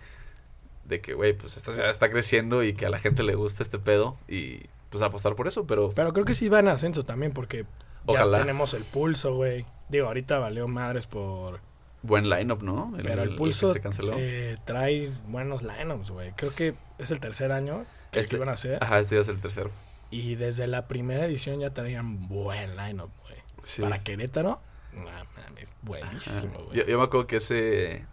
De 0.85 1.01
que, 1.01 1.15
güey, 1.15 1.35
pues 1.35 1.57
esta 1.57 1.71
ciudad 1.73 1.89
está 1.91 2.11
creciendo 2.11 2.65
y 2.65 2.73
que 2.73 2.87
a 2.87 2.91
la 2.91 2.99
gente 2.99 3.23
le 3.23 3.35
gusta 3.35 3.63
este 3.63 3.79
pedo. 3.79 4.17
Y 4.29 4.63
pues 4.91 5.03
apostar 5.03 5.37
por 5.37 5.47
eso, 5.47 5.67
pero. 5.67 5.93
Pero 5.95 6.13
creo 6.13 6.25
que 6.25 6.35
sí 6.35 6.49
va 6.49 6.59
en 6.61 6.69
ascenso 6.69 7.05
también 7.05 7.33
porque 7.33 7.65
Ojalá. 8.07 8.39
ya 8.39 8.45
tenemos 8.45 8.75
el 8.75 8.83
pulso, 8.85 9.35
güey. 9.35 9.65
Digo, 9.89 10.07
ahorita 10.09 10.39
valió 10.39 10.67
madres 10.69 11.07
por... 11.07 11.61
Buen 12.03 12.31
lineup, 12.31 12.63
¿no? 12.63 12.95
Pero 13.03 13.23
el 13.23 13.31
que 13.31 13.37
pulso 13.37 13.73
se 13.75 13.81
canceló. 13.81 14.15
eh, 14.17 14.57
trae 14.65 15.11
buenos 15.29 15.63
lineups, 15.63 16.11
güey. 16.11 16.33
Creo 16.35 16.51
que 16.57 16.75
es 16.99 17.11
el 17.11 17.21
tercer 17.21 17.53
año 17.53 17.85
que, 18.11 18.21
Este- 18.21 18.31
que 18.31 18.37
iban 18.37 18.49
a 18.49 18.53
hacer. 18.53 18.83
Ajá, 18.83 18.99
este 19.01 19.17
ya 19.17 19.21
es 19.21 19.29
el 19.29 19.39
tercero. 19.41 19.71
Y 20.11 20.35
desde 20.35 20.67
la 20.67 20.89
primera 20.89 21.25
edición 21.25 21.61
ya 21.61 21.73
traían 21.73 22.29
buen 22.29 22.77
lineup, 22.77 23.11
güey. 23.23 23.37
Sí. 23.63 23.83
Para 23.83 24.03
Querétaro, 24.03 24.61
no 24.93 25.05
mames, 25.05 25.75
buenísimo, 25.83 26.65
güey. 26.65 26.79
Yo, 26.79 26.87
yo 26.87 26.99
me 26.99 27.05
acuerdo 27.05 27.27
que 27.27 27.37
ese. 27.37 28.07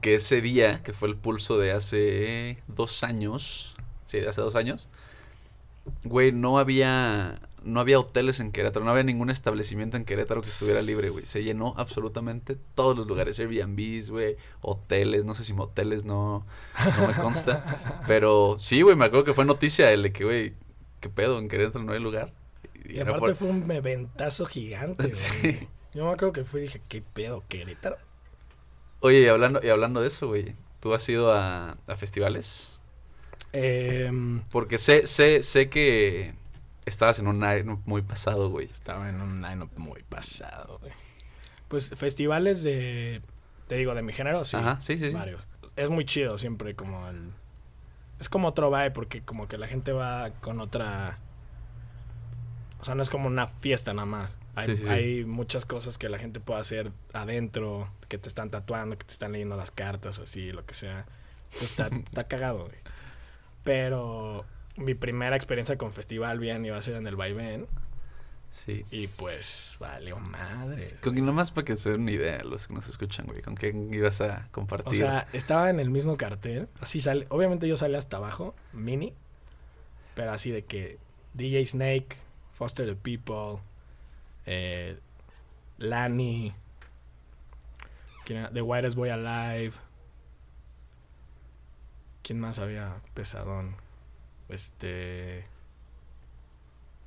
Que 0.00 0.14
ese 0.14 0.40
día, 0.40 0.82
que 0.82 0.92
fue 0.92 1.08
el 1.08 1.16
pulso 1.16 1.58
de 1.58 1.72
hace 1.72 2.62
dos 2.68 3.02
años. 3.02 3.74
Sí, 4.04 4.20
de 4.20 4.28
hace 4.28 4.40
dos 4.40 4.54
años. 4.54 4.88
Güey, 6.04 6.32
no 6.32 6.58
había. 6.58 7.40
No 7.62 7.80
había 7.80 7.98
hoteles 7.98 8.40
en 8.40 8.52
Querétaro, 8.52 8.84
no 8.84 8.90
había 8.90 9.02
ningún 9.02 9.28
establecimiento 9.30 9.96
en 9.98 10.04
Querétaro 10.06 10.40
que 10.40 10.48
estuviera 10.48 10.80
libre, 10.82 11.10
güey. 11.10 11.26
Se 11.26 11.42
llenó 11.44 11.74
absolutamente 11.76 12.56
todos 12.74 12.96
los 12.96 13.06
lugares. 13.06 13.38
Airbnbs, 13.38 14.10
güey, 14.10 14.36
hoteles, 14.62 15.24
no 15.26 15.34
sé 15.34 15.44
si 15.44 15.52
moteles, 15.52 16.04
no, 16.04 16.46
no 16.98 17.06
me 17.06 17.14
consta. 17.14 18.02
Pero 18.06 18.56
sí, 18.58 18.80
güey, 18.82 18.96
me 18.96 19.04
acuerdo 19.06 19.24
que 19.24 19.34
fue 19.34 19.44
noticia 19.44 19.90
el 19.92 20.02
de 20.04 20.12
que, 20.12 20.24
güey, 20.24 20.54
¿qué 21.00 21.08
pedo? 21.10 21.38
En 21.38 21.48
Querétaro 21.48 21.84
no 21.84 21.92
hay 21.92 22.00
lugar. 22.00 22.32
Y 22.88 22.98
aparte 23.00 23.18
por- 23.20 23.34
fue 23.36 23.48
un 23.48 23.70
eventazo 23.70 24.46
gigante, 24.46 25.12
güey. 25.14 25.14
Sí. 25.14 25.68
Yo 25.92 26.04
me 26.06 26.12
acuerdo 26.12 26.32
que 26.32 26.44
fui 26.44 26.60
y 26.60 26.64
dije, 26.64 26.80
¿qué 26.88 27.02
pedo, 27.02 27.44
Querétaro? 27.48 27.98
Oye, 29.00 29.20
y 29.22 29.26
hablando, 29.26 29.60
y 29.62 29.68
hablando 29.68 30.00
de 30.02 30.08
eso, 30.08 30.28
güey, 30.28 30.54
¿tú 30.80 30.94
has 30.94 31.08
ido 31.08 31.32
a, 31.32 31.76
a 31.86 31.96
festivales? 31.96 32.80
Em, 33.52 34.42
Porque 34.50 34.78
sé, 34.78 35.06
sé, 35.06 35.42
sé 35.42 35.68
que 35.68 36.34
estabas 36.86 37.18
en 37.18 37.26
un 37.26 37.40
line 37.40 37.78
muy 37.84 38.02
pasado, 38.02 38.50
güey. 38.50 38.66
Estaba 38.66 39.08
en 39.08 39.20
un 39.20 39.42
lineup 39.42 39.70
muy 39.78 40.02
pasado, 40.02 40.78
güey. 40.78 40.92
Pues 41.68 41.90
festivales 41.90 42.62
de, 42.62 43.22
te 43.68 43.76
digo, 43.76 43.94
de 43.94 44.02
mi 44.02 44.12
género, 44.12 44.44
sí. 44.44 44.56
Ajá, 44.56 44.80
sí, 44.80 44.98
sí, 44.98 45.10
sí. 45.10 45.14
Varios. 45.14 45.46
Es 45.76 45.90
muy 45.90 46.04
chido 46.04 46.36
siempre 46.38 46.74
como 46.74 47.08
el... 47.08 47.32
Es 48.18 48.28
como 48.28 48.48
otro 48.48 48.70
vibe 48.70 48.90
porque 48.90 49.22
como 49.22 49.48
que 49.48 49.56
la 49.56 49.66
gente 49.66 49.92
va 49.92 50.30
con 50.40 50.60
otra... 50.60 51.18
O 52.80 52.84
sea, 52.84 52.94
no 52.94 53.02
es 53.02 53.10
como 53.10 53.26
una 53.28 53.46
fiesta 53.46 53.94
nada 53.94 54.06
más. 54.06 54.36
Hay, 54.56 54.66
Sí, 54.66 54.76
sí, 54.76 54.84
sí. 54.84 54.90
hay 54.90 55.24
muchas 55.24 55.64
cosas 55.64 55.96
que 55.96 56.08
la 56.08 56.18
gente 56.18 56.40
puede 56.40 56.60
hacer 56.60 56.90
adentro, 57.12 57.88
que 58.08 58.18
te 58.18 58.28
están 58.28 58.50
tatuando, 58.50 58.98
que 58.98 59.04
te 59.04 59.12
están 59.12 59.32
leyendo 59.32 59.56
las 59.56 59.70
cartas 59.70 60.18
o 60.18 60.24
así, 60.24 60.50
lo 60.50 60.66
que 60.66 60.74
sea. 60.74 61.06
Entonces, 61.44 61.70
Está, 61.70 61.86
está 61.96 62.24
cagado, 62.24 62.64
güey. 62.66 62.78
Pero 63.64 64.44
mi 64.76 64.94
primera 64.94 65.36
experiencia 65.36 65.76
con 65.76 65.92
festival 65.92 66.38
bien 66.38 66.64
iba 66.64 66.76
a 66.76 66.82
ser 66.82 66.94
en 66.94 67.06
el 67.06 67.16
Vaivén. 67.16 67.66
Sí. 68.50 68.84
Y 68.90 69.06
pues, 69.06 69.76
valió 69.80 70.18
madre. 70.18 70.96
Con 71.02 71.14
que 71.14 71.22
nomás 71.22 71.52
para 71.52 71.64
que 71.64 71.76
se 71.76 71.90
den 71.92 72.02
una 72.02 72.10
idea 72.10 72.42
los 72.42 72.66
que 72.66 72.74
nos 72.74 72.88
escuchan, 72.88 73.26
güey, 73.26 73.42
con 73.42 73.54
quién 73.54 73.92
ibas 73.94 74.20
a 74.20 74.48
compartir. 74.50 74.88
O 74.88 74.94
sea, 74.94 75.28
estaba 75.32 75.70
en 75.70 75.78
el 75.78 75.90
mismo 75.90 76.16
cartel. 76.16 76.68
Así 76.80 77.00
sale. 77.00 77.26
Obviamente 77.28 77.68
yo 77.68 77.76
salí 77.76 77.94
hasta 77.94 78.16
abajo, 78.16 78.54
mini. 78.72 79.14
Pero 80.14 80.32
así 80.32 80.50
de 80.50 80.64
que 80.64 80.98
DJ 81.34 81.66
Snake, 81.66 82.16
Foster 82.50 82.86
the 82.86 82.96
People, 82.96 83.62
eh, 84.46 84.98
Lani. 85.78 86.54
The 88.52 88.62
Whitest 88.62 88.96
Boy 88.96 89.10
Alive. 89.10 89.72
¿Quién 92.22 92.40
más 92.40 92.58
había 92.58 93.00
pesadón? 93.14 93.76
Este. 94.50 95.46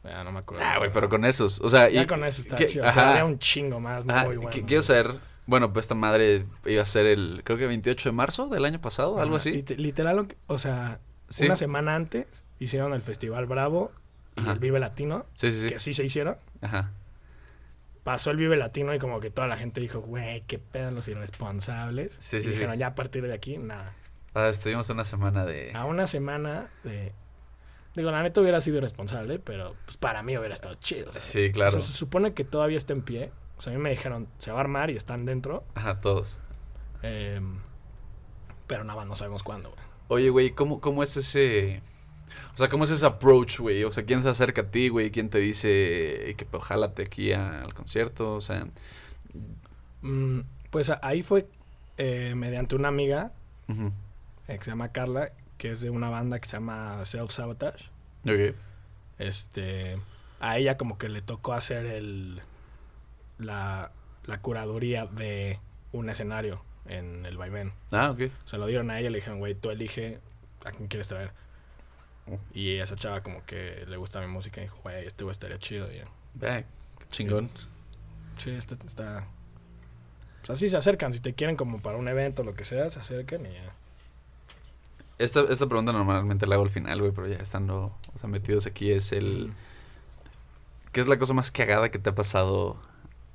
Ya 0.04 0.24
no 0.24 0.32
me 0.34 0.40
acuerdo. 0.40 0.64
ah, 0.68 0.78
güey, 0.80 0.92
pero 0.92 1.08
con 1.08 1.24
esos, 1.24 1.62
o 1.62 1.70
sea, 1.70 1.90
Ya 1.90 2.02
y, 2.02 2.06
con 2.06 2.24
eso 2.26 2.42
está 2.42 2.58
¿qué- 2.58 2.68
chido. 2.68 2.84
ajá. 2.84 2.94
pero 2.96 3.08
Había 3.08 3.26
un 3.26 3.40
chingo 3.40 3.80
más, 3.80 4.04
muy 4.04 4.36
bueno. 4.36 4.50
quiero 4.68 4.82
saber, 4.82 5.16
bueno, 5.46 5.72
pues 5.72 5.86
esta 5.86 5.96
madre 5.96 6.46
iba 6.66 6.82
a 6.82 6.86
ser 6.86 7.06
el, 7.06 7.42
creo 7.46 7.58
que 7.58 7.68
28 7.68 8.10
de 8.10 8.14
marzo 8.14 8.48
del 8.50 8.66
año 8.66 8.82
pasado, 8.82 9.20
algo 9.22 9.38
así. 9.38 9.52
lit- 9.64 9.78
Literal, 9.78 10.28
que- 10.28 10.36
o 10.48 10.58
sea, 10.58 11.00
Sí. 11.30 11.46
una 11.46 11.56
semana 11.56 11.96
antes 11.96 12.28
hicieron 12.60 12.94
el 12.94 13.02
Festival 13.02 13.46
Bravo 13.46 13.92
y 14.36 14.42
Ajá. 14.42 14.52
el 14.52 14.60
Vive 14.60 14.80
Latino, 14.82 15.26
Sí, 15.36 15.52
sí, 15.52 15.62
sí. 15.64 15.70
que 15.70 15.80
sí 15.80 15.94
se 15.94 16.04
hicieron. 16.04 16.36
Ajá. 16.62 16.92
Pasó 18.04 18.32
el 18.32 18.36
Vive 18.38 18.58
Latino 18.58 18.94
y 18.94 19.00
como 19.00 19.22
que 19.22 19.30
toda 19.32 19.48
la 19.48 19.56
gente 19.56 19.80
dijo, 19.80 20.02
güey, 20.02 20.42
qué 20.48 20.60
pedo 20.60 20.92
los 20.92 21.08
irresponsables. 21.08 22.18
Sí, 22.20 22.36
y 22.38 22.40
sí, 22.42 22.48
sí. 22.48 22.54
dijeron, 22.56 22.78
ya 22.78 22.88
a 22.88 22.96
partir 22.96 23.26
de 23.26 23.34
aquí, 23.34 23.58
nada. 23.58 23.94
Ah, 24.34 24.50
estuvimos 24.50 24.90
una 24.90 25.06
semana 25.06 25.46
de. 25.46 25.72
A 25.74 25.86
una 25.86 26.08
semana 26.08 26.70
de... 26.84 27.14
Digo, 27.96 28.10
la 28.12 28.24
neta 28.24 28.42
hubiera 28.42 28.60
sido 28.62 28.78
irresponsable, 28.78 29.38
pero 29.40 29.76
pues 29.86 29.98
para 29.98 30.24
mí 30.24 30.36
hubiera 30.38 30.54
estado 30.54 30.76
chido. 30.76 31.08
¿sabes? 31.08 31.22
Sí, 31.24 31.48
O 31.50 31.52
claro. 31.52 31.72
sea, 31.72 31.82
se 31.82 31.94
supone 31.94 32.34
que 32.34 32.44
todavía 32.44 32.78
está 32.78 32.94
en 32.94 33.02
pie. 33.04 33.32
O 33.58 33.62
sea, 33.62 33.72
a 33.72 33.76
mí 33.76 33.82
me 33.82 33.92
dijeron, 33.92 34.28
se 34.40 34.52
va 34.52 34.58
a 34.58 34.62
armar 34.62 34.90
y 34.90 34.96
están 34.98 35.26
dentro. 35.26 35.64
Ajá, 35.76 36.02
todos. 36.02 36.40
eh, 37.04 37.40
pero 38.68 38.84
nada 38.84 38.98
más 39.00 39.08
no 39.08 39.16
sabemos 39.16 39.44
cuándo, 39.44 39.70
güey. 39.70 39.82
Oye, 40.08 40.30
güey, 40.30 40.52
¿cómo, 40.52 40.80
¿cómo 40.82 41.04
es 41.04 41.16
ese. 41.18 41.82
O 42.56 42.58
sea, 42.58 42.68
¿cómo 42.70 42.86
es 42.86 42.90
ese 42.92 43.06
approach, 43.06 43.60
güey? 43.60 43.84
O 43.84 43.92
sea, 43.92 44.06
¿quién 44.06 44.24
se 44.24 44.30
acerca 44.30 44.62
a 44.62 44.72
ti, 44.72 44.90
güey? 44.90 45.12
¿Quién 45.12 45.30
te 45.30 45.38
dice 45.38 46.34
que 46.38 46.46
pues, 46.50 46.64
jálate 46.64 47.04
aquí 47.04 47.32
a- 47.34 47.62
al 47.62 47.74
concierto? 47.74 48.34
O 48.34 48.42
sea. 48.42 48.68
Mm, 50.02 50.42
pues 50.70 50.92
ahí 51.02 51.24
fue 51.24 51.48
eh, 51.98 52.34
mediante 52.36 52.76
una 52.76 52.88
amiga 52.88 53.32
eh, 54.48 54.58
que 54.58 54.64
se 54.64 54.72
llama 54.72 54.92
Carla, 54.92 55.32
que 55.64 55.72
es 55.72 55.80
de 55.80 55.90
una 55.90 56.10
banda 56.10 56.40
que 56.40 56.50
se 56.50 56.58
llama 56.58 57.06
Self 57.06 57.32
Sabotage. 57.32 57.86
Ok. 58.26 58.54
Este, 59.18 59.98
a 60.42 60.58
ella 60.58 60.76
como 60.76 60.98
que 60.98 61.08
le 61.08 61.22
tocó 61.22 61.54
hacer 61.54 61.86
el 61.86 62.42
la, 63.38 63.94
la 64.26 64.42
curaduría 64.42 65.06
de 65.06 65.62
un 65.94 66.10
escenario 66.10 66.62
en 66.86 67.26
el 67.26 67.38
vaivén. 67.38 67.72
Ah, 67.94 68.12
ok. 68.12 68.24
Se 68.44 68.58
lo 68.58 68.68
dieron 68.68 68.92
a 68.92 69.00
ella, 69.00 69.10
le 69.10 69.20
dijeron, 69.20 69.40
güey, 69.40 69.56
tú 69.56 69.70
elige 69.70 70.20
a 70.66 70.72
quién 70.74 70.90
quieres 70.90 71.08
traer. 71.08 71.32
Oh. 72.28 72.38
Y 72.54 72.80
esa 72.80 72.98
chava 72.98 73.24
como 73.24 73.46
que 73.46 73.86
le 73.88 73.96
gusta 73.96 74.20
mi 74.20 74.28
música 74.28 74.60
y 74.60 74.66
dijo, 74.66 74.80
güey, 74.84 75.06
este 75.06 75.24
güey 75.24 75.32
estaría 75.32 75.60
chido. 75.60 75.88
Y, 75.94 76.04
chingón. 77.10 77.50
sí, 78.36 78.50
está, 78.50 78.76
está... 78.86 79.30
O 80.42 80.46
sea, 80.46 80.58
sí 80.58 80.68
se 80.68 80.76
acercan, 80.76 81.14
si 81.14 81.22
te 81.22 81.34
quieren 81.34 81.56
como 81.56 81.82
para 81.82 81.98
un 81.98 82.10
evento 82.10 82.42
o 82.42 82.46
lo 82.46 82.54
que 82.54 82.66
sea, 82.66 82.90
se 82.90 83.00
acercan 83.00 83.46
y 83.46 83.54
ya. 83.54 83.74
Esta, 85.24 85.42
esta 85.50 85.68
pregunta 85.68 85.92
normalmente 85.94 86.48
la 86.48 86.56
hago 86.56 86.64
al 86.66 86.70
final, 86.70 87.00
güey, 87.00 87.12
pero 87.14 87.28
ya 87.28 87.38
estando 87.38 87.96
o 88.14 88.20
sea, 88.20 88.30
metidos 88.30 88.66
aquí 88.68 88.92
es 88.92 89.12
el... 89.12 89.54
¿Qué 90.92 91.02
es 91.02 91.08
la 91.08 91.18
cosa 91.18 91.34
más 91.34 91.52
cagada 91.52 91.90
que 91.90 92.00
te 92.00 92.10
ha 92.12 92.16
pasado 92.16 92.78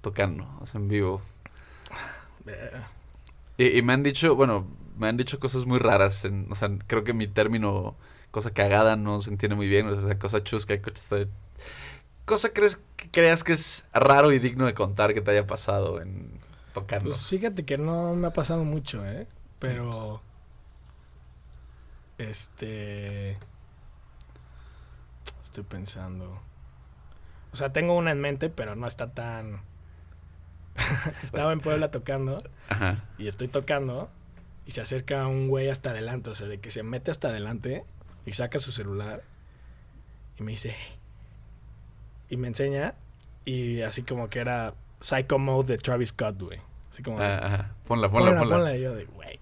tocando, 0.00 0.48
o 0.60 0.66
sea, 0.66 0.80
en 0.80 0.88
vivo? 0.88 1.20
Y, 3.56 3.78
y 3.78 3.82
me 3.82 3.92
han 3.92 4.02
dicho, 4.02 4.34
bueno, 4.36 4.66
me 4.96 5.08
han 5.08 5.16
dicho 5.16 5.38
cosas 5.40 5.66
muy 5.66 5.78
raras. 5.78 6.24
en- 6.24 6.46
o 6.50 6.54
sea, 6.54 6.70
creo 6.86 7.04
que 7.04 7.12
mi 7.12 7.26
término 7.26 7.96
cosa 8.30 8.50
cagada 8.52 8.96
no 8.96 9.20
se 9.20 9.30
entiende 9.30 9.56
muy 9.56 9.68
bien. 9.68 9.86
O 9.88 10.00
sea, 10.00 10.18
cosa 10.18 10.42
chusca, 10.44 10.80
cosa, 10.80 11.26
cosa 12.24 12.50
crees, 12.52 12.78
que 12.96 13.10
creas 13.10 13.44
que 13.44 13.52
es 13.52 13.86
raro 13.92 14.32
y 14.32 14.38
digno 14.38 14.66
de 14.66 14.74
contar 14.74 15.14
que 15.14 15.20
te 15.20 15.30
haya 15.32 15.46
pasado 15.46 16.00
en 16.00 16.30
tocando. 16.74 17.10
Pues 17.10 17.26
fíjate 17.26 17.64
que 17.64 17.78
no 17.78 18.14
me 18.14 18.26
ha 18.28 18.32
pasado 18.32 18.64
mucho, 18.64 19.04
¿eh? 19.06 19.26
Pero... 19.58 20.22
Este... 22.18 23.38
Estoy 25.42 25.64
pensando. 25.64 26.40
O 27.52 27.56
sea, 27.56 27.72
tengo 27.72 27.96
una 27.96 28.10
en 28.12 28.20
mente, 28.20 28.50
pero 28.50 28.76
no 28.76 28.86
está 28.86 29.12
tan... 29.14 29.62
Estaba 31.22 31.52
en 31.52 31.60
Puebla 31.60 31.90
tocando 31.90 32.38
Ajá. 32.68 33.04
y 33.18 33.26
estoy 33.26 33.48
tocando 33.48 34.10
y 34.64 34.70
se 34.72 34.80
acerca 34.80 35.26
un 35.26 35.48
güey 35.48 35.68
hasta 35.70 35.90
adelante, 35.90 36.30
o 36.30 36.34
sea, 36.36 36.46
de 36.46 36.60
que 36.60 36.70
se 36.70 36.84
mete 36.84 37.10
hasta 37.10 37.28
adelante 37.28 37.84
y 38.26 38.32
saca 38.34 38.58
su 38.60 38.70
celular 38.72 39.22
y 40.38 40.42
me 40.42 40.52
dice... 40.52 40.76
Y 42.28 42.36
me 42.36 42.48
enseña 42.48 42.94
y 43.46 43.80
así 43.80 44.02
como 44.02 44.28
que 44.28 44.40
era 44.40 44.74
Psycho 45.00 45.38
Mode 45.38 45.72
de 45.72 45.78
Travis 45.78 46.10
Scott, 46.10 46.40
güey. 46.40 46.60
Así 46.90 47.02
como... 47.02 47.18
de, 47.18 47.24
Ah, 47.24 47.38
ajá. 47.46 47.74
Ponla, 47.86 48.08
ponla, 48.10 48.26
ponla, 48.26 48.40
ponla. 48.40 48.56
ponla. 48.56 48.76
Y 48.76 48.82
yo 48.82 48.94
de, 48.94 49.06
güey, 49.06 49.40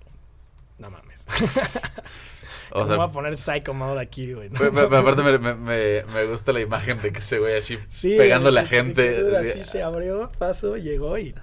no 0.78 0.88
mames. 0.90 1.26
O 2.70 2.74
¿Cómo 2.74 2.86
sea, 2.86 2.96
voy 2.96 3.06
a 3.06 3.10
poner 3.10 3.36
Psycho 3.36 3.74
Mode 3.74 4.00
aquí, 4.00 4.32
güey? 4.32 4.50
No 4.50 4.58
aparte 4.58 5.22
me, 5.38 5.38
me, 5.38 6.02
me, 6.04 6.24
gusta 6.26 6.52
la 6.52 6.60
imagen 6.60 7.00
de 7.00 7.12
que 7.12 7.18
ese 7.20 7.38
güey 7.38 7.56
así 7.56 7.78
Sí, 7.88 8.14
pegándole 8.16 8.60
a 8.60 8.62
güey, 8.64 8.74
gente. 8.74 9.22
dude, 9.22 9.36
así. 9.38 9.62
Se 9.62 9.82
abrió, 9.82 10.30
pasó, 10.38 10.76
llegó 10.76 11.16
y... 11.18 11.34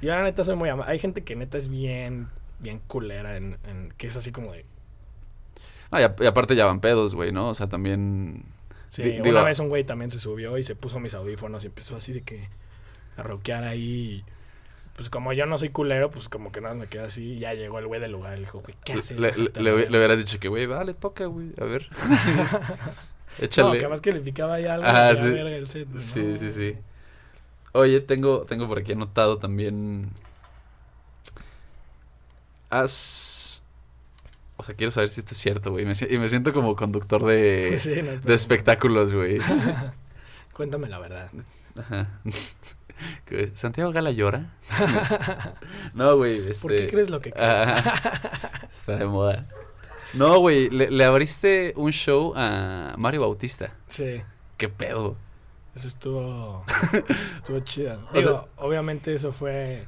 Yo 0.00 0.08
la 0.10 0.22
neta 0.22 0.42
soy 0.44 0.56
muy 0.56 0.68
amable. 0.68 0.92
Hay 0.92 0.98
gente 0.98 1.22
que 1.22 1.36
neta 1.36 1.58
es 1.58 1.68
bien, 1.68 2.28
bien 2.58 2.78
culera 2.86 3.36
en, 3.36 3.58
en- 3.68 3.92
que 3.96 4.06
es 4.08 4.16
así 4.16 4.32
como 4.32 4.52
de... 4.52 4.64
No, 5.90 6.00
y, 6.00 6.02
a- 6.02 6.14
y 6.18 6.26
aparte 6.26 6.56
ya 6.56 6.66
van 6.66 6.80
pedos, 6.80 7.14
güey, 7.14 7.32
¿no? 7.32 7.48
O 7.50 7.54
sea, 7.54 7.68
también... 7.68 8.44
Sí, 8.90 9.02
una 9.02 9.22
digo- 9.22 9.44
vez 9.44 9.58
un 9.58 9.68
güey 9.68 9.84
también 9.84 10.10
se 10.10 10.18
subió 10.18 10.58
y 10.58 10.64
se 10.64 10.74
puso 10.74 11.00
mis 11.00 11.14
audífonos 11.14 11.64
y 11.64 11.68
empezó 11.68 11.96
así 11.96 12.12
de 12.12 12.22
que 12.22 12.48
a 13.16 13.22
rockear 13.22 13.64
ahí. 13.64 14.24
Pues 14.96 15.08
como 15.08 15.32
yo 15.32 15.46
no 15.46 15.56
soy 15.58 15.70
culero, 15.70 16.10
pues 16.10 16.28
como 16.28 16.52
que 16.52 16.60
nada 16.60 16.74
me 16.74 16.86
quedé 16.86 17.04
así. 17.04 17.22
Y 17.34 17.38
ya 17.38 17.54
llegó 17.54 17.78
el 17.78 17.86
güey 17.86 18.00
del 18.00 18.12
lugar 18.12 18.32
y 18.34 18.36
le 18.36 18.40
dijo, 18.42 18.60
güey, 18.60 18.74
¿qué 18.84 18.92
haces? 18.94 19.18
Le, 19.18 19.30
le, 19.30 19.44
Bájate 19.44 19.58
a 19.58 19.62
le- 19.62 19.70
la 19.70 19.76
le 19.76 19.76
verga". 19.84 19.98
hubieras 19.98 20.18
dicho 20.18 20.38
que, 20.38 20.48
güey, 20.48 20.66
vale, 20.66 20.94
toca, 20.94 21.24
güey, 21.26 21.52
a 21.60 21.64
ver. 21.64 21.88
No, 23.38 23.44
Échale. 23.46 23.78
que 23.78 23.88
más 23.88 24.02
que 24.02 24.12
le 24.12 24.20
picaba 24.20 24.60
ya 24.60 24.74
algo. 24.74 24.86
Ah, 24.86 25.14
sí. 25.16 25.30
verga 25.30 25.56
el 25.56 25.66
set, 25.66 25.88
güey, 25.88 26.00
Sí, 26.00 26.20
no. 26.22 26.36
sí, 26.36 26.50
sí. 26.50 26.76
Oye, 27.72 28.00
tengo, 28.02 28.42
tengo 28.42 28.68
por 28.68 28.78
aquí 28.78 28.92
anotado 28.92 29.38
también. 29.38 30.10
Has. 32.70 33.62
O 34.56 34.62
sea, 34.62 34.74
quiero 34.74 34.90
saber 34.92 35.08
si 35.08 35.20
esto 35.20 35.32
es 35.32 35.38
cierto, 35.38 35.70
güey. 35.72 35.84
Y 35.84 36.18
me 36.18 36.28
siento 36.28 36.52
como 36.52 36.76
conductor 36.76 37.24
de, 37.24 37.76
Sí, 37.80 37.88
no 37.88 37.94
de 37.94 38.02
problema. 38.02 38.34
espectáculos, 38.34 39.12
güey. 39.12 39.38
Cuéntame 40.52 40.88
la 40.88 40.98
verdad. 40.98 41.30
Ajá. 41.78 42.20
¿Santiago 43.54 43.92
Gala 43.92 44.10
llora? 44.10 44.56
no, 45.94 46.16
güey, 46.16 46.38
este. 46.48 46.68
¿Por 46.68 46.76
qué 46.76 46.88
crees 46.88 47.10
lo 47.10 47.20
que 47.20 47.32
crees? 47.32 47.48
Ah, 47.48 48.42
está 48.72 48.96
de 48.96 49.06
moda. 49.06 49.46
No, 50.14 50.38
güey, 50.40 50.68
le, 50.70 50.90
le 50.90 51.04
abriste 51.04 51.72
un 51.76 51.90
show 51.90 52.34
a 52.36 52.94
Mario 52.98 53.22
Bautista. 53.22 53.74
Sí, 53.88 54.22
¿Qué 54.58 54.68
pedo? 54.68 55.16
eso 55.74 55.88
estuvo, 55.88 56.64
estuvo 57.36 57.60
chido. 57.60 57.98
O 58.56 58.66
obviamente 58.66 59.14
eso 59.14 59.32
fue 59.32 59.86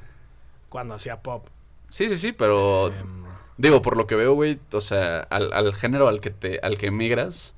cuando 0.69 0.95
hacía 0.95 1.21
pop. 1.21 1.45
Sí, 1.87 2.09
sí, 2.09 2.17
sí, 2.17 2.31
pero 2.31 2.87
Em, 2.87 3.23
digo, 3.57 3.81
por 3.81 3.95
lo 3.95 4.07
que 4.07 4.15
veo, 4.15 4.33
güey, 4.33 4.59
o 4.71 4.81
sea, 4.81 5.19
al, 5.19 5.53
al 5.53 5.73
género 5.75 6.07
al 6.07 6.19
que 6.19 6.31
te 6.31 6.59
al 6.59 6.77
que 6.77 6.87
emigras, 6.87 7.55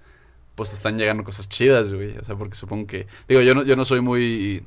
pues 0.56 0.70
te 0.70 0.76
están 0.76 0.98
llegando 0.98 1.24
cosas 1.24 1.48
chidas, 1.48 1.94
güey. 1.94 2.18
O 2.18 2.24
sea, 2.26 2.36
porque 2.36 2.56
supongo 2.56 2.88
que 2.88 3.08
digo, 3.30 3.42
yo 3.42 3.56
no 3.56 3.64
yo 3.64 3.76
no 3.76 3.86
soy 3.86 4.02
muy 4.02 4.66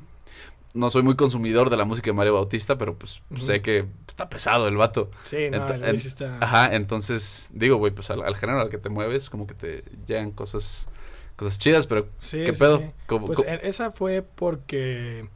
no 0.74 0.88
soy 0.90 1.02
muy 1.02 1.16
consumidor 1.16 1.68
de 1.70 1.76
la 1.76 1.84
música 1.84 2.06
de 2.10 2.12
Mario 2.14 2.34
Bautista, 2.34 2.78
pero 2.78 2.96
pues 2.96 3.22
sé 3.38 3.60
que 3.62 3.86
está 4.06 4.28
pesado 4.28 4.68
el 4.68 4.76
vato. 4.76 5.10
sí, 5.24 5.50
no, 5.50 5.58
Ento- 5.66 5.74
el 5.84 5.96
está... 5.96 6.38
Ajá, 6.40 6.74
entonces 6.74 7.50
digo, 7.52 7.76
güey, 7.76 7.92
pues 7.92 8.10
al, 8.10 8.22
al 8.22 8.36
género 8.36 8.60
al 8.60 8.68
que 8.70 8.78
te 8.78 8.88
mueves, 8.88 9.30
como 9.30 9.46
que 9.46 9.54
te 9.54 9.82
llegan 10.06 10.30
cosas 10.30 10.88
cosas 11.36 11.58
chidas, 11.58 11.86
pero 11.86 12.06
Sí, 12.18 12.44
¿qué 12.44 12.52
sí, 12.52 12.58
pedo? 12.58 12.78
sí. 12.78 12.90
¿Cómo- 13.06 13.26
Pues 13.26 13.38
cómo- 13.38 13.48
e- 13.48 13.60
esa 13.68 13.90
fue 13.90 14.22
porque 14.22 15.28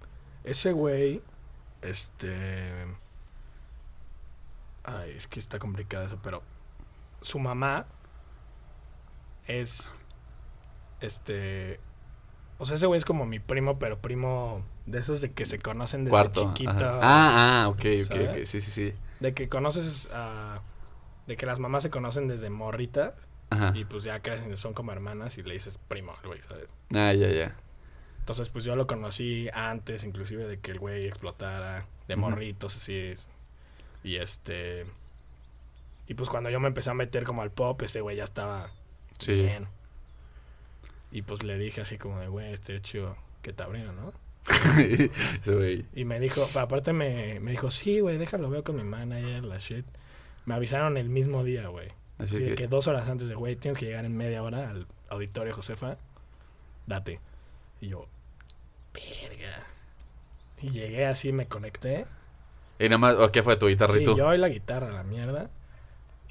ese 0.45 0.72
güey, 0.72 1.22
este... 1.82 2.70
Ay, 4.85 5.12
es 5.16 5.26
que 5.26 5.41
está 5.41 5.59
complicado 5.59 6.07
eso, 6.07 6.18
pero 6.22 6.43
su 7.22 7.39
mamá 7.39 7.87
es, 9.47 9.93
este... 11.01 11.80
O 12.59 12.66
sea, 12.66 12.76
ese 12.76 12.87
güey 12.87 12.99
es 12.99 13.05
como 13.05 13.24
mi 13.26 13.41
primo, 13.41 13.78
pero 13.78 13.99
primo 13.99 14.62
de 14.87 14.99
esos 14.99 15.20
de 15.20 15.32
que 15.32 15.47
se 15.47 15.59
conocen 15.59 16.05
desde 16.05 16.11
cuarto. 16.11 16.53
chiquito. 16.55 16.70
ajá. 16.72 16.99
Ah, 17.03 17.62
ah, 17.64 17.68
ok, 17.68 17.76
ok, 17.78 18.07
¿sabes? 18.07 18.28
ok, 18.30 18.37
sí, 18.45 18.61
sí, 18.61 18.70
sí. 18.70 18.93
De 19.20 19.32
que 19.35 19.49
conoces 19.49 20.09
a... 20.12 20.61
De 21.26 21.37
que 21.37 21.47
las 21.47 21.59
mamás 21.59 21.82
se 21.82 21.91
conocen 21.91 22.28
desde 22.28 22.51
morritas 22.51 23.14
Ajá. 23.51 23.72
y 23.74 23.85
pues 23.87 24.05
ya 24.05 24.20
crecen, 24.20 24.57
son 24.59 24.74
como 24.74 24.93
hermanas 24.93 25.39
y 25.39 25.43
le 25.43 25.55
dices 25.55 25.78
primo 25.89 26.14
al 26.20 26.26
güey, 26.28 26.41
¿sabes? 26.47 26.68
Ah, 26.95 27.12
ya, 27.14 27.28
ya. 27.30 27.57
Entonces, 28.18 28.49
pues 28.51 28.64
yo 28.64 28.76
lo 28.76 28.87
conocí 28.87 29.49
antes, 29.55 30.05
inclusive 30.05 30.47
de 30.47 30.59
que 30.59 30.70
el 30.72 30.78
güey 30.78 31.07
explotara 31.07 31.87
de 32.09 32.16
morritos, 32.16 32.76
así 32.76 32.95
es. 32.95 33.28
Y 34.03 34.16
este. 34.16 34.87
Y 36.07 36.14
pues 36.14 36.28
cuando 36.28 36.51
yo 36.51 36.61
me 36.61 36.68
empecé 36.68 36.91
a 36.91 36.95
meter 36.95 37.24
como 37.24 37.41
al 37.43 37.51
pop, 37.51 37.80
ese 37.82 38.01
güey 38.03 38.16
ya 38.16 38.24
estaba 38.24 38.70
Sí. 39.18 39.32
bien. 39.32 39.66
Y 41.11 41.22
pues 41.22 41.43
le 41.43 41.57
dije 41.59 41.80
así 41.80 41.97
como 41.97 42.18
de, 42.20 42.28
güey, 42.28 42.53
este 42.53 42.80
chido 42.82 43.16
que 43.43 43.53
te 43.55 43.62
abrieron, 43.62 43.97
¿no? 43.97 44.12
Güey. 45.47 45.86
Y 45.95 46.05
me 46.05 46.20
dijo, 46.20 46.47
aparte 46.59 46.92
me, 46.92 47.40
me 47.40 47.53
dijo, 47.53 47.70
sí, 47.70 48.01
güey, 48.01 48.18
déjalo, 48.18 48.51
veo 48.51 48.62
con 48.64 48.76
mi 48.76 48.84
manager, 48.84 49.45
la 49.45 49.59
shit. 49.59 49.86
Me 50.45 50.55
avisaron 50.55 50.97
el 50.97 51.09
mismo 51.09 51.45
día, 51.45 51.68
güey. 51.68 51.88
Así 52.18 52.36
Así 52.36 52.45
que, 52.45 52.55
que 52.55 52.68
dos 52.68 52.86
horas 52.86 53.09
antes 53.09 53.28
de, 53.28 53.34
güey, 53.34 53.57
tienes 53.57 53.78
que 53.78 53.86
llegar 53.86 54.05
en 54.05 54.16
media 54.16 54.42
hora 54.42 54.70
al 54.70 54.86
auditorio 55.09 55.53
Josefa. 55.55 55.97
Date. 56.86 57.20
Y 57.80 57.88
yo, 57.88 58.07
verga. 58.92 59.66
Y 60.61 60.70
llegué 60.70 61.07
así, 61.07 61.32
me 61.32 61.47
conecté. 61.47 62.07
Y 62.78 62.84
nada 62.84 62.99
más, 62.99 63.14
¿o 63.16 63.32
qué 63.32 63.42
fue 63.42 63.57
tu 63.57 63.66
guitarra 63.68 63.97
y 63.97 64.01
Sí, 64.01 64.05
tú? 64.05 64.16
yo 64.16 64.34
y 64.34 64.38
la 64.38 64.49
guitarra, 64.49 64.90
la 64.90 65.03
mierda. 65.05 65.51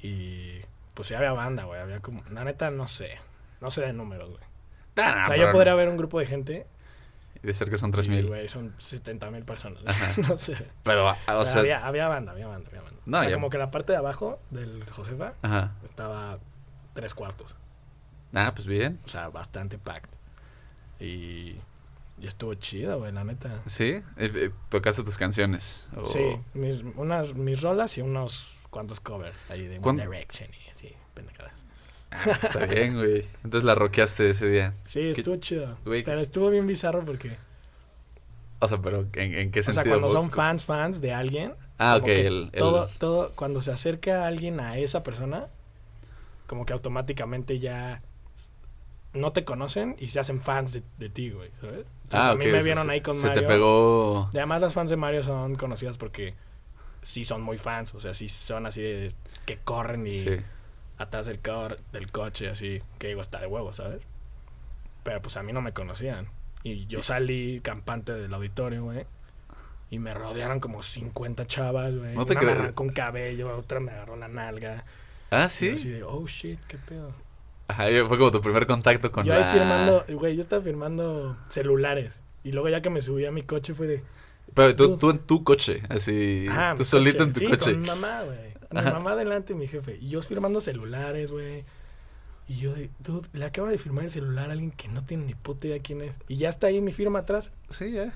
Y 0.00 0.60
pues 0.94 1.08
sí 1.08 1.14
había 1.14 1.32
banda, 1.32 1.64
güey. 1.64 1.80
Había 1.80 1.98
como, 2.00 2.22
la 2.30 2.44
neta, 2.44 2.70
no 2.70 2.86
sé. 2.86 3.18
No 3.60 3.70
sé 3.70 3.82
de 3.82 3.92
números, 3.92 4.30
güey. 4.30 4.42
Ah, 4.96 5.14
no, 5.16 5.22
o 5.22 5.26
sea, 5.26 5.36
yo 5.36 5.50
podría 5.50 5.74
ver 5.74 5.88
un 5.88 5.96
grupo 5.96 6.20
de 6.20 6.26
gente. 6.26 6.66
De 7.44 7.52
ser 7.54 7.68
que 7.70 7.76
son 7.78 7.90
y, 7.90 7.92
3000. 7.92 8.26
güey, 8.26 8.48
son 8.48 8.74
70 8.78 9.30
mil 9.30 9.44
personas. 9.44 9.82
Ajá. 9.86 10.14
no 10.28 10.38
sé. 10.38 10.56
Pero, 10.82 11.10
o 11.10 11.16
Pero 11.26 11.44
sea. 11.44 11.60
había, 11.60 11.86
había 11.86 12.08
banda, 12.08 12.32
había 12.32 12.46
banda, 12.48 12.68
había 12.68 12.82
banda. 12.82 13.00
No, 13.06 13.16
o 13.18 13.20
sea, 13.20 13.28
ya- 13.28 13.34
como 13.36 13.50
que 13.50 13.58
la 13.58 13.70
parte 13.70 13.92
de 13.92 13.98
abajo 13.98 14.40
del 14.50 14.84
Josefa 14.90 15.34
Ajá. 15.42 15.72
estaba 15.84 16.38
tres 16.94 17.12
cuartos. 17.14 17.54
Ah, 18.32 18.52
pues 18.54 18.66
bien. 18.66 18.98
O 19.04 19.08
sea, 19.08 19.28
bastante 19.28 19.78
packed. 19.78 20.08
Y, 21.00 21.56
y 22.18 22.26
estuvo 22.26 22.54
chido, 22.54 22.98
güey, 22.98 23.12
la 23.12 23.24
neta. 23.24 23.60
Sí. 23.66 23.84
Eh, 23.84 24.02
eh, 24.16 24.50
tocaste 24.70 25.02
tus 25.04 25.18
canciones. 25.18 25.88
o- 25.96 26.06
Sí, 26.08 26.40
mis, 26.54 26.82
unas, 26.96 27.34
mis 27.34 27.60
rolas 27.62 27.98
y 27.98 28.00
unos 28.00 28.56
cuantos 28.70 29.00
covers 29.00 29.36
ahí 29.50 29.66
de 29.66 29.78
¿Cuán- 29.80 29.96
One 30.00 30.04
Direction 30.08 30.48
y 30.66 30.70
así, 30.70 30.92
pendejadas. 31.14 31.52
Ah, 32.14 32.30
está 32.42 32.66
bien, 32.66 32.94
güey. 32.94 33.26
Entonces 33.44 33.64
la 33.64 33.74
rockeaste 33.74 34.30
ese 34.30 34.48
día. 34.48 34.72
Sí, 34.82 35.00
estuvo 35.08 35.36
chido. 35.36 35.76
güey, 35.84 36.02
pero 36.04 36.18
qué- 36.18 36.22
estuvo 36.24 36.48
bien 36.50 36.66
bizarro 36.66 37.04
porque... 37.04 37.36
O 38.60 38.68
sea, 38.68 38.78
pero 38.80 39.06
¿en, 39.14 39.34
en 39.34 39.50
qué 39.50 39.60
O 39.60 39.62
sea, 39.62 39.74
sentido? 39.74 39.96
cuando 39.98 40.10
son 40.10 40.30
fans, 40.30 40.64
fans 40.64 41.00
de 41.00 41.12
alguien... 41.12 41.54
Ah, 41.78 41.96
ok. 41.96 42.06
El, 42.08 42.26
el- 42.26 42.50
Todo, 42.52 42.88
todo, 42.98 43.32
cuando 43.34 43.60
se 43.60 43.72
acerca 43.72 44.26
alguien 44.26 44.60
a 44.60 44.78
esa 44.78 45.02
persona, 45.02 45.48
como 46.46 46.64
que 46.64 46.72
automáticamente 46.72 47.58
ya 47.58 48.00
no 49.12 49.32
te 49.32 49.44
conocen 49.44 49.96
y 49.98 50.08
se 50.08 50.20
hacen 50.20 50.40
fans 50.40 50.72
de, 50.72 50.82
de 50.98 51.08
ti, 51.08 51.30
güey, 51.30 51.50
¿sabes? 51.60 51.84
Entonces, 52.04 52.10
Ah, 52.12 52.30
a 52.30 52.32
ok. 52.34 52.38
mí 52.38 52.44
o 52.46 52.48
me 52.52 52.52
sea, 52.54 52.62
vieron 52.64 52.84
se- 52.86 52.90
ahí 52.92 53.00
con 53.00 53.14
Se 53.14 53.26
Mario. 53.26 53.42
te 53.42 53.48
pegó. 53.48 54.30
Y 54.32 54.36
además 54.38 54.60
las 54.62 54.72
fans 54.74 54.90
de 54.90 54.96
Mario 54.96 55.22
son 55.22 55.56
conocidas 55.56 55.98
porque 55.98 56.34
sí 57.02 57.24
son 57.24 57.42
muy 57.42 57.58
fans, 57.58 57.94
o 57.94 58.00
sea, 58.00 58.14
sí 58.14 58.28
son 58.28 58.66
así 58.66 58.82
de 58.82 59.12
que 59.46 59.58
corren 59.58 60.06
y 60.06 60.10
Sí. 60.10 60.30
Atrás 60.98 61.26
del, 61.26 61.40
cor- 61.40 61.78
del 61.92 62.10
coche, 62.12 62.48
así, 62.48 62.82
que 62.98 63.08
digo, 63.08 63.20
está 63.20 63.40
de 63.40 63.46
huevo, 63.46 63.72
¿sabes? 63.72 64.00
Pero 65.02 65.20
pues 65.22 65.36
a 65.36 65.42
mí 65.42 65.52
no 65.52 65.60
me 65.62 65.72
conocían. 65.72 66.28
Y 66.62 66.86
yo 66.86 67.02
salí 67.04 67.60
campante 67.62 68.12
del 68.12 68.32
auditorio, 68.34 68.84
güey. 68.84 69.06
Y 69.90 69.98
me 69.98 70.14
rodearon 70.14 70.60
como 70.60 70.82
50 70.82 71.46
chavas, 71.46 71.94
güey. 71.94 72.14
No 72.14 72.24
te 72.26 72.32
Una 72.32 72.42
me 72.42 72.52
arrancó 72.52 72.82
un 72.82 72.88
cabello, 72.90 73.56
otra 73.56 73.80
me 73.80 73.92
agarró 73.92 74.16
la 74.16 74.28
nalga. 74.28 74.84
Ah, 75.30 75.44
Y 75.46 75.50
sí. 75.50 75.68
yo 75.68 75.74
así 75.74 75.88
de, 75.90 76.02
oh 76.02 76.26
shit, 76.26 76.58
qué 76.66 76.78
pedo. 76.78 77.12
Ajá, 77.68 77.90
y 77.90 78.00
fue 78.06 78.18
como 78.18 78.30
tu 78.30 78.40
primer 78.40 78.66
contacto 78.66 79.10
con 79.12 79.24
yo 79.24 79.32
la... 79.34 79.50
ahí 79.52 79.58
firmando, 79.58 80.04
güey, 80.18 80.36
yo 80.36 80.42
estaba 80.42 80.60
firmando 80.62 81.36
celulares. 81.48 82.20
Y 82.42 82.52
luego 82.52 82.68
ya 82.68 82.82
que 82.82 82.90
me 82.90 83.00
subí 83.00 83.24
a 83.24 83.30
mi 83.30 83.42
coche 83.42 83.72
fue 83.72 83.86
de, 83.86 84.02
Pero 84.52 84.74
tú, 84.76 84.96
tú 84.98 85.10
en 85.10 85.18
tu 85.20 85.44
coche, 85.44 85.82
así. 85.88 86.46
Ah, 86.50 86.74
tú 86.76 86.84
solito 86.84 87.18
coche. 87.18 87.28
en 87.28 87.32
tu 87.32 87.38
sí, 87.40 87.46
coche. 87.46 87.72
con 87.72 87.80
mi 87.80 87.86
mamá, 87.86 88.22
güey. 88.24 88.53
Mi 88.70 88.78
Ajá. 88.80 88.92
mamá 88.92 89.14
delante 89.16 89.52
y 89.52 89.56
mi 89.56 89.66
jefe. 89.66 89.96
Y 90.00 90.08
yo 90.08 90.20
firmando 90.22 90.60
celulares, 90.60 91.30
güey. 91.30 91.64
Y 92.48 92.56
yo, 92.56 92.74
de, 92.74 92.90
dude, 92.98 93.28
le 93.32 93.44
acaba 93.46 93.70
de 93.70 93.78
firmar 93.78 94.04
el 94.04 94.10
celular 94.10 94.50
a 94.50 94.52
alguien 94.52 94.70
que 94.70 94.88
no 94.88 95.04
tiene 95.04 95.24
ni 95.24 95.34
puta 95.34 95.66
idea 95.66 95.78
quién 95.80 96.02
es. 96.02 96.14
Y 96.28 96.36
ya 96.36 96.48
está 96.50 96.66
ahí 96.66 96.80
mi 96.80 96.92
firma 96.92 97.20
atrás, 97.20 97.52
Sí, 97.70 97.92
ya. 97.92 98.12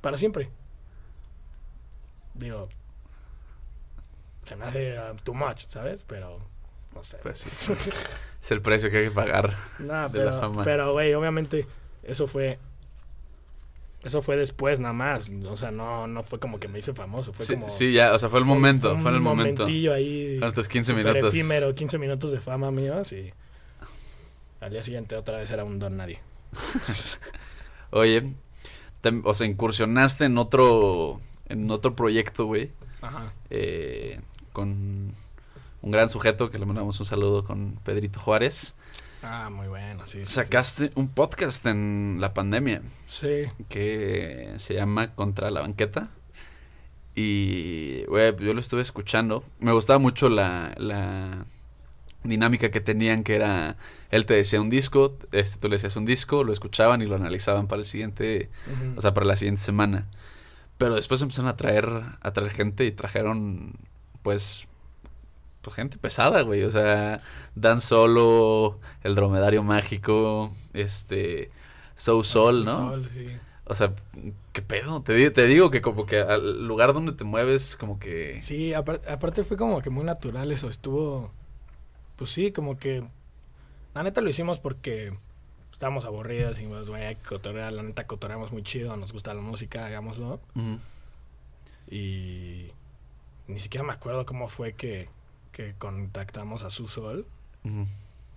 para 0.00 0.16
siempre. 0.16 0.48
Digo, 2.34 2.68
se 4.46 4.56
me 4.56 4.64
hace 4.64 4.98
uh, 4.98 5.14
too 5.22 5.34
much, 5.34 5.66
¿sabes? 5.68 6.02
Pero, 6.06 6.38
no 6.94 7.04
sé. 7.04 7.18
Pues 7.22 7.40
sí. 7.40 7.50
es 8.42 8.50
el 8.50 8.62
precio 8.62 8.90
que 8.90 8.98
hay 8.98 9.04
que 9.04 9.10
pagar. 9.10 9.54
No, 9.78 10.08
de 10.08 10.18
la 10.18 10.30
pero, 10.30 10.32
fama. 10.40 10.64
pero, 10.64 10.92
güey, 10.92 11.12
obviamente, 11.14 11.66
eso 12.02 12.26
fue. 12.26 12.58
Eso 14.04 14.20
fue 14.22 14.36
después 14.36 14.80
nada 14.80 14.92
más. 14.94 15.30
O 15.48 15.56
sea, 15.56 15.70
no, 15.70 16.06
no 16.08 16.22
fue 16.22 16.38
como 16.40 16.58
que 16.58 16.66
me 16.68 16.78
hice 16.80 16.92
famoso. 16.92 17.32
Fue 17.32 17.44
Sí, 17.46 17.54
como. 17.54 17.68
sí, 17.68 17.92
ya, 17.92 18.12
o 18.14 18.18
sea, 18.18 18.28
fue 18.28 18.40
el 18.40 18.44
momento, 18.44 18.94
un 18.94 19.00
fue 19.00 19.12
el 19.12 19.20
momento. 19.20 19.62
momentillo 19.62 19.92
ahí. 19.94 20.40
Tus 20.54 20.68
15 20.68 20.92
Súper 20.92 21.06
minutos. 21.14 21.34
efímero, 21.34 21.74
15 21.74 21.98
minutos 21.98 22.32
de 22.32 22.40
fama 22.40 22.70
míos 22.70 23.12
y 23.12 23.32
al 24.60 24.70
día 24.70 24.82
siguiente 24.82 25.16
otra 25.16 25.38
vez 25.38 25.50
era 25.50 25.64
un 25.64 25.78
don 25.78 25.96
nadie. 25.96 26.20
Oye, 27.90 28.34
te- 29.00 29.20
o 29.24 29.34
sea, 29.34 29.46
incursionaste 29.46 30.24
en 30.24 30.38
otro, 30.38 31.20
en 31.48 31.70
otro 31.70 31.94
proyecto, 31.94 32.46
güey, 32.46 32.70
Ajá. 33.02 33.32
eh, 33.50 34.20
con 34.52 35.12
un 35.82 35.90
gran 35.90 36.08
sujeto 36.08 36.50
que 36.50 36.58
le 36.58 36.66
mandamos 36.66 36.98
un 37.00 37.06
saludo 37.06 37.44
con 37.44 37.78
Pedrito 37.84 38.18
Juárez. 38.20 38.74
Ah, 39.22 39.50
muy 39.50 39.68
bueno, 39.68 40.04
sí. 40.06 40.20
sí, 40.20 40.26
Sacaste 40.26 40.90
un 40.96 41.08
podcast 41.08 41.64
en 41.66 42.16
la 42.20 42.34
pandemia 42.34 42.82
Sí. 43.08 43.44
que 43.68 44.52
se 44.56 44.74
llama 44.74 45.14
Contra 45.14 45.50
la 45.50 45.60
Banqueta. 45.60 46.10
Y, 47.14 48.04
güey, 48.06 48.34
yo 48.40 48.54
lo 48.54 48.60
estuve 48.60 48.82
escuchando. 48.82 49.44
Me 49.60 49.72
gustaba 49.72 49.98
mucho 49.98 50.28
la, 50.28 50.74
la 50.78 51.44
dinámica 52.24 52.70
que 52.70 52.80
tenían, 52.80 53.22
que 53.22 53.34
era, 53.36 53.76
él 54.10 54.24
te 54.26 54.34
decía 54.34 54.60
un 54.60 54.70
disco, 54.70 55.16
este, 55.30 55.58
tú 55.58 55.68
le 55.68 55.76
decías 55.76 55.96
un 55.96 56.04
disco, 56.06 56.42
lo 56.42 56.52
escuchaban 56.52 57.02
y 57.02 57.06
lo 57.06 57.16
analizaban 57.16 57.68
para 57.68 57.80
el 57.80 57.86
siguiente, 57.86 58.48
o 58.96 59.00
sea, 59.00 59.12
para 59.14 59.26
la 59.26 59.36
siguiente 59.36 59.60
semana. 59.62 60.08
Pero 60.78 60.94
después 60.94 61.20
empezaron 61.22 61.48
a 61.48 61.56
traer, 61.56 61.88
a 62.22 62.32
traer 62.32 62.50
gente 62.50 62.86
y 62.86 62.92
trajeron, 62.92 63.74
pues, 64.22 64.66
pues 65.62 65.74
gente 65.76 65.96
pesada, 65.96 66.42
güey. 66.42 66.62
O 66.64 66.70
sea, 66.70 67.22
Dan 67.54 67.80
Solo, 67.80 68.78
El 69.02 69.14
Dromedario 69.14 69.62
Mágico, 69.62 70.50
este, 70.74 71.50
So 71.94 72.22
Sol, 72.22 72.64
¿no? 72.64 72.90
Sol, 72.90 73.08
sí. 73.12 73.26
O 73.64 73.74
sea, 73.74 73.94
¿qué 74.52 74.60
pedo? 74.60 75.02
Te, 75.02 75.30
te 75.30 75.46
digo 75.46 75.70
que 75.70 75.80
como 75.80 76.04
que 76.04 76.18
al 76.20 76.66
lugar 76.66 76.92
donde 76.92 77.12
te 77.12 77.24
mueves, 77.24 77.76
como 77.76 77.98
que... 78.00 78.42
Sí, 78.42 78.72
apar- 78.72 79.00
aparte 79.08 79.44
fue 79.44 79.56
como 79.56 79.80
que 79.80 79.88
muy 79.88 80.04
natural 80.04 80.50
eso. 80.52 80.68
Estuvo. 80.68 81.30
Pues 82.16 82.30
sí, 82.30 82.50
como 82.52 82.76
que. 82.76 83.02
La 83.94 84.02
neta 84.02 84.20
lo 84.20 84.28
hicimos 84.28 84.58
porque 84.58 85.16
estábamos 85.70 86.04
aburridos 86.04 86.60
y 86.60 86.66
pues, 86.66 86.88
güey, 86.88 87.04
hay 87.04 87.14
que 87.16 87.22
cotorrear. 87.22 87.72
La 87.72 87.82
neta 87.84 88.06
cotorreamos 88.06 88.52
muy 88.52 88.62
chido, 88.64 88.96
nos 88.96 89.12
gusta 89.12 89.32
la 89.32 89.40
música, 89.40 89.86
hagámoslo. 89.86 90.40
Y. 91.90 92.72
Ni 93.46 93.58
siquiera 93.58 93.86
me 93.86 93.92
acuerdo 93.92 94.24
cómo 94.24 94.48
fue 94.48 94.72
que, 94.74 95.08
que 95.52 95.74
contactamos 95.74 96.64
a 96.64 96.70
Su 96.70 96.88
Sol. 96.88 97.26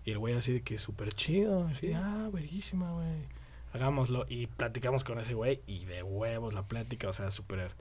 Y 0.06 0.12
el 0.12 0.20
güey 0.20 0.36
así 0.36 0.54
de 0.54 0.62
que 0.62 0.78
súper 0.78 1.14
chido, 1.14 1.66
así, 1.66 1.94
ah, 1.94 2.30
verguísima, 2.32 2.92
güey. 2.92 3.24
Hagámoslo. 3.74 4.26
Y 4.30 4.48
platicamos 4.48 5.04
con 5.04 5.18
ese 5.20 5.34
güey 5.34 5.62
y 5.66 5.86
de 5.86 6.04
huevos 6.04 6.54
la 6.54 6.64
plática, 6.64 7.10
o 7.10 7.14
sea, 7.14 7.32
súper... 7.32 7.72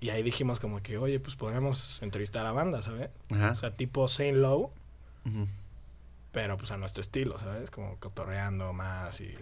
Y 0.00 0.10
ahí 0.10 0.22
dijimos 0.22 0.60
como 0.60 0.80
que, 0.82 0.96
oye, 0.96 1.20
pues 1.20 1.36
podríamos 1.36 2.00
entrevistar 2.02 2.46
a 2.46 2.52
banda, 2.52 2.82
¿sabes? 2.82 3.10
Ajá. 3.30 3.50
O 3.50 3.54
sea, 3.54 3.74
tipo 3.74 4.08
Saint 4.08 4.38
Low, 4.38 4.70
pero 6.32 6.56
pues 6.56 6.70
a 6.70 6.76
nuestro 6.76 7.02
estilo, 7.02 7.38
¿sabes? 7.38 7.70
Como 7.70 7.96
cotorreando 7.96 8.72
más 8.72 9.20
y... 9.20 9.34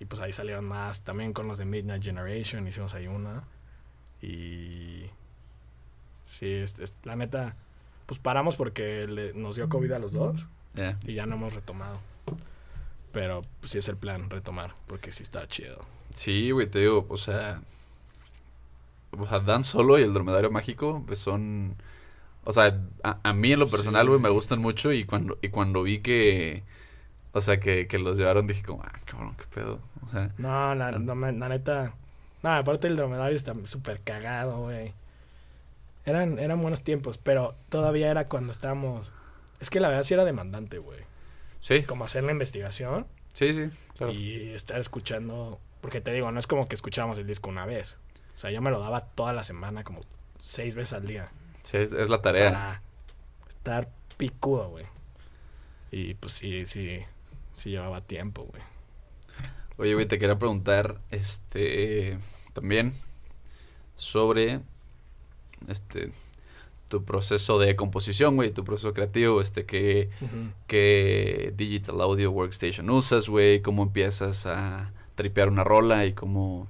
Y 0.00 0.06
pues 0.06 0.20
ahí 0.20 0.32
salieron 0.32 0.64
más, 0.64 1.02
también 1.02 1.32
con 1.32 1.46
los 1.46 1.58
de 1.58 1.64
Midnight 1.64 2.02
Generation 2.02 2.66
hicimos 2.66 2.94
ahí 2.94 3.06
una. 3.06 3.44
Y... 4.22 5.10
Sí, 6.24 6.46
es, 6.52 6.78
es- 6.78 6.94
la 7.04 7.16
neta, 7.16 7.54
pues 8.06 8.18
paramos 8.20 8.56
porque 8.56 9.06
le- 9.06 9.34
nos 9.34 9.56
dio 9.56 9.68
COVID 9.68 9.92
a 9.92 9.98
los 9.98 10.12
dos. 10.12 10.46
Y 11.06 11.14
ya 11.14 11.26
no 11.26 11.36
hemos 11.36 11.54
retomado. 11.54 12.00
Pero 13.12 13.42
pues, 13.60 13.72
sí 13.72 13.78
es 13.78 13.88
el 13.88 13.96
plan, 13.96 14.28
retomar, 14.30 14.74
porque 14.86 15.12
sí 15.12 15.22
está 15.22 15.46
chido. 15.46 15.84
Sí, 16.10 16.50
güey, 16.50 16.66
te 16.66 16.80
digo, 16.80 17.06
o 17.08 17.16
sea... 17.16 17.60
O 19.16 19.26
sea, 19.28 19.38
Dan 19.40 19.62
Solo 19.64 19.98
y 19.98 20.02
El 20.02 20.12
Dromedario 20.12 20.50
Mágico, 20.50 21.04
pues 21.06 21.20
son... 21.20 21.76
O 22.44 22.52
sea, 22.52 22.78
a, 23.04 23.18
a 23.22 23.32
mí 23.32 23.52
en 23.52 23.60
lo 23.60 23.68
personal, 23.70 24.02
Sí. 24.02 24.08
güey, 24.08 24.20
me 24.20 24.28
gustan 24.28 24.58
mucho 24.58 24.92
y 24.92 25.04
cuando, 25.04 25.38
y 25.40 25.48
cuando 25.48 25.82
vi 25.82 26.00
que... 26.00 26.64
O 27.32 27.40
sea, 27.40 27.58
que, 27.58 27.86
que 27.86 27.98
los 27.98 28.18
llevaron, 28.18 28.46
dije 28.46 28.62
como, 28.62 28.82
ah, 28.82 28.92
cabrón, 29.04 29.34
qué 29.36 29.44
pedo. 29.52 29.80
O 30.04 30.08
sea, 30.08 30.30
No, 30.38 30.74
la, 30.74 30.92
me- 30.92 31.32
la 31.32 31.48
neta. 31.48 31.94
No, 32.42 32.50
aparte 32.52 32.86
el 32.88 32.96
dromedario 32.96 33.36
está 33.36 33.54
súper 33.64 34.00
cagado, 34.02 34.58
güey. 34.62 34.92
Eran, 36.06 36.38
eran 36.38 36.60
buenos 36.60 36.82
tiempos, 36.82 37.18
pero 37.18 37.54
todavía 37.68 38.10
era 38.10 38.26
cuando 38.26 38.52
estábamos. 38.52 39.12
Es 39.60 39.70
que 39.70 39.80
la 39.80 39.88
verdad 39.88 40.02
sí 40.02 40.14
era 40.14 40.24
demandante, 40.24 40.78
güey. 40.78 41.00
sí, 41.60 41.82
Como 41.84 42.04
hacer 42.04 42.24
la 42.24 42.32
investigación 42.32 43.06
sí, 43.32 43.54
sí, 43.54 43.70
claro. 43.96 44.12
y 44.12 44.50
estar 44.50 44.78
escuchando. 44.80 45.58
Porque 45.80 46.00
te 46.00 46.12
digo, 46.12 46.30
no 46.32 46.40
es 46.40 46.46
como 46.46 46.66
que 46.68 46.74
escuchábamos 46.74 47.18
el 47.18 47.26
disco 47.26 47.48
una 47.50 47.66
vez. 47.66 47.96
O 48.34 48.38
sea, 48.38 48.50
yo 48.50 48.60
me 48.62 48.70
lo 48.70 48.78
daba 48.80 49.00
toda 49.02 49.32
la 49.32 49.44
semana, 49.44 49.84
como 49.84 50.00
seis 50.38 50.74
veces 50.74 50.92
al 50.94 51.06
día. 51.06 51.30
Sí, 51.62 51.76
es, 51.78 51.92
es 51.92 52.08
la 52.10 52.20
tarea. 52.20 52.50
para 52.50 52.82
estar 53.48 53.88
picudo, 54.16 54.68
güey. 54.70 54.86
Y 55.90 56.14
pues 56.14 56.32
sí, 56.32 56.66
sí, 56.66 57.00
sí 57.54 57.70
llevaba 57.70 58.00
tiempo, 58.00 58.42
güey. 58.44 58.62
Oye, 59.76 59.94
güey, 59.94 60.06
te 60.06 60.18
quería 60.18 60.38
preguntar, 60.38 61.00
este, 61.10 62.18
también 62.52 62.92
sobre, 63.96 64.60
este, 65.68 66.10
tu 66.88 67.04
proceso 67.04 67.58
de 67.58 67.76
composición, 67.76 68.36
güey, 68.36 68.50
tu 68.50 68.64
proceso 68.64 68.92
creativo, 68.92 69.40
este, 69.40 69.64
qué, 69.64 70.10
qué 70.66 71.52
Digital 71.56 72.00
Audio 72.00 72.30
Workstation 72.30 72.88
usas, 72.90 73.28
güey, 73.28 73.62
cómo 73.62 73.82
empiezas 73.82 74.46
a 74.46 74.92
tripear 75.14 75.48
una 75.48 75.64
rola 75.64 76.06
y 76.06 76.12
cómo, 76.12 76.68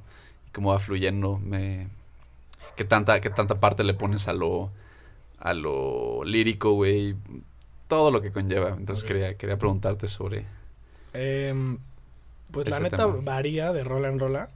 cómo 0.53 0.71
va 0.71 0.79
fluyendo, 0.79 1.39
me, 1.39 1.89
qué 2.77 2.85
tanta, 2.85 3.21
qué 3.21 3.31
tanta 3.31 3.61
parte 3.61 3.85
le 3.85 3.95
pones 3.95 4.29
a 4.29 4.33
lo, 4.33 4.71
a 5.39 5.53
lo 5.53 6.25
lírico, 6.25 6.73
güey, 6.73 7.17
todo 7.89 8.11
lo 8.11 8.21
que 8.21 8.31
conlleva. 8.31 8.71
Entonces 8.71 9.05
quería, 9.05 9.37
quería 9.37 9.59
preguntarte 9.59 10.09
sobre... 10.09 10.47
Em, 11.13 11.79
pues 12.51 12.69
la 12.69 12.81
neta 12.81 13.07
varía 13.07 13.73
de 13.73 13.85
rola 13.85 14.09
en 14.09 14.19
rola, 14.19 14.51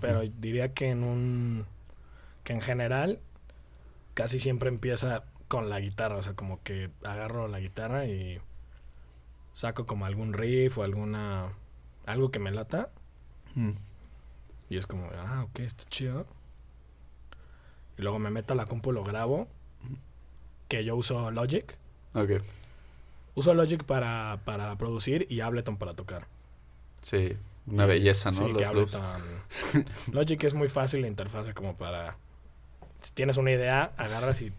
pero 0.00 0.22
diría 0.22 0.72
que 0.72 0.90
en 0.90 1.04
un... 1.04 1.66
que 2.42 2.52
en 2.52 2.60
general 2.60 3.20
casi 4.14 4.40
siempre 4.40 4.68
empieza 4.68 5.24
con 5.48 5.68
la 5.68 5.80
guitarra, 5.80 6.16
o 6.16 6.22
sea, 6.22 6.34
como 6.34 6.62
que 6.62 6.90
agarro 7.04 7.48
la 7.48 7.60
guitarra 7.60 8.06
y 8.06 8.40
saco 9.54 9.86
como 9.86 10.06
algún 10.06 10.32
riff 10.32 10.78
o 10.78 10.82
alguna 10.82 11.52
algo 12.06 12.30
que 12.30 12.38
me 12.38 12.50
lata. 12.50 12.90
Y 14.68 14.76
es 14.76 14.86
como, 14.86 15.08
ah, 15.16 15.44
ok, 15.44 15.60
está 15.60 15.84
chido. 15.84 16.26
Y 17.96 18.02
luego 18.02 18.18
me 18.18 18.30
meto 18.30 18.54
a 18.54 18.56
la 18.56 18.66
compu, 18.66 18.92
lo 18.92 19.04
grabo. 19.04 19.48
Que 20.68 20.84
yo 20.84 20.96
uso 20.96 21.30
Logic. 21.30 21.76
Ok. 22.14 22.42
Uso 23.34 23.54
Logic 23.54 23.84
para, 23.84 24.40
producir 24.78 25.26
y 25.30 25.40
Ableton 25.40 25.76
para 25.76 25.94
tocar. 25.94 26.26
Sí, 27.00 27.36
una 27.66 27.86
belleza, 27.86 28.30
¿no? 28.30 28.48
Los 28.48 28.68
Ableton... 28.68 29.02
Logic 30.12 30.42
es 30.44 30.54
muy 30.54 30.68
fácil 30.68 31.02
la 31.02 31.08
interfaz 31.08 31.52
como 31.54 31.76
para... 31.76 32.16
Si 33.04 33.12
tienes 33.12 33.36
una 33.36 33.52
idea, 33.52 33.92
agarras 33.98 34.40
y 34.40 34.50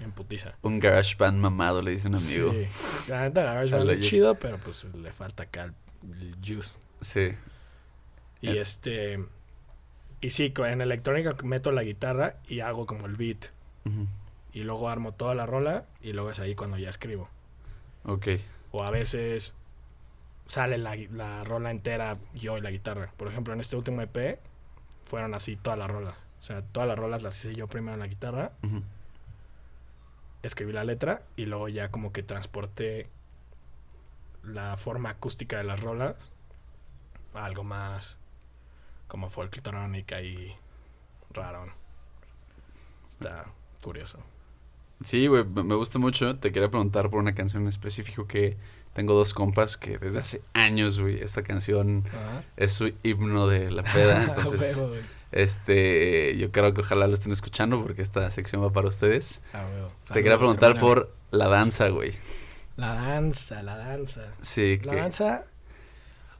emputiza. 0.00 0.54
Un 0.62 0.78
GarageBand 0.78 1.38
mamado, 1.38 1.82
le 1.82 1.90
dice 1.90 2.06
un 2.06 2.14
amigo. 2.14 2.52
Sí, 2.52 3.10
la 3.10 3.22
neta 3.22 3.42
GarageBand 3.44 3.90
es 3.90 3.98
chido, 3.98 4.36
pero 4.36 4.58
pues 4.58 4.84
le 4.84 5.10
falta 5.10 5.42
acá 5.42 5.64
el 5.64 6.36
juice. 6.46 6.78
Sí. 7.00 7.34
Y 8.40 8.50
eh. 8.50 8.60
este. 8.60 9.24
Y 10.20 10.30
sí, 10.30 10.54
en 10.56 10.80
electrónica 10.80 11.34
meto 11.42 11.72
la 11.72 11.82
guitarra 11.82 12.36
y 12.46 12.60
hago 12.60 12.86
como 12.86 13.06
el 13.06 13.16
beat. 13.16 13.46
Y 14.52 14.60
luego 14.60 14.88
armo 14.88 15.12
toda 15.12 15.34
la 15.34 15.44
rola 15.44 15.84
y 16.00 16.12
luego 16.12 16.30
es 16.30 16.38
ahí 16.38 16.54
cuando 16.54 16.78
ya 16.78 16.90
escribo. 16.90 17.28
Ok. 18.04 18.28
O 18.70 18.84
a 18.84 18.90
veces 18.90 19.54
sale 20.46 20.78
la, 20.78 20.94
la 21.10 21.42
rola 21.42 21.72
entera 21.72 22.18
yo 22.34 22.56
y 22.56 22.60
la 22.60 22.70
guitarra. 22.70 23.12
Por 23.16 23.26
ejemplo, 23.26 23.52
en 23.52 23.60
este 23.60 23.74
último 23.74 24.00
EP 24.00 24.38
fueron 25.06 25.34
así 25.34 25.56
todas 25.56 25.78
las 25.78 25.88
rolas. 25.88 26.14
O 26.38 26.42
sea, 26.42 26.62
todas 26.62 26.88
las 26.88 26.98
rolas 26.98 27.22
las 27.22 27.36
hice 27.36 27.54
yo 27.54 27.66
primero 27.66 27.94
en 27.94 28.00
la 28.00 28.06
guitarra. 28.06 28.52
Escribí 30.42 30.72
la 30.72 30.84
letra 30.84 31.22
y 31.36 31.46
luego 31.46 31.68
ya 31.68 31.90
como 31.90 32.12
que 32.12 32.22
transporté 32.22 33.08
la 34.42 34.76
forma 34.76 35.10
acústica 35.10 35.58
de 35.58 35.64
las 35.64 35.80
rolas 35.80 36.14
a 37.34 37.44
algo 37.44 37.64
más 37.64 38.16
como 39.08 39.30
folklorónica 39.30 40.20
y 40.22 40.56
raro. 41.30 41.72
Está 43.10 43.46
curioso. 43.82 44.18
Sí, 45.02 45.26
güey, 45.28 45.44
me 45.44 45.74
gusta 45.74 45.98
mucho. 45.98 46.36
Te 46.36 46.52
quería 46.52 46.70
preguntar 46.70 47.08
por 47.10 47.20
una 47.20 47.34
canción 47.34 47.62
en 47.62 47.68
específico 47.68 48.26
que 48.26 48.56
tengo 48.94 49.14
dos 49.14 49.32
compas 49.32 49.76
que 49.76 49.98
desde 49.98 50.18
hace 50.18 50.42
años, 50.54 51.00
güey, 51.00 51.20
esta 51.22 51.42
canción 51.42 52.04
es 52.56 52.72
su 52.72 52.92
himno 53.02 53.46
de 53.46 53.70
la 53.70 53.84
peda. 53.84 54.24
Entonces, 54.28 54.82
este, 55.30 56.36
yo 56.36 56.50
creo 56.50 56.74
que 56.74 56.80
ojalá 56.80 57.06
lo 57.06 57.14
estén 57.14 57.32
escuchando 57.32 57.80
porque 57.80 58.02
esta 58.02 58.30
sección 58.30 58.62
va 58.62 58.70
para 58.70 58.88
ustedes. 58.88 59.40
Te 60.12 60.22
quería 60.22 60.38
preguntar 60.38 60.78
por 60.80 61.12
la 61.30 61.48
danza, 61.48 61.88
güey. 61.88 62.12
La 62.76 62.94
danza, 62.94 63.62
la 63.62 63.76
danza. 63.76 64.22
Sí. 64.40 64.80
La 64.84 64.94
danza. 64.94 65.44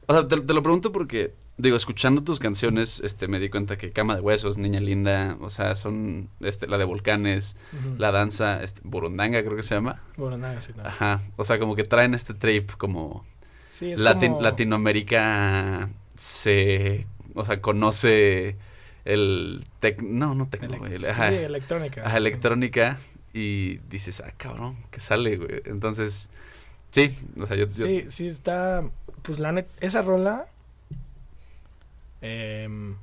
O 0.07 0.13
sea, 0.13 0.27
te, 0.27 0.37
lo 0.37 0.63
pregunto 0.63 0.91
porque, 0.91 1.33
digo, 1.59 1.75
escuchando 1.75 2.23
tus 2.23 2.39
canciones, 2.39 3.01
este, 3.01 3.27
me 3.27 3.37
di 3.37 3.49
cuenta 3.49 3.77
que 3.77 3.91
Cama 3.91 4.15
de 4.15 4.21
Huesos, 4.21 4.57
Niña 4.57 4.79
Linda, 4.79 5.37
o 5.41 5.49
sea, 5.49 5.75
son, 5.75 6.29
este, 6.39 6.67
la 6.67 6.77
de 6.77 6.85
Volcanes, 6.85 7.57
la 7.97 8.11
danza, 8.11 8.63
este, 8.63 8.81
Burundanga 8.85 9.43
creo 9.43 9.57
que 9.57 9.63
se 9.63 9.75
llama. 9.75 10.01
Burundanga, 10.15 10.61
sí. 10.61 10.71
Ajá, 10.83 11.21
o 11.35 11.43
sea, 11.43 11.59
como 11.59 11.75
que 11.75 11.83
traen 11.83 12.13
este 12.13 12.33
trip 12.33 12.71
como... 12.77 13.25
Sí, 13.69 13.91
es 13.91 14.01
como... 14.01 14.41
Latinoamérica 14.41 15.89
se, 16.15 17.05
o 17.35 17.43
sea, 17.43 17.61
conoce 17.61 18.55
el 19.03 19.65
tec... 19.81 20.01
No, 20.01 20.33
no 20.35 20.47
tecno, 20.47 20.77
Ajá. 21.09 21.29
Sí, 21.29 21.35
electrónica. 21.35 22.05
Ajá, 22.05 22.17
electrónica 22.17 22.97
y 23.33 23.79
dices, 23.89 24.23
ah, 24.25 24.31
cabrón, 24.37 24.77
que 24.91 25.01
sale, 25.01 25.35
güey. 25.35 25.61
Entonces, 25.65 26.29
sí, 26.91 27.13
o 27.37 27.45
sea, 27.45 27.57
yo... 27.57 27.69
Sí, 27.69 28.05
sí, 28.07 28.27
está, 28.27 28.89
pues 29.23 29.39
la 29.39 29.51
neta, 29.51 29.69
esa 29.81 30.01
rola... 30.01 30.47
Em, 32.21 32.97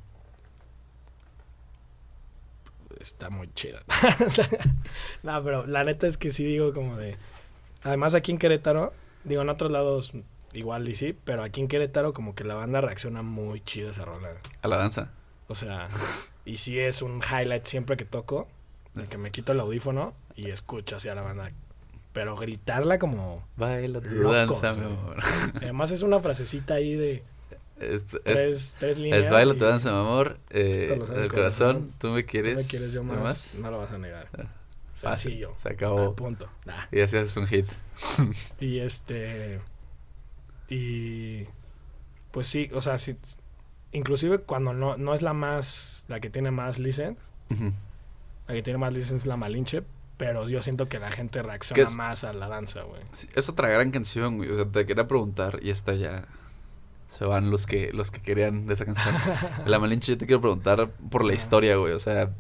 está 3.01 3.31
muy 3.31 3.53
chida. 3.55 3.83
no, 5.23 5.43
pero 5.43 5.67
la 5.67 5.85
neta 5.85 6.07
es 6.07 6.17
que 6.17 6.31
sí 6.31 6.45
digo 6.45 6.73
como 6.73 6.97
de... 6.97 7.17
Además 7.83 8.15
aquí 8.15 8.33
en 8.33 8.39
Querétaro, 8.39 8.93
digo 9.25 9.43
en 9.43 9.49
otros 9.49 9.71
lados 9.71 10.13
igual 10.53 10.89
y 10.89 10.97
sí, 10.97 11.17
pero 11.25 11.43
aquí 11.43 11.61
en 11.61 11.69
Querétaro 11.69 12.13
como 12.13 12.35
que 12.35 12.45
la 12.45 12.55
banda 12.55 12.81
reacciona 12.81 13.23
muy 13.23 13.61
chido 13.61 13.89
a 13.89 13.93
esa 13.93 14.05
rola. 14.05 14.31
A 14.63 14.69
la 14.69 14.77
danza. 14.77 15.11
O 15.49 15.55
sea, 15.55 15.89
y 16.45 16.57
sí 16.57 16.79
es 16.79 17.03
un 17.03 17.21
highlight 17.23 17.65
siempre 17.67 17.97
que 17.97 18.05
toco. 18.05 18.49
De 18.95 19.07
que 19.07 19.19
me 19.19 19.31
quito 19.31 19.53
el 19.53 19.61
audífono 19.61 20.15
y 20.35 20.51
escucho 20.51 20.97
hacia 20.97 21.15
la 21.15 21.21
banda. 21.23 21.51
Pero 22.13 22.35
gritarla 22.37 22.99
como. 22.99 23.45
Baila 23.57 24.01
tu 24.01 24.33
danza, 24.33 24.73
mi 24.73 24.87
amor. 24.87 25.19
Además 25.57 25.91
es 25.91 26.03
una 26.03 26.19
frasecita 26.19 26.75
ahí 26.75 26.95
de. 26.95 27.23
Tres, 27.79 28.77
tres, 28.79 28.99
líneas. 28.99 29.25
Es 29.25 29.31
baila 29.31 29.55
tu 29.55 29.65
danza, 29.65 29.91
mi 29.91 29.99
amor. 29.99 30.39
Eh, 30.51 30.99
el 31.17 31.29
corazón, 31.29 31.93
tú 31.99 32.09
me 32.09 32.25
quieres. 32.25 32.55
Tú 32.57 32.63
me 32.63 32.69
quieres 32.69 32.93
yo 32.93 33.05
más, 33.05 33.57
No 33.61 33.71
lo 33.71 33.79
vas 33.79 33.93
a 33.93 33.99
negar. 33.99 34.29
Ah, 34.37 34.49
fácil. 34.97 35.47
Se 35.57 35.71
acabó. 35.71 36.15
punto. 36.15 36.49
Y 36.91 37.01
así 37.01 37.17
haces 37.17 37.37
un 37.37 37.47
hit. 37.47 37.67
y 38.61 38.79
este. 38.79 39.61
Y. 40.69 41.45
Pues 42.31 42.49
sí, 42.49 42.69
o 42.75 42.83
sea, 42.83 42.99
sí, 42.99 43.17
inclusive 43.93 44.39
cuando 44.39 44.73
no, 44.73 44.97
no 44.97 45.15
es 45.15 45.23
la 45.23 45.33
más. 45.33 46.05
La 46.09 46.21
que 46.21 46.31
tiene 46.31 46.51
más 46.51 46.79
listens. 46.79 47.19
La 48.49 48.55
que 48.55 48.63
tiene 48.63 48.79
más 48.79 48.93
licencias 48.93 49.23
es 49.23 49.27
la 49.27 49.37
Malinche, 49.37 49.83
pero 50.17 50.49
yo 50.49 50.63
siento 50.63 50.89
que 50.89 50.99
la 50.99 51.11
gente 51.11 51.43
reacciona 51.43 51.91
más 51.91 52.25
a 52.25 52.33
la 52.33 52.49
danza, 52.49 52.83
güey. 52.83 53.03
es 53.35 53.49
otra 53.49 53.69
gran 53.69 53.91
canción, 53.91 54.37
güey. 54.37 54.51
O 54.51 54.57
sea, 54.57 54.65
te 54.67 54.87
quería 54.87 55.09
preguntar, 55.09 55.59
y 55.63 55.71
esta 55.71 55.95
ya 55.95 56.27
se 57.09 57.25
van 57.25 57.51
los 57.51 57.67
que, 57.67 57.93
los 57.93 58.11
que 58.11 58.21
querían 58.21 58.67
de 58.67 58.75
esa 58.75 58.85
canción. 58.85 59.15
la 59.67 59.79
Malinche, 59.79 60.13
yo 60.13 60.19
te 60.19 60.27
quiero 60.27 60.41
preguntar 60.41 60.91
por 61.11 61.25
la 61.25 61.35
historia, 61.35 61.77
güey. 61.77 61.93
O 61.93 61.99
sea, 61.99 62.31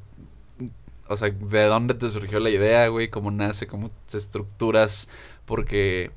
o 1.09 1.17
sea, 1.17 1.31
¿de 1.31 1.64
dónde 1.64 1.95
te 1.95 2.09
surgió 2.09 2.41
la 2.41 2.51
idea, 2.51 2.89
güey? 2.89 3.09
¿Cómo 3.09 3.31
nace? 3.31 3.67
¿Cómo 3.67 3.89
se 4.07 4.19
estructuras? 4.19 5.09
Porque, 5.45 6.11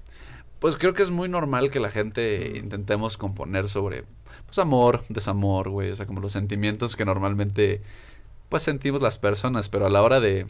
pues 0.59 0.75
creo 0.77 0.93
que 0.93 1.03
es 1.03 1.11
muy 1.11 1.29
normal 1.29 1.69
que 1.69 1.79
la 1.79 1.91
gente 1.91 2.57
intentemos 2.57 3.17
componer 3.17 3.69
sobre, 3.69 4.03
pues, 4.45 4.57
amor, 4.59 5.03
desamor, 5.09 5.69
güey. 5.69 5.91
O 5.91 5.95
sea, 5.95 6.05
como 6.05 6.19
los 6.21 6.31
sentimientos 6.31 6.95
que 6.95 7.05
normalmente 7.05 7.81
pues 8.49 8.63
sentimos 8.63 9.01
las 9.01 9.17
personas, 9.17 9.69
pero 9.69 9.85
a 9.85 9.89
la 9.89 10.01
hora 10.01 10.19
de 10.19 10.47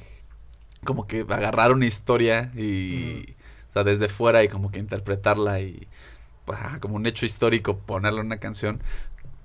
como 0.84 1.06
que 1.06 1.26
agarrar 1.30 1.74
una 1.74 1.86
historia 1.86 2.52
y, 2.56 3.36
o 3.70 3.74
sea, 3.74 3.84
desde 3.84 4.08
fuera 4.08 4.44
y 4.44 4.48
como 4.48 4.72
que 4.72 4.80
interpretarla 4.80 5.60
y 5.60 5.88
como 6.80 6.96
un 6.96 7.06
hecho 7.06 7.26
histórico 7.26 7.78
ponerle 7.78 8.22
una 8.22 8.38
canción, 8.38 8.82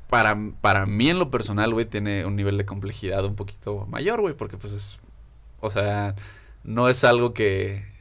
para, 0.09 0.37
para 0.61 0.87
mí 0.87 1.09
en 1.09 1.19
lo 1.19 1.31
personal, 1.31 1.73
güey, 1.73 1.87
tiene 1.87 2.25
un 2.25 2.37
nivel 2.37 2.59
de 2.59 2.65
complejidad 2.67 3.25
un 3.25 3.35
poquito 3.37 3.87
mayor, 3.87 4.21
güey, 4.21 4.35
porque 4.35 4.57
pues 4.57 4.73
es, 4.73 4.99
o 5.61 5.71
sea, 5.71 6.15
no 6.63 6.89
es 6.89 7.05
algo 7.05 7.35
que 7.35 7.95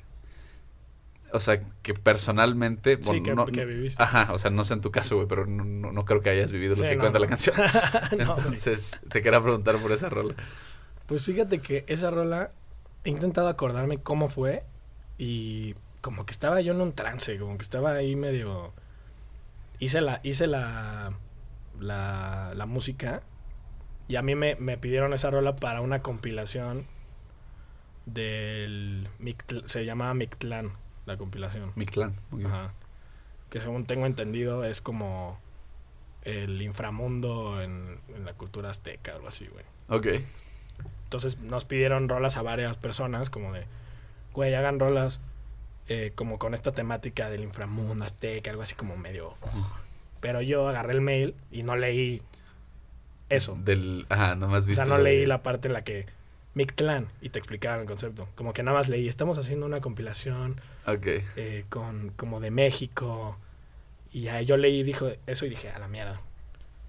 o 1.34 1.40
sea, 1.40 1.62
que 1.82 1.96
personalmente. 1.96 3.00
Sí, 3.02 3.24
que, 3.24 3.34
no, 3.34 3.46
viviste. 3.46 4.02
Ajá, 4.02 4.32
o 4.34 4.38
sea, 4.38 4.52
no 4.52 4.64
sé 4.66 4.76
en 4.76 4.82
tu 4.82 4.92
caso, 4.92 5.16
güey, 5.16 5.28
pero 5.28 5.48
no, 5.48 5.92
no, 5.92 6.06
creo 6.06 6.22
que 6.22 6.30
hayas 6.30 6.52
vivido 6.52 6.76
lo 6.76 6.84
que 6.84 6.98
cuenta 6.98 7.18
la 7.18 7.28
canción. 7.28 7.56
Entonces, 8.12 9.02
te 9.10 9.22
quería 9.24 9.42
preguntar 9.42 9.78
por 9.80 9.92
esa 9.92 10.10
rola. 10.10 10.36
Pues 11.08 11.26
fíjate 11.26 11.60
que 11.60 11.86
esa 11.88 12.12
rola 12.12 12.52
he 13.04 13.10
intentado 13.10 13.48
acordarme 13.48 13.98
cómo 13.98 14.30
fue 14.30 14.64
y 15.18 15.74
como 16.02 16.26
que 16.26 16.34
estaba 16.34 16.62
yo 16.62 16.74
en 16.74 16.82
un 16.82 16.94
trance, 16.94 17.38
como 17.40 17.58
que 17.58 17.64
estaba 17.64 17.94
ahí 17.94 18.16
medio. 18.16 18.72
Hice 19.84 20.00
la, 20.00 20.22
hice 20.24 20.48
la, 20.48 21.12
la, 21.80 22.54
la 22.56 22.66
música 22.66 23.22
y 24.08 24.16
a 24.16 24.22
mí 24.22 24.34
me, 24.34 24.56
me 24.56 24.78
pidieron 24.78 25.14
esa 25.14 25.30
rola 25.30 25.58
para 25.58 25.82
una 25.82 26.02
compilación 26.02 26.86
del. 28.06 29.10
Se 29.66 29.84
llamaba 29.84 30.14
Mictlán 30.14 30.72
la 31.06 31.18
compilación. 31.18 31.74
Mi 31.76 31.86
clan. 31.86 32.16
Ajá. 32.46 32.74
Que 33.50 33.60
según 33.60 33.86
tengo 33.86 34.06
entendido 34.06 34.64
es 34.64 34.82
como 34.82 35.38
el 36.22 36.62
inframundo 36.62 37.62
en, 37.62 38.00
la 38.24 38.34
cultura 38.34 38.70
azteca 38.70 39.12
o 39.12 39.16
algo 39.16 39.28
así, 39.28 39.48
güey. 39.48 39.66
Ok. 39.90 40.24
Entonces 41.04 41.42
nos 41.42 41.66
pidieron 41.66 42.08
rolas 42.08 42.38
a 42.38 42.42
varias 42.42 42.78
personas 42.78 43.30
como 43.30 43.52
de, 43.52 43.66
güey, 44.34 44.56
hagan 44.56 44.80
rolas 44.80 45.20
eh, 45.88 46.12
como 46.16 46.40
con 46.40 46.54
esta 46.54 46.72
temática 46.72 47.30
del 47.30 47.44
inframundo 47.44 48.06
azteca, 48.06 48.50
algo 48.52 48.64
así 48.64 48.76
como 48.76 48.96
medio... 48.98 49.34
Pero 50.20 50.42
yo 50.42 50.70
agarré 50.70 50.94
el 50.94 51.02
mail 51.02 51.36
y 51.52 51.64
no 51.64 51.76
leí 51.76 52.22
eso. 53.30 53.58
Del... 53.62 54.06
Ajá, 54.10 54.36
nomás 54.36 54.66
viste. 54.66 54.82
O 54.82 54.86
sea, 54.86 54.96
no 54.98 55.02
leí 55.02 55.26
la 55.26 55.44
parte 55.44 55.68
en 55.68 55.74
la 55.74 55.84
que 55.84 56.06
Mictlán 56.54 57.08
y 57.22 57.28
te 57.30 57.40
explicaban 57.40 57.82
el 57.82 57.86
concepto. 57.88 58.30
Como 58.36 58.54
que 58.54 58.64
nada 58.64 58.78
más 58.78 58.88
leí, 58.88 59.10
estamos 59.10 59.38
haciendo 59.38 59.66
una 59.66 59.82
compilación 59.82 60.62
Ok. 60.88 61.08
eh, 61.36 61.66
con 61.68 62.12
como 62.16 62.40
de 62.40 62.52
México. 62.52 63.38
Y 64.14 64.22
ya 64.22 64.42
yo 64.42 64.56
leí 64.56 64.84
dijo 64.84 65.10
eso 65.28 65.46
y 65.46 65.50
dije, 65.50 65.70
a 65.72 65.80
la 65.80 65.90
mierda. 65.90 66.22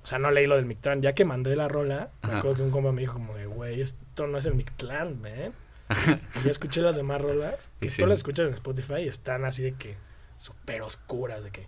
O 0.04 0.06
sea, 0.06 0.18
no 0.20 0.30
leí 0.30 0.46
lo 0.46 0.54
del 0.56 0.66
Mictlán. 0.66 1.02
Ya 1.02 1.14
que 1.14 1.24
mandé 1.24 1.56
la 1.56 1.66
rola, 1.66 2.10
me 2.22 2.28
Ajá. 2.28 2.38
acuerdo 2.38 2.56
que 2.58 2.62
un 2.62 2.70
compa 2.70 2.92
me 2.92 3.00
dijo 3.00 3.14
como 3.14 3.34
de, 3.34 3.46
güey, 3.46 3.80
esto 3.80 4.26
no 4.28 4.38
es 4.38 4.44
el 4.46 4.54
Mictlán, 4.54 5.20
man. 5.20 5.52
ya 6.44 6.50
escuché 6.50 6.80
las 6.80 6.96
demás 6.96 7.20
rolas. 7.20 7.70
Que 7.80 7.90
sí. 7.90 8.02
tú 8.02 8.08
las 8.08 8.18
escuchas 8.18 8.48
en 8.48 8.54
Spotify 8.54 9.00
y 9.00 9.08
están 9.08 9.44
así 9.44 9.62
de 9.62 9.74
que 9.74 9.96
súper 10.38 10.82
oscuras, 10.82 11.42
de 11.42 11.50
que... 11.50 11.66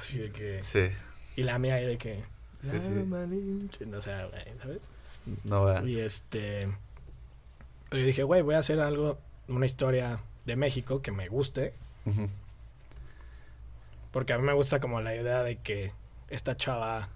Así 0.00 0.18
de 0.18 0.30
que... 0.30 0.62
Sí. 0.62 0.88
Y 1.36 1.42
la 1.42 1.58
mía 1.58 1.74
ahí 1.74 1.86
de 1.86 1.98
que... 1.98 2.24
Sí, 2.60 2.80
sí. 2.80 3.84
O 3.94 4.02
sea, 4.02 4.26
güey, 4.26 4.42
¿sabes? 4.60 4.88
No 5.44 5.62
va. 5.62 5.82
Y 5.84 6.00
este. 6.00 6.68
Pero 7.88 8.00
yo 8.00 8.06
dije, 8.06 8.22
güey, 8.22 8.42
voy 8.42 8.54
a 8.54 8.58
hacer 8.58 8.80
algo, 8.80 9.18
una 9.48 9.66
historia 9.66 10.20
de 10.44 10.56
México 10.56 11.02
que 11.02 11.12
me 11.12 11.28
guste. 11.28 11.74
Porque 14.12 14.32
a 14.32 14.38
mí 14.38 14.44
me 14.44 14.52
gusta 14.52 14.80
como 14.80 15.00
la 15.00 15.14
idea 15.14 15.42
de 15.42 15.56
que 15.56 15.92
esta 16.28 16.56
chava. 16.56 17.08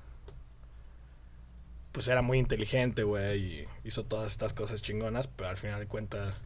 Pues 1.92 2.06
era 2.08 2.22
muy 2.22 2.38
inteligente, 2.38 3.02
güey, 3.02 3.38
y 3.40 3.68
hizo 3.84 4.04
todas 4.04 4.30
estas 4.30 4.52
cosas 4.52 4.80
chingonas, 4.80 5.26
pero 5.26 5.50
al 5.50 5.56
final 5.56 5.80
de 5.80 5.86
cuentas 5.86 6.40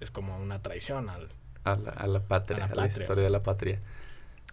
es 0.00 0.10
como 0.10 0.36
una 0.38 0.60
traición 0.62 1.08
al. 1.08 1.28
A 1.64 1.76
la, 1.76 1.90
a 1.90 2.06
la 2.06 2.20
patria, 2.20 2.64
A 2.64 2.68
a 2.68 2.74
la 2.74 2.86
historia 2.86 3.22
de 3.22 3.30
la 3.30 3.42
patria. 3.42 3.78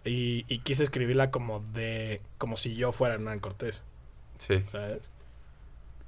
Y, 0.04 0.44
y 0.48 0.58
quise 0.60 0.82
escribirla 0.84 1.30
como 1.30 1.60
de. 1.60 2.20
como 2.38 2.56
si 2.56 2.76
yo 2.76 2.92
fuera 2.92 3.14
Hernán 3.14 3.40
Cortés, 3.40 3.82
Sí. 4.38 4.62
¿sabes? 4.70 5.02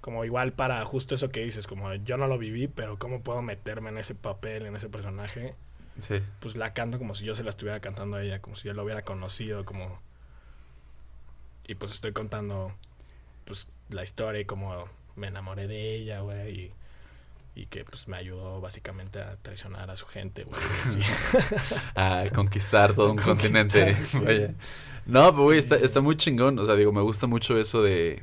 Como 0.00 0.24
igual 0.24 0.52
para 0.52 0.84
justo 0.84 1.14
eso 1.14 1.30
que 1.30 1.42
dices, 1.44 1.66
como 1.66 1.92
yo 1.94 2.16
no 2.16 2.26
lo 2.26 2.38
viví, 2.38 2.68
pero 2.68 2.98
cómo 2.98 3.22
puedo 3.22 3.42
meterme 3.42 3.90
en 3.90 3.98
ese 3.98 4.14
papel, 4.14 4.66
en 4.66 4.76
ese 4.76 4.88
personaje. 4.88 5.54
Sí. 6.00 6.22
pues 6.38 6.56
la 6.56 6.72
canto 6.72 6.96
como 6.98 7.14
si 7.14 7.26
yo 7.26 7.34
se 7.34 7.42
la 7.44 7.50
estuviera 7.50 7.80
cantando 7.80 8.16
a 8.16 8.22
ella, 8.22 8.40
como 8.40 8.56
si 8.56 8.68
yo 8.68 8.72
la 8.74 8.82
hubiera 8.82 9.02
conocido, 9.02 9.66
como... 9.66 10.00
Y 11.66 11.74
pues 11.74 11.92
estoy 11.92 12.12
contando, 12.12 12.72
pues, 13.44 13.66
la 13.91 14.03
historia 14.03 14.41
y 14.41 14.45
cómo 14.45 14.86
me 15.16 15.28
enamoré 15.28 15.66
de 15.66 15.95
ella, 15.97 16.20
güey, 16.20 16.51
y, 16.51 16.72
y 17.62 17.66
que, 17.66 17.84
pues, 17.84 18.09
me 18.09 18.16
ayudó 18.16 18.61
básicamente 18.61 19.20
a 19.20 19.36
traicionar 19.36 19.91
a 19.91 19.97
su 19.97 20.07
gente, 20.07 20.45
güey. 20.45 20.61
Sí. 20.93 21.01
A 21.95 22.24
conquistar 22.34 22.95
todo 22.95 23.11
un 23.11 23.16
Conquistar, 23.22 23.66
continente. 23.68 23.97
sí. 23.97 24.55
No, 25.07 25.30
pero 25.32 25.45
güey, 25.45 25.59
está, 25.59 25.76
está 25.76 26.01
muy 26.01 26.16
chingón. 26.16 26.59
O 26.59 26.66
sea, 26.66 26.76
digo, 26.76 26.93
me 26.93 27.01
gusta 27.01 27.26
mucho 27.26 27.59
eso 27.59 27.82
de. 27.82 28.22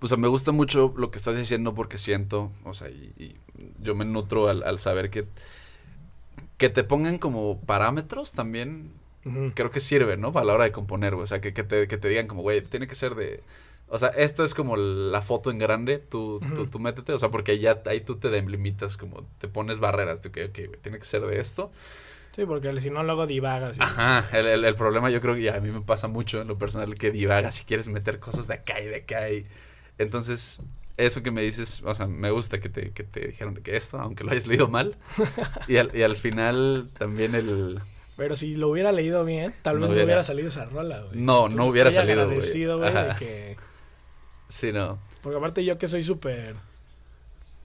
O 0.00 0.06
sea, 0.06 0.16
me 0.16 0.28
gusta 0.28 0.52
mucho 0.52 0.94
lo 0.96 1.10
que 1.10 1.18
estás 1.18 1.34
diciendo 1.34 1.74
porque 1.74 1.98
siento, 1.98 2.52
o 2.64 2.72
sea, 2.72 2.88
y, 2.88 3.12
y 3.18 3.36
yo 3.80 3.94
me 3.94 4.04
nutro 4.04 4.48
al, 4.48 4.62
al 4.62 4.78
saber 4.78 5.10
que. 5.10 5.26
Que 6.56 6.68
te 6.68 6.84
pongan 6.84 7.18
como 7.18 7.58
parámetros 7.60 8.32
también 8.32 8.92
creo 9.54 9.70
que 9.70 9.80
sirve, 9.80 10.16
¿no? 10.16 10.32
Para 10.32 10.46
la 10.46 10.54
hora 10.54 10.64
de 10.64 10.72
componer, 10.72 11.14
güey. 11.14 11.24
O 11.24 11.26
sea, 11.26 11.40
que, 11.40 11.52
que, 11.52 11.62
te, 11.62 11.86
que 11.88 11.98
te 11.98 12.08
digan 12.08 12.26
como, 12.26 12.42
güey, 12.42 12.62
tiene 12.62 12.86
que 12.86 12.94
ser 12.94 13.14
de... 13.14 13.42
O 13.92 13.98
sea, 13.98 14.08
esto 14.10 14.44
es 14.44 14.54
como 14.54 14.76
la 14.76 15.20
foto 15.20 15.50
en 15.50 15.58
grande, 15.58 15.98
tú, 15.98 16.38
tú, 16.40 16.62
Ujú. 16.62 16.66
tú 16.66 16.78
métete, 16.78 17.12
o 17.12 17.18
sea, 17.18 17.28
porque 17.30 17.58
ya 17.58 17.82
ahí 17.86 18.00
tú 18.00 18.16
te 18.16 18.28
delimitas, 18.30 18.96
como 18.96 19.26
te 19.38 19.48
pones 19.48 19.80
barreras, 19.80 20.22
de 20.22 20.30
que, 20.30 20.44
ok, 20.44 20.54
güey, 20.68 20.80
tiene 20.80 20.98
que 20.98 21.04
ser 21.04 21.22
de 21.22 21.40
esto. 21.40 21.72
Sí, 22.36 22.46
porque 22.46 22.80
si 22.80 22.88
no 22.90 23.02
luego 23.02 23.26
divagas. 23.26 23.76
Ajá, 23.80 24.24
el, 24.32 24.46
el, 24.46 24.64
el 24.64 24.74
problema 24.76 25.10
yo 25.10 25.20
creo 25.20 25.34
que 25.34 25.42
ya 25.42 25.56
a 25.56 25.60
mí 25.60 25.70
me 25.70 25.80
pasa 25.80 26.06
mucho 26.06 26.40
en 26.40 26.46
lo 26.46 26.56
personal 26.56 26.94
que 26.94 27.10
divagas 27.10 27.56
si 27.56 27.64
quieres 27.64 27.88
meter 27.88 28.20
cosas 28.20 28.46
de 28.46 28.54
acá 28.54 28.80
y 28.80 28.86
de 28.86 28.96
acá 28.96 29.28
y... 29.30 29.44
Entonces, 29.98 30.60
eso 30.96 31.22
que 31.22 31.30
me 31.32 31.42
dices, 31.42 31.82
o 31.84 31.92
sea, 31.92 32.06
me 32.06 32.30
gusta 32.30 32.60
que 32.60 32.68
te, 32.68 32.92
que 32.92 33.02
te 33.02 33.26
dijeron 33.26 33.56
que 33.56 33.76
esto, 33.76 33.98
aunque 33.98 34.22
lo 34.24 34.30
hayas 34.30 34.46
leído 34.46 34.68
mal. 34.68 34.96
y, 35.68 35.76
al, 35.78 35.90
y 35.94 36.02
al 36.02 36.14
final 36.16 36.90
también 36.96 37.34
el... 37.34 37.80
Pero 38.16 38.36
si 38.36 38.54
lo 38.54 38.68
hubiera 38.68 38.92
leído 38.92 39.24
bien, 39.24 39.52
tal 39.62 39.80
No 39.80 39.88
vez 39.88 39.96
no 39.96 40.04
hubiera- 40.04 40.22
salido 40.22 40.48
esa 40.48 40.66
rola, 40.66 41.00
güey. 41.00 41.18
No, 41.18 41.48
no 41.48 41.66
hubiera 41.66 41.90
salido, 41.90 42.26
güey. 42.26 42.36
agradecido, 42.36 42.78
güey, 42.78 42.92
de 42.92 43.14
que... 43.18 43.56
Sí, 44.50 44.72
no. 44.72 44.98
Porque 45.22 45.38
aparte 45.38 45.64
yo 45.64 45.78
que 45.78 45.88
soy 45.88 46.02
súper... 46.02 46.56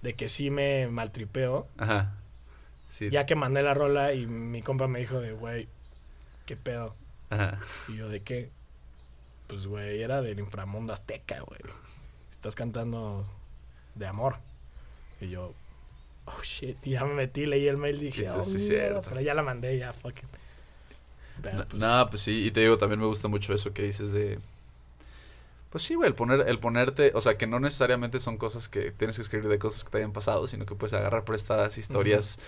De 0.01 0.13
que 0.13 0.29
sí 0.29 0.51
me 0.51 0.87
maltripeo. 0.87 1.67
Ajá. 1.77 2.13
Sí. 2.87 3.09
Ya 3.09 3.25
que 3.25 3.33
mandé 3.33 3.63
la 3.63 3.73
rola 3.73 4.13
y 4.13 4.27
mi 4.27 4.61
compa 4.61 4.87
me 4.87 4.99
dijo 4.99 5.19
de, 5.19 5.33
güey, 5.33 5.67
¿qué 6.45 6.55
pedo? 6.55 6.95
Ajá. 7.31 7.59
Y 7.87 7.97
yo, 7.97 8.07
¿de 8.07 8.21
qué? 8.21 8.51
Pues, 9.47 9.65
güey, 9.65 10.01
era 10.01 10.21
del 10.21 10.39
inframundo 10.39 10.93
azteca, 10.93 11.39
güey. 11.41 11.59
Estás 12.31 12.53
cantando 12.53 13.25
de 13.95 14.05
amor. 14.05 14.37
Y 15.19 15.29
yo, 15.29 15.53
oh, 16.25 16.41
shit. 16.43 16.77
Y 16.85 16.91
ya 16.91 17.03
me 17.05 17.15
metí, 17.15 17.47
leí 17.47 17.67
el 17.67 17.77
mail 17.77 17.97
y 17.97 18.05
dije, 18.05 18.29
oh, 18.29 18.33
Entonces, 18.33 18.63
sí, 18.63 18.73
mierda, 18.73 19.01
pero 19.01 19.21
ya 19.21 19.33
la 19.33 19.41
mandé, 19.41 19.77
ya, 19.77 19.91
fuck 19.91 20.19
it. 20.19 20.25
Pero, 21.41 21.57
No, 21.57 21.67
pues, 21.67 21.81
no, 21.81 22.09
pues 22.11 22.21
sí, 22.21 22.45
y 22.45 22.51
te 22.51 22.59
digo, 22.59 22.77
también 22.77 22.99
me 22.99 23.07
gusta 23.07 23.27
mucho 23.27 23.53
eso 23.53 23.73
que 23.73 23.81
dices 23.81 24.11
de... 24.11 24.39
Pues 25.69 25.83
sí, 25.83 25.95
güey, 25.95 26.07
el, 26.07 26.15
poner, 26.15 26.47
el 26.47 26.59
ponerte, 26.59 27.11
o 27.15 27.21
sea, 27.21 27.37
que 27.37 27.47
no 27.47 27.59
necesariamente 27.59 28.19
son 28.19 28.37
cosas 28.37 28.69
que 28.69 28.91
tienes 28.91 29.17
que 29.17 29.23
escribir 29.23 29.49
de 29.49 29.59
cosas 29.59 29.83
que 29.83 29.89
te 29.89 29.97
hayan 29.97 30.13
pasado, 30.13 30.47
sino 30.47 30.65
que 30.65 30.75
puedes 30.75 30.93
agarrar 30.93 31.25
prestadas 31.25 31.77
historias 31.77 32.39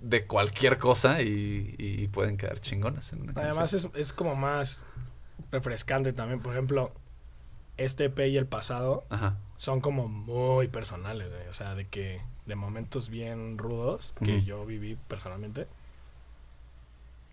de 0.00 0.26
cualquier 0.26 0.78
cosa 0.78 1.22
y, 1.22 1.74
y 1.78 2.08
pueden 2.08 2.36
quedar 2.36 2.60
chingonas 2.60 3.12
en 3.12 3.22
una 3.22 3.32
Además 3.34 3.72
es, 3.72 3.88
es 3.94 4.12
como 4.12 4.36
más 4.36 4.84
refrescante 5.50 6.12
también. 6.12 6.40
Por 6.40 6.52
ejemplo, 6.52 6.92
este 7.76 8.04
EP 8.04 8.20
y 8.28 8.36
el 8.36 8.46
pasado 8.46 9.04
Ajá, 9.10 9.38
son 9.56 9.80
como 9.80 10.08
muy 10.08 10.68
personales, 10.68 11.28
güey. 11.28 11.48
O 11.48 11.52
sea, 11.52 11.74
de 11.74 11.88
que 11.88 12.22
de 12.46 12.54
momentos 12.56 13.10
bien 13.10 13.58
rudos 13.58 14.14
que 14.24 14.42
yo 14.42 14.64
viví 14.64 14.96
personalmente. 15.08 15.66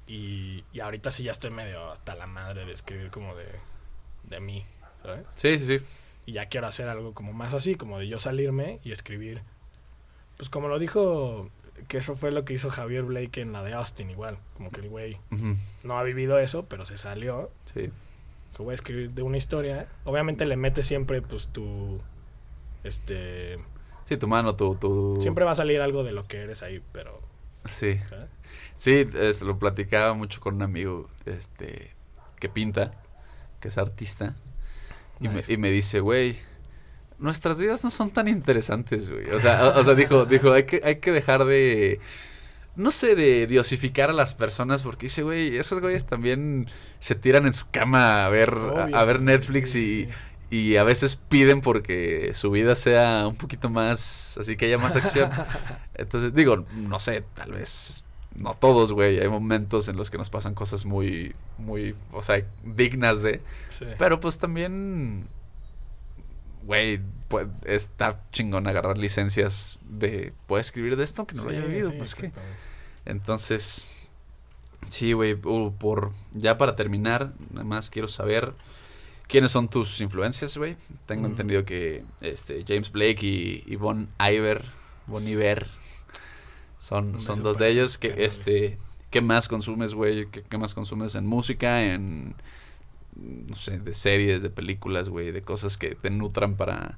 Y, 0.07 0.63
y 0.71 0.79
ahorita 0.79 1.11
sí 1.11 1.23
ya 1.23 1.31
estoy 1.31 1.51
medio 1.51 1.91
hasta 1.91 2.15
la 2.15 2.27
madre 2.27 2.65
de 2.65 2.71
escribir 2.71 3.11
como 3.11 3.35
de, 3.35 3.47
de 4.23 4.39
mí, 4.39 4.65
¿sabes? 5.03 5.25
sí, 5.35 5.59
sí, 5.59 5.79
sí. 5.79 5.85
Y 6.25 6.33
ya 6.33 6.47
quiero 6.47 6.67
hacer 6.67 6.89
algo 6.89 7.13
como 7.13 7.33
más 7.33 7.53
así, 7.53 7.75
como 7.75 7.99
de 7.99 8.07
yo 8.07 8.19
salirme 8.19 8.79
y 8.83 8.91
escribir. 8.91 9.41
Pues 10.35 10.49
como 10.49 10.67
lo 10.67 10.77
dijo, 10.77 11.49
que 11.87 11.97
eso 11.99 12.15
fue 12.15 12.31
lo 12.31 12.43
que 12.43 12.53
hizo 12.53 12.69
Javier 12.69 13.03
Blake 13.03 13.41
en 13.41 13.53
la 13.53 13.63
de 13.63 13.73
Austin 13.73 14.09
igual. 14.09 14.37
Como 14.55 14.71
que 14.71 14.81
el 14.81 14.89
güey 14.89 15.19
no 15.83 15.97
ha 15.97 16.03
vivido 16.03 16.37
eso, 16.39 16.65
pero 16.65 16.85
se 16.85 16.97
salió. 16.97 17.51
sí. 17.73 17.91
Que 18.55 18.63
voy 18.63 18.71
a 18.71 18.75
escribir 18.75 19.13
de 19.13 19.21
una 19.21 19.37
historia. 19.37 19.87
Obviamente 20.03 20.45
le 20.47 20.55
metes 20.57 20.87
siempre 20.87 21.21
pues 21.21 21.47
tu... 21.49 22.01
Este... 22.83 23.59
Sí, 24.05 24.17
tu 24.17 24.27
mano, 24.27 24.55
tu... 24.55 24.75
tu... 24.75 25.17
Siempre 25.21 25.45
va 25.45 25.51
a 25.51 25.55
salir 25.55 25.79
algo 25.79 26.03
de 26.03 26.11
lo 26.11 26.25
que 26.25 26.37
eres 26.37 26.63
ahí, 26.63 26.81
pero... 26.91 27.21
Sí. 27.65 27.99
¿sabes? 28.09 28.29
Sí, 28.73 29.07
lo 29.45 29.59
platicaba 29.59 30.15
mucho 30.15 30.41
con 30.41 30.55
un 30.55 30.63
amigo 30.63 31.07
este, 31.25 31.91
que 32.39 32.49
pinta, 32.49 32.93
que 33.59 33.67
es 33.67 33.77
artista, 33.77 34.35
y, 35.19 35.27
me, 35.29 35.43
y 35.47 35.57
me 35.57 35.71
dice, 35.71 35.99
güey, 35.99 36.37
nuestras 37.19 37.59
vidas 37.59 37.83
no 37.83 37.89
son 37.89 38.11
tan 38.11 38.27
interesantes, 38.27 39.09
güey. 39.09 39.29
O 39.31 39.39
sea, 39.39 39.67
o, 39.67 39.79
o 39.79 39.83
sea 39.83 39.95
dijo, 39.95 40.25
dijo 40.25 40.53
hay, 40.53 40.63
que, 40.63 40.81
hay 40.83 40.97
que 40.97 41.11
dejar 41.11 41.45
de, 41.45 41.99
no 42.75 42.91
sé, 42.91 43.15
de 43.15 43.47
diosificar 43.47 44.09
a 44.09 44.13
las 44.13 44.35
personas, 44.35 44.83
porque 44.83 45.07
dice, 45.07 45.23
güey, 45.23 45.57
esos 45.57 45.79
güeyes 45.79 46.05
también 46.05 46.67
se 46.99 47.15
tiran 47.15 47.45
en 47.45 47.53
su 47.53 47.69
cama 47.69 48.25
a 48.25 48.29
ver, 48.29 48.53
a, 48.53 48.99
a 48.99 49.05
ver 49.05 49.21
Netflix 49.21 49.75
y, 49.75 50.07
y 50.49 50.77
a 50.77 50.83
veces 50.83 51.15
piden 51.15 51.61
porque 51.61 52.31
su 52.33 52.51
vida 52.51 52.75
sea 52.75 53.27
un 53.27 53.35
poquito 53.35 53.69
más, 53.69 54.37
así 54.37 54.55
que 54.55 54.65
haya 54.65 54.77
más 54.77 54.95
acción. 54.95 55.31
Entonces, 55.95 56.33
digo, 56.33 56.65
no 56.75 56.99
sé, 56.99 57.23
tal 57.33 57.53
vez 57.53 58.05
no 58.37 58.55
todos, 58.55 58.93
güey. 58.93 59.19
Hay 59.19 59.29
momentos 59.29 59.87
en 59.87 59.97
los 59.97 60.11
que 60.11 60.17
nos 60.17 60.29
pasan 60.29 60.53
cosas 60.53 60.85
muy, 60.85 61.35
muy, 61.57 61.95
o 62.11 62.21
sea, 62.21 62.43
dignas 62.63 63.21
de. 63.21 63.41
Sí. 63.69 63.85
Pero 63.97 64.19
pues 64.19 64.37
también, 64.37 65.27
güey, 66.63 67.01
pues, 67.27 67.47
está 67.65 68.21
chingón 68.31 68.67
agarrar 68.67 68.97
licencias 68.97 69.79
de, 69.89 70.33
¿puedo 70.45 70.61
escribir 70.61 70.95
de 70.95 71.03
esto 71.03 71.21
aunque 71.21 71.35
no 71.35 71.43
lo 71.43 71.49
haya 71.49 71.61
vivido? 71.61 71.91
sí, 71.91 71.97
pues 71.97 72.13
exactamente. 72.13 72.57
Entonces, 73.05 74.09
sí, 74.89 75.13
güey, 75.13 75.33
uh, 75.33 75.73
por, 75.77 76.11
ya 76.33 76.57
para 76.57 76.75
terminar, 76.75 77.33
nada 77.51 77.63
más 77.63 77.89
quiero 77.89 78.07
saber 78.07 78.53
quiénes 79.27 79.51
son 79.51 79.69
tus 79.69 79.99
influencias, 80.01 80.57
güey. 80.57 80.75
Tengo 81.05 81.25
entendido 81.27 81.65
que 81.65 82.03
este, 82.21 82.63
James 82.67 82.91
Blake 82.91 83.25
y, 83.25 83.63
y 83.65 83.75
Bon 83.77 84.09
Iver, 84.19 84.63
Bon 85.07 85.25
Iver, 85.27 85.65
son, 86.77 87.19
son 87.19 87.43
dos 87.43 87.57
de 87.57 87.69
ellos. 87.69 87.97
Que, 87.97 88.13
este, 88.25 88.77
¿Qué 89.09 89.21
más 89.21 89.47
consumes, 89.47 89.93
güey? 89.93 90.27
¿Qué, 90.29 90.43
qué 90.43 90.57
más 90.57 90.73
consumes 90.73 91.15
en 91.15 91.25
música, 91.25 91.83
en, 91.83 92.35
no 93.15 93.55
sé, 93.55 93.79
de 93.79 93.93
series, 93.93 94.43
de 94.43 94.49
películas, 94.49 95.09
güey? 95.09 95.31
De 95.31 95.41
cosas 95.41 95.77
que 95.77 95.95
te 95.95 96.09
nutran 96.09 96.55
para, 96.55 96.97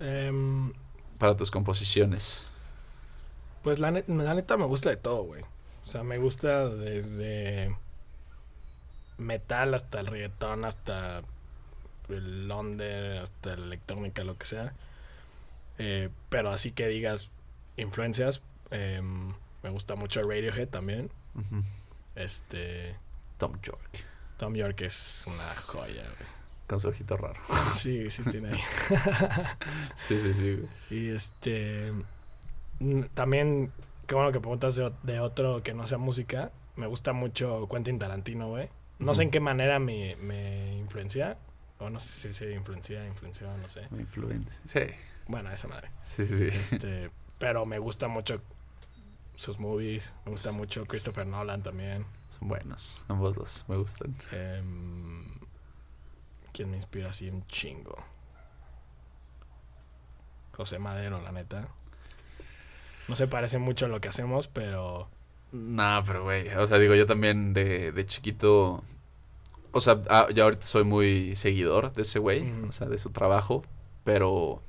Em, 0.00 0.72
para 1.18 1.36
tus 1.36 1.50
composiciones. 1.50 2.46
pues 3.62 3.78
la, 3.80 3.90
net- 3.90 4.06
la 4.08 4.34
neta 4.34 4.56
me 4.56 4.64
gusta 4.66 4.90
de 4.90 4.96
todo, 4.96 5.22
güey. 5.24 5.42
O 5.86 5.90
sea, 5.90 6.02
me 6.02 6.18
gusta 6.18 6.68
desde 6.68 7.76
metal 9.18 9.74
hasta 9.74 10.00
el 10.00 10.06
reggaetón, 10.06 10.64
hasta 10.64 11.22
el 12.08 12.50
under, 12.50 13.18
hasta 13.18 13.56
la 13.56 13.64
electrónica, 13.66 14.24
lo 14.24 14.36
que 14.36 14.46
sea. 14.46 14.74
Eh, 15.78 16.10
pero 16.28 16.50
así 16.50 16.72
que 16.72 16.88
digas 16.88 17.30
influencias, 17.76 18.42
em, 18.70 19.32
me 19.62 19.70
gusta 19.70 19.96
mucho 19.96 20.22
Radiohead 20.22 20.68
también. 20.68 21.10
Este, 22.14 22.96
Tom 23.38 23.60
York. 23.62 24.04
Tom 24.36 24.54
York 24.54 24.80
es 24.82 25.24
una 25.26 25.54
joya, 25.62 26.02
güey. 26.02 26.36
Con 26.66 26.80
su 26.80 26.88
ojito 26.88 27.16
raro. 27.16 27.40
Sí, 27.74 28.10
sí 28.10 28.22
tiene 28.24 28.50
ahí. 28.50 28.60
Sí, 29.94 30.18
sí, 30.18 30.34
sí. 30.34 30.56
güey. 30.56 30.68
Y 30.90 31.10
este. 31.10 31.92
También, 33.14 33.72
qué 34.06 34.14
bueno 34.14 34.32
que 34.32 34.40
preguntas 34.40 34.76
de, 34.76 34.92
de 35.02 35.20
otro 35.20 35.62
que 35.62 35.74
no 35.74 35.86
sea 35.86 35.98
música. 35.98 36.50
Me 36.74 36.86
gusta 36.86 37.12
mucho 37.12 37.68
Quentin 37.70 37.98
Tarantino, 37.98 38.48
güey. 38.48 38.68
No 38.98 39.14
sé 39.14 39.22
en 39.22 39.30
qué 39.30 39.40
manera 39.40 39.78
me, 39.78 40.16
me 40.16 40.76
influencia. 40.76 41.38
O 41.78 41.90
no 41.90 42.00
sé 42.00 42.32
si 42.32 42.32
se 42.32 42.52
influencia, 42.52 43.06
influenció, 43.06 43.54
no 43.58 43.68
sé. 43.68 43.86
Muy 43.90 44.00
influente. 44.00 44.52
Sí. 44.64 44.80
Bueno, 45.28 45.50
esa 45.50 45.68
madre. 45.68 45.90
Sí, 46.02 46.24
sí, 46.24 46.38
sí. 46.38 46.46
Este, 46.46 47.10
pero 47.38 47.66
me 47.66 47.78
gusta 47.78 48.08
mucho 48.08 48.40
sus 49.36 49.58
movies. 49.58 50.12
Me 50.24 50.32
gusta 50.32 50.52
mucho 50.52 50.84
Christopher 50.86 51.26
Nolan 51.26 51.62
también. 51.62 52.04
Son 52.38 52.48
buenos. 52.48 53.04
Ambos 53.08 53.34
dos. 53.34 53.64
Me 53.68 53.76
gustan. 53.76 54.14
Em, 54.32 55.24
¿Quién 56.52 56.70
me 56.70 56.76
inspira 56.76 57.10
así 57.10 57.28
un 57.28 57.46
chingo? 57.46 57.96
José 60.56 60.78
Madero, 60.78 61.20
la 61.20 61.32
neta. 61.32 61.68
No 63.08 63.14
se 63.14 63.28
parece 63.28 63.58
mucho 63.58 63.86
a 63.86 63.88
lo 63.88 64.00
que 64.00 64.08
hacemos, 64.08 64.48
pero 64.48 65.08
No, 65.52 66.02
pero 66.06 66.24
güey, 66.24 66.48
o 66.48 66.66
sea, 66.66 66.78
digo, 66.78 66.94
yo 66.94 67.06
también 67.06 67.52
de, 67.52 67.92
de 67.92 68.06
chiquito, 68.06 68.82
o 69.70 69.80
sea, 69.80 70.00
ah, 70.08 70.26
ya 70.34 70.44
ahorita 70.44 70.66
soy 70.66 70.84
muy 70.84 71.36
seguidor 71.36 71.92
de 71.92 72.02
ese 72.02 72.18
güey, 72.18 72.50
o 72.68 72.72
sea, 72.72 72.88
de 72.88 72.98
su 72.98 73.10
trabajo, 73.10 73.62
pero, 74.02 74.60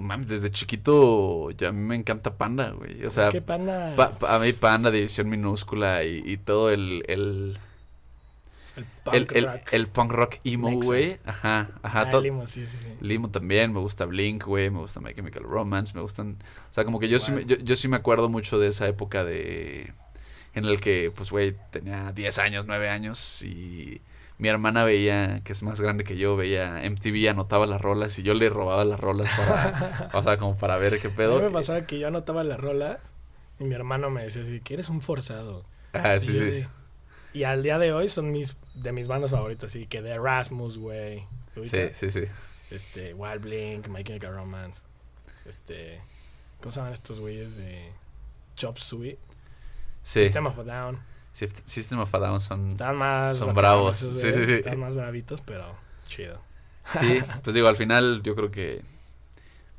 no 0.00 0.06
mames, 0.06 0.28
desde 0.28 0.50
chiquito 0.50 1.50
ya 1.52 1.68
a 1.68 1.72
mí 1.72 1.80
me 1.82 1.96
encanta 1.96 2.36
Panda, 2.36 2.70
güey, 2.70 3.04
o 3.04 3.10
sea, 3.10 3.28
es 3.28 3.30
que 3.34 3.42
Panda. 3.42 3.94
pa- 3.96 4.12
pa- 4.12 4.36
a 4.36 4.38
mí 4.38 4.52
Panda, 4.52 4.90
División 4.90 5.28
Minúscula 5.28 6.04
y, 6.04 6.22
y 6.24 6.36
todo 6.38 6.70
el, 6.70 7.04
el, 7.08 7.58
el 8.76 8.84
punk 9.04 9.32
el, 9.32 9.44
rock. 9.46 9.72
el 9.72 9.86
punk 9.88 10.12
rock 10.12 10.34
emo, 10.44 10.70
güey, 10.80 11.18
ajá, 11.24 11.70
ajá, 11.82 12.08
Ah, 12.12 12.20
Limo, 12.20 12.46
sí, 12.46 12.66
sí, 12.66 12.76
sí. 12.80 12.88
Limo 13.00 13.30
también, 13.30 13.72
me 13.72 13.80
gusta 13.80 14.04
Blink, 14.04 14.44
güey, 14.44 14.70
me 14.70 14.78
gusta 14.78 15.00
My 15.00 15.12
Chemical 15.14 15.42
Romance, 15.42 15.94
me 15.94 16.00
gustan, 16.02 16.36
o 16.70 16.72
sea, 16.72 16.84
como 16.84 16.98
que 17.00 17.08
yo 17.08 17.18
sí, 17.18 17.32
me, 17.32 17.44
yo, 17.44 17.56
yo 17.56 17.76
sí 17.76 17.88
me 17.88 17.96
acuerdo 17.96 18.28
mucho 18.28 18.58
de 18.58 18.68
esa 18.68 18.86
época 18.88 19.24
de, 19.24 19.92
en 20.54 20.64
el 20.64 20.80
que, 20.80 21.12
pues, 21.14 21.30
güey, 21.30 21.56
tenía 21.70 22.12
10 22.12 22.38
años, 22.38 22.66
9 22.66 22.88
años 22.88 23.42
y 23.42 24.00
mi 24.40 24.48
hermana 24.48 24.82
veía, 24.84 25.42
que 25.44 25.52
es 25.52 25.62
más 25.62 25.80
grande 25.80 26.02
que 26.04 26.16
yo, 26.16 26.34
veía 26.36 26.82
MTV, 26.88 27.28
anotaba 27.30 27.66
las 27.66 27.80
rolas 27.80 28.18
y 28.18 28.22
yo 28.22 28.34
le 28.34 28.48
robaba 28.50 28.84
las 28.84 28.98
rolas 28.98 29.30
para, 29.36 30.10
o 30.14 30.22
sea, 30.22 30.36
como 30.38 30.56
para 30.56 30.76
ver 30.78 30.98
qué 31.00 31.08
A 31.08 31.10
mí 31.10 31.16
pedo. 31.16 31.40
me 31.40 31.50
pasaba 31.50 31.82
que 31.82 31.98
yo 31.98 32.08
anotaba 32.08 32.42
las 32.42 32.58
rolas 32.58 32.98
y 33.58 33.64
mi 33.64 33.74
hermano 33.74 34.10
me 34.10 34.24
decía 34.24 34.42
así, 34.42 34.60
que 34.60 34.74
eres 34.74 34.88
un 34.88 35.02
forzado. 35.02 35.64
Ah, 35.92 36.16
Y 36.16 36.20
sí, 36.20 36.34
yo 36.34 36.50
sí. 36.50 36.66
Y 37.32 37.44
al 37.44 37.62
día 37.62 37.78
de 37.78 37.92
hoy 37.92 38.08
son 38.08 38.32
mis 38.32 38.56
de 38.74 38.90
mis 38.92 39.06
bandas 39.06 39.30
favoritas, 39.30 39.70
así 39.70 39.86
que 39.86 40.02
de 40.02 40.10
Erasmus, 40.10 40.78
güey. 40.78 41.26
Sí, 41.64 41.88
sí, 41.92 42.10
sí. 42.10 42.22
Este, 42.70 43.14
Wild 43.14 43.42
Blink, 43.42 43.88
My 43.88 44.02
Chemical 44.02 44.34
Romance. 44.34 44.82
Este, 45.44 46.00
¿cómo 46.60 46.72
se 46.72 46.78
llaman 46.80 46.92
estos 46.94 47.20
güeyes 47.20 47.56
de 47.56 47.92
Chop 48.56 48.78
Suey? 48.78 49.18
Sí, 50.02 50.20
System 50.24 50.46
of 50.46 50.58
a 50.58 50.64
Down. 50.64 50.98
System 51.32 52.00
of 52.00 52.14
a 52.14 52.18
Down 52.18 52.40
son... 52.40 52.68
Están 52.70 52.96
más 52.96 53.36
Son 53.36 53.54
bravos. 53.54 54.02
esos 54.02 54.16
Sí, 54.16 54.22
sí, 54.24 54.28
güeyes, 54.30 54.46
sí. 54.46 54.52
Están 54.54 54.80
más 54.80 54.94
bravitos, 54.94 55.40
pero 55.42 55.74
chido. 56.06 56.40
Sí, 56.98 57.20
pues 57.44 57.54
digo, 57.54 57.68
al 57.68 57.76
final 57.76 58.22
yo 58.22 58.34
creo 58.34 58.50
que... 58.50 58.82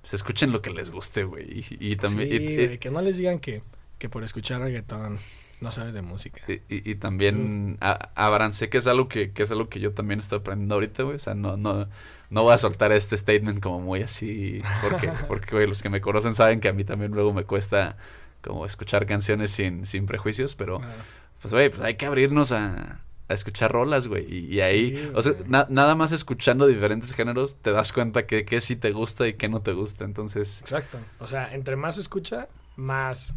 Pues 0.01 0.13
escuchen 0.15 0.51
lo 0.51 0.61
que 0.61 0.71
les 0.71 0.89
guste, 0.89 1.23
güey. 1.25 1.59
Y, 1.79 1.91
y 1.91 1.95
también... 1.95 2.29
Sí, 2.29 2.73
y- 2.73 2.77
que 2.77 2.89
no 2.89 3.01
les 3.01 3.17
digan 3.17 3.39
que, 3.39 3.61
que 3.99 4.09
por 4.09 4.23
escuchar 4.23 4.61
reggaetón 4.61 5.19
no 5.59 5.71
sabes 5.71 5.93
de 5.93 6.01
música. 6.01 6.41
Y, 6.47 6.61
y- 6.69 6.95
también 6.95 7.77
a- 7.81 8.09
abrancé 8.15 8.69
que 8.69 8.79
es 8.79 8.87
algo 8.87 9.07
que, 9.07 9.31
que 9.31 9.43
es 9.43 9.51
algo 9.51 9.69
que 9.69 9.79
yo 9.79 9.93
también 9.93 10.19
estoy 10.19 10.39
aprendiendo 10.39 10.73
ahorita, 10.75 11.03
güey. 11.03 11.17
O 11.17 11.19
sea, 11.19 11.35
no, 11.35 11.55
no, 11.57 11.87
no 12.31 12.43
voy 12.43 12.53
a 12.53 12.57
soltar 12.57 12.91
este 12.93 13.15
statement 13.15 13.59
como 13.59 13.79
muy 13.79 14.01
así. 14.01 14.63
Porque, 14.81 15.11
porque 15.27 15.51
güey, 15.55 15.67
los 15.67 15.83
que 15.83 15.89
me 15.89 16.01
conocen 16.01 16.33
saben 16.33 16.59
que 16.61 16.69
a 16.69 16.73
mí 16.73 16.83
también 16.83 17.11
luego 17.11 17.31
me 17.31 17.43
cuesta 17.43 17.95
como 18.41 18.65
escuchar 18.65 19.05
canciones 19.05 19.51
sin, 19.51 19.85
sin 19.85 20.07
prejuicios, 20.07 20.55
pero 20.55 20.79
Claro. 20.79 20.93
Pues 21.41 21.53
güey, 21.53 21.69
pues 21.69 21.81
hay 21.81 21.95
que 21.95 22.05
abrirnos 22.05 22.51
a, 22.51 23.01
a 23.27 23.33
escuchar 23.33 23.71
rolas, 23.71 24.07
güey. 24.07 24.25
Y, 24.31 24.55
y 24.55 24.61
ahí, 24.61 24.95
Sí, 24.95 25.11
o 25.15 25.21
sea, 25.21 25.33
na- 25.47 25.67
nada 25.69 25.95
más 25.95 26.11
escuchando 26.11 26.67
diferentes 26.67 27.13
géneros 27.13 27.55
te 27.57 27.71
das 27.71 27.91
cuenta 27.93 28.25
que, 28.25 28.45
que 28.45 28.61
sí 28.61 28.75
te 28.75 28.91
gusta 28.91 29.27
y 29.27 29.33
que 29.33 29.49
no 29.49 29.61
te 29.61 29.73
gusta. 29.73 30.05
Entonces, 30.05 30.61
Exacto. 30.61 30.97
O 31.19 31.27
sea, 31.27 31.53
entre 31.53 31.75
más 31.75 31.97
escucha, 31.97 32.47
más 32.75 33.33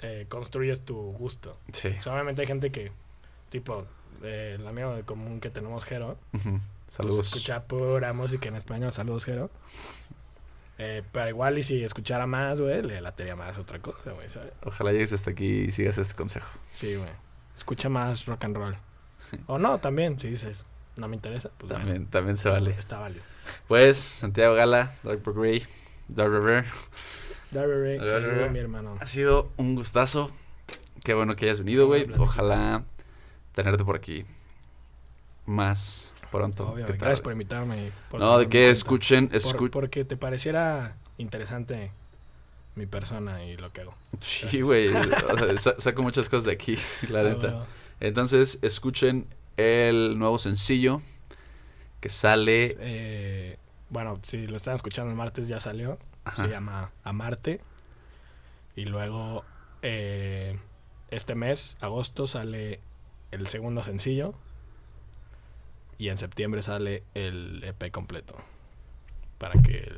eh, 0.00 0.26
construyes 0.28 0.82
tu 0.84 0.94
gusto. 1.12 1.58
sí. 1.72 1.88
O 1.98 2.02
sea, 2.02 2.12
obviamente 2.14 2.42
hay 2.42 2.46
gente 2.46 2.70
que, 2.70 2.92
tipo, 3.50 3.84
eh, 4.22 4.56
el 4.58 4.66
amigo 4.66 4.94
de 4.94 5.02
común 5.02 5.40
que 5.40 5.50
tenemos, 5.50 5.84
Jero, 5.84 6.18
pues 6.30 6.44
Saludos. 6.88 7.26
escucha 7.26 7.64
pura 7.64 8.12
música 8.12 8.48
en 8.48 8.56
español. 8.56 8.92
Saludos, 8.92 9.24
Jero. 9.24 9.50
Eh, 10.78 11.02
pero 11.12 11.28
igual 11.28 11.58
y 11.58 11.62
si 11.64 11.82
escuchara 11.82 12.26
más, 12.26 12.60
güey, 12.60 12.82
le 12.82 13.00
latería 13.00 13.34
más 13.34 13.58
otra 13.58 13.80
cosa, 13.80 14.12
güey, 14.12 14.30
¿sabes? 14.30 14.52
Ojalá 14.64 14.92
llegues 14.92 15.12
hasta 15.12 15.30
aquí 15.32 15.62
y 15.62 15.70
sigas 15.72 15.98
este 15.98 16.14
consejo. 16.14 16.46
Sí, 16.70 16.94
güey. 16.94 17.10
Escucha 17.56 17.88
más 17.88 18.26
rock 18.26 18.44
and 18.44 18.56
roll. 18.56 18.76
O 19.46 19.58
no, 19.58 19.78
también, 19.78 20.20
si 20.20 20.28
dices, 20.28 20.64
no 20.96 21.08
me 21.08 21.16
interesa, 21.16 21.50
pues 21.58 21.68
bueno, 21.70 21.84
También, 21.84 22.06
también 22.06 22.36
se 22.36 22.48
vale. 22.48 22.70
está 22.78 22.98
válido. 23.00 23.22
Pues, 23.66 23.96
Santiago 23.98 24.54
Gala, 24.54 24.92
Dark 25.02 25.22
Ray, 25.26 25.64
Dark 26.06 26.30
River. 26.32 26.64
Darby 27.50 27.98
saludo, 28.06 28.34
Ray. 28.42 28.50
mi 28.50 28.58
hermano. 28.60 28.96
Ha 29.00 29.06
sido 29.06 29.50
un 29.56 29.74
gustazo. 29.74 30.30
Qué 31.02 31.14
bueno 31.14 31.34
que 31.34 31.46
hayas 31.46 31.58
venido, 31.60 31.86
güey. 31.86 32.06
Ojalá 32.18 32.84
tenerte 33.54 33.84
por 33.84 33.96
aquí 33.96 34.24
más 35.46 36.12
pronto. 36.30 36.68
Obvio. 36.68 36.86
Gracias 36.86 37.20
por 37.20 37.32
invitarme. 37.32 37.92
por 38.10 38.20
No, 38.20 38.38
de 38.38 38.48
que 38.48 38.70
escuchen, 38.70 39.28
Por- 39.28 39.36
escuchen. 39.36 39.70
porque 39.70 40.04
te 40.04 40.16
pareciera 40.16 40.96
interesante 41.18 41.90
mi 42.74 42.86
persona 42.86 43.44
y 43.44 43.56
lo 43.56 43.72
que 43.72 43.80
hago. 43.82 43.94
Sí, 44.20 44.60
güey. 44.60 44.88
o 44.88 45.02
sea, 45.38 45.58
sa- 45.58 45.74
saco 45.80 46.02
muchas 46.02 46.28
cosas 46.28 46.44
de 46.44 46.52
aquí, 46.52 46.76
la 47.08 47.20
Ah, 47.20 47.22
neta. 47.24 47.36
bueno. 47.38 47.66
Entonces, 48.00 48.58
escuchen 48.62 49.26
el 49.56 50.18
nuevo 50.18 50.38
sencillo 50.38 51.00
que 52.00 52.08
sale. 52.08 52.76
Eh, 52.78 53.56
bueno, 53.90 54.20
si 54.22 54.46
lo 54.46 54.56
están 54.56 54.76
escuchando 54.76 55.10
el 55.10 55.16
martes 55.16 55.48
ya 55.48 55.58
salió. 55.60 55.98
Ajá. 56.24 56.44
Se 56.44 56.48
llama 56.50 56.92
Amarte. 57.04 57.60
Y 58.76 58.84
luego 58.84 59.44
eh, 59.82 60.56
este 61.10 61.34
mes, 61.34 61.76
agosto, 61.80 62.26
sale 62.28 62.80
el 63.32 63.46
segundo 63.48 63.82
sencillo. 63.82 64.34
Y 65.98 66.08
en 66.08 66.16
septiembre 66.16 66.62
sale 66.62 67.02
el 67.14 67.62
EP 67.64 67.90
completo. 67.90 68.36
Para 69.38 69.60
que 69.60 69.92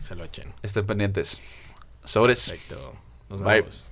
se 0.00 0.14
lo 0.14 0.24
echen. 0.24 0.52
Estén 0.62 0.86
pendientes. 0.86 1.40
Sobres. 2.04 2.50
Perfecto. 2.50 2.94
Nos 3.28 3.42
Bye. 3.42 3.62
vemos. 3.62 3.90